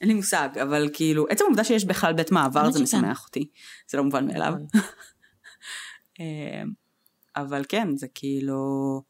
אין 0.00 0.08
לי 0.08 0.14
מושג, 0.14 0.48
אבל 0.62 0.90
כאילו, 0.92 1.26
עצם 1.28 1.44
העובדה 1.44 1.64
שיש 1.64 1.84
בכלל 1.84 2.12
בית 2.12 2.30
מעבר 2.30 2.70
זה 2.70 2.82
משמח 2.82 3.24
אותי. 3.24 3.48
זה 3.88 3.98
לא 3.98 4.04
מובן 4.04 4.26
מאליו. 4.26 4.52
נכון. 4.74 4.80
אמ, 6.20 6.70
אבל 7.36 7.64
כן, 7.68 7.96
זה 7.96 8.06
כאילו... 8.14 9.02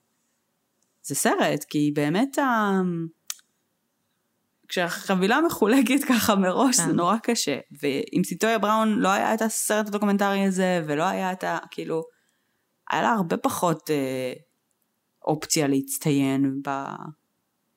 זה 1.03 1.15
סרט, 1.15 1.65
כי 1.65 1.93
באמת 1.95 2.39
ה... 2.39 2.81
כשהחבילה 4.73 5.41
מחולקת 5.47 6.05
ככה 6.09 6.35
מראש 6.35 6.77
זה 6.77 6.83
כן. 6.83 6.91
נורא 6.91 7.17
קשה. 7.23 7.59
ועם 7.71 8.25
סיטויה 8.25 8.59
בראון 8.59 8.99
לא 8.99 9.09
היה 9.09 9.35
את 9.35 9.43
הסרט 9.43 9.87
הדוקומנטרי 9.89 10.45
הזה, 10.45 10.83
ולא 10.87 11.05
היה 11.05 11.33
את 11.33 11.45
ה... 11.45 11.59
כאילו... 11.71 12.03
היה 12.91 13.03
לה 13.03 13.13
הרבה 13.13 13.37
פחות 13.37 13.91
אה, 13.91 14.33
אופציה 15.25 15.69
להצטיין 15.69 16.61
ב... 16.67 16.71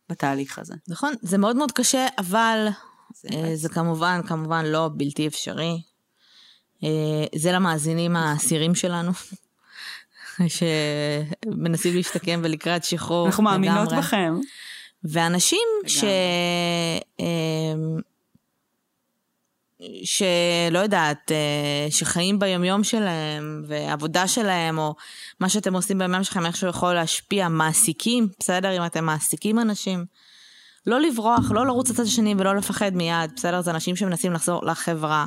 בתהליך 0.09 0.59
הזה. 0.59 0.73
נכון, 0.87 1.13
זה 1.21 1.37
מאוד 1.37 1.55
מאוד 1.55 1.71
קשה, 1.71 2.07
אבל 2.17 2.67
זה, 3.13 3.27
אה, 3.33 3.55
זה 3.55 3.69
כמובן, 3.69 4.21
כמובן 4.27 4.65
לא 4.65 4.89
בלתי 4.97 5.27
אפשרי. 5.27 5.81
אה, 6.83 7.25
זה 7.35 7.51
למאזינים 7.51 8.15
האסירים 8.15 8.75
שלנו, 8.75 9.11
שמנסים 10.55 11.95
להשתקם 11.95 12.39
ולקראת 12.43 12.83
שחרור. 12.83 13.27
אנחנו 13.27 13.43
מאמינות 13.43 13.93
בכם. 13.97 14.33
ואנשים 15.09 15.67
ש... 15.87 16.03
אה, 17.19 17.25
שלא 20.03 20.79
יודעת, 20.79 21.31
אה, 21.31 21.91
שחיים 21.91 22.39
ביומיום 22.39 22.83
שלהם, 22.83 23.63
ועבודה 23.67 24.27
שלהם, 24.27 24.77
או 24.77 24.95
מה 25.39 25.49
שאתם 25.49 25.73
עושים 25.73 25.97
ביומיום 25.97 26.23
שלכם, 26.23 26.45
איך 26.45 26.55
שהוא 26.55 26.69
יכול 26.69 26.93
להשפיע, 26.93 27.47
מעסיקים, 27.47 28.27
בסדר? 28.39 28.77
אם 28.77 28.85
אתם 28.85 29.05
מעסיקים 29.05 29.59
אנשים. 29.59 30.05
לא 30.87 30.99
לברוח, 30.99 31.51
לא 31.51 31.65
לרוץ 31.65 31.89
לצד 31.89 32.03
השני 32.03 32.35
ולא 32.37 32.55
לפחד 32.55 32.95
מיד, 32.95 33.31
בסדר? 33.35 33.61
זה 33.61 33.71
אנשים 33.71 33.95
שמנסים 33.95 34.33
לחזור 34.33 34.65
לחברה. 34.65 35.25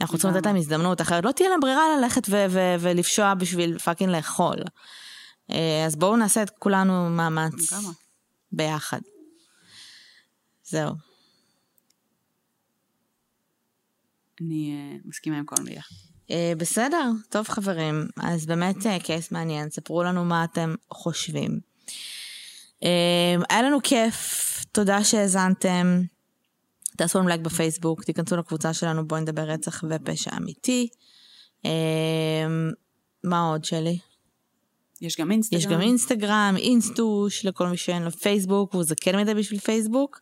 אנחנו 0.00 0.18
צריכים 0.18 0.36
לתת 0.36 0.46
להם 0.46 0.56
הזדמנות, 0.56 1.00
אחרת 1.00 1.24
לא 1.24 1.32
תהיה 1.32 1.48
להם 1.48 1.60
ברירה 1.60 1.82
ללכת 1.96 2.26
ו- 2.28 2.46
ו- 2.50 2.76
ולפשוע 2.80 3.34
בשביל 3.34 3.78
fucking 3.78 4.12
לאכול. 4.12 4.56
אה, 5.50 5.84
אז 5.86 5.96
בואו 5.96 6.16
נעשה 6.16 6.42
את 6.42 6.50
כולנו 6.58 7.10
מאמץ 7.10 7.72
ביחד. 8.52 9.00
זהו. 10.64 10.94
אני 14.40 14.76
אה, 15.04 15.08
מסכימה 15.08 15.38
עם 15.38 15.44
כל 15.44 15.62
מילה. 15.64 15.80
אה, 16.28 16.32
בסדר, 16.58 17.10
טוב 17.28 17.48
חברים, 17.48 18.08
אז 18.16 18.46
באמת 18.46 18.76
אה, 18.76 19.04
case 19.04 19.32
מעניין, 19.32 19.70
ספרו 19.70 20.02
לנו 20.02 20.24
מה 20.24 20.44
אתם 20.44 20.74
חושבים. 20.90 21.60
אה, 22.84 22.86
היה 23.50 23.62
לנו 23.62 23.78
כיף, 23.82 24.64
תודה 24.72 25.04
שהאזנתם. 25.04 26.02
תעשו 26.96 27.18
לנו 27.18 27.28
לייק 27.28 27.40
בפייסבוק, 27.40 28.04
תיכנסו 28.04 28.36
לקבוצה 28.36 28.74
שלנו, 28.74 29.08
בואי 29.08 29.20
נדבר 29.20 29.42
רצח 29.42 29.84
ופשע 29.90 30.30
אמיתי. 30.36 30.88
אה, 31.62 31.68
מה 33.24 33.48
עוד, 33.48 33.64
שלי? 33.64 33.98
יש 35.00 35.16
גם 35.16 35.30
אינסטגרם. 35.30 35.60
יש 35.60 35.66
גם 35.66 35.80
אינסטגרם, 35.80 36.54
אינסטוש 36.56 37.44
לכל 37.44 37.68
מי 37.68 37.76
שאין 37.76 38.02
לו 38.02 38.10
פייסבוק, 38.10 38.74
וזקן 38.74 39.16
מדי 39.16 39.34
בשביל 39.34 39.60
פייסבוק. 39.60 40.20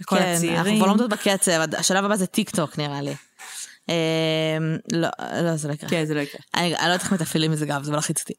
לכל 0.00 0.16
כן, 0.18 0.32
הצעירים. 0.34 0.56
אנחנו 0.58 0.76
כבר 0.76 0.86
לא 0.86 0.90
עומדות 0.90 1.10
בקצב, 1.10 1.60
השלב 1.78 2.04
הבא 2.04 2.16
זה 2.16 2.26
טיק 2.26 2.50
טוק 2.50 2.78
נראה 2.78 3.02
לי. 3.02 3.14
אמ, 3.88 3.94
לא, 4.92 5.08
לא, 5.42 5.56
זה 5.56 5.68
לא 5.68 5.72
יקרה. 5.72 5.90
כן, 5.90 6.04
זה 6.04 6.14
לא 6.14 6.20
יקרה. 6.20 6.40
אני 6.54 6.70
לא 6.70 6.76
יודעת 6.76 7.00
איך 7.00 7.12
מתפעלים 7.12 7.52
את 7.52 7.58
זה 7.58 7.66
גם, 7.66 7.84
זה 7.84 7.92
מלחיץ 7.92 8.20
אותי. 8.20 8.34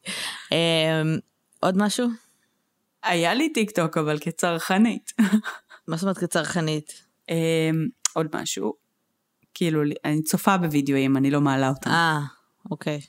אמ, 0.52 1.18
עוד 1.60 1.76
משהו? 1.78 2.08
היה 3.02 3.34
לי 3.34 3.52
טיק 3.52 3.70
טוק, 3.70 3.98
אבל 3.98 4.18
כצרכנית. 4.18 5.12
מה 5.88 5.96
זאת 5.96 6.02
אומרת 6.02 6.18
כצרכנית? 6.18 7.02
אמ, 7.28 7.88
עוד 8.12 8.26
משהו. 8.34 8.74
כאילו, 9.54 9.82
אני 10.04 10.22
צופה 10.22 10.56
בווידאוים, 10.56 11.16
אני 11.16 11.30
לא 11.30 11.40
מעלה 11.40 11.68
אותם. 11.68 11.90
אה, 11.90 12.20
אוקיי. 12.70 13.00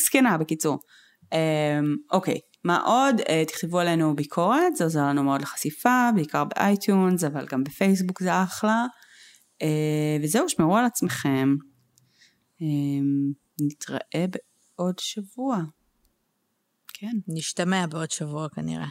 זקנה, 0.00 0.38
בקיצור. 0.38 0.78
אוקיי. 2.12 2.38
מה 2.64 2.80
עוד? 2.80 3.20
אה, 3.20 3.48
תכתבו 3.48 3.80
עלינו 3.80 4.16
ביקורת, 4.16 4.76
זה 4.76 4.84
עוזר 4.84 5.02
לנו 5.02 5.24
מאוד 5.24 5.42
לחשיפה, 5.42 6.08
בעיקר 6.14 6.44
באייטיונס, 6.44 7.24
אבל 7.24 7.46
גם 7.46 7.64
בפייסבוק 7.64 8.22
זה 8.22 8.42
אחלה. 8.42 8.84
אה, 9.62 9.66
וזהו, 10.22 10.48
שמרו 10.48 10.76
על 10.76 10.84
עצמכם. 10.84 11.54
אה, 12.60 12.64
נתראה 13.60 14.24
בעוד 14.76 14.98
שבוע. 14.98 15.58
כן. 16.94 17.16
נשתמע 17.28 17.86
בעוד 17.86 18.10
שבוע 18.10 18.48
כנראה. 18.48 18.88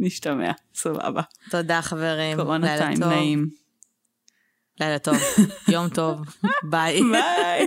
נשתמע, 0.00 0.52
סבבה. 0.74 1.22
תודה 1.50 1.82
חברים. 1.82 2.36
קורונה 2.36 2.78
טיים. 2.78 2.98
נעים. 2.98 3.48
לילה 4.80 4.98
טוב. 4.98 5.16
יום 5.68 5.88
טוב. 5.88 6.20
ביי. 6.70 7.00
ביי. 7.02 7.66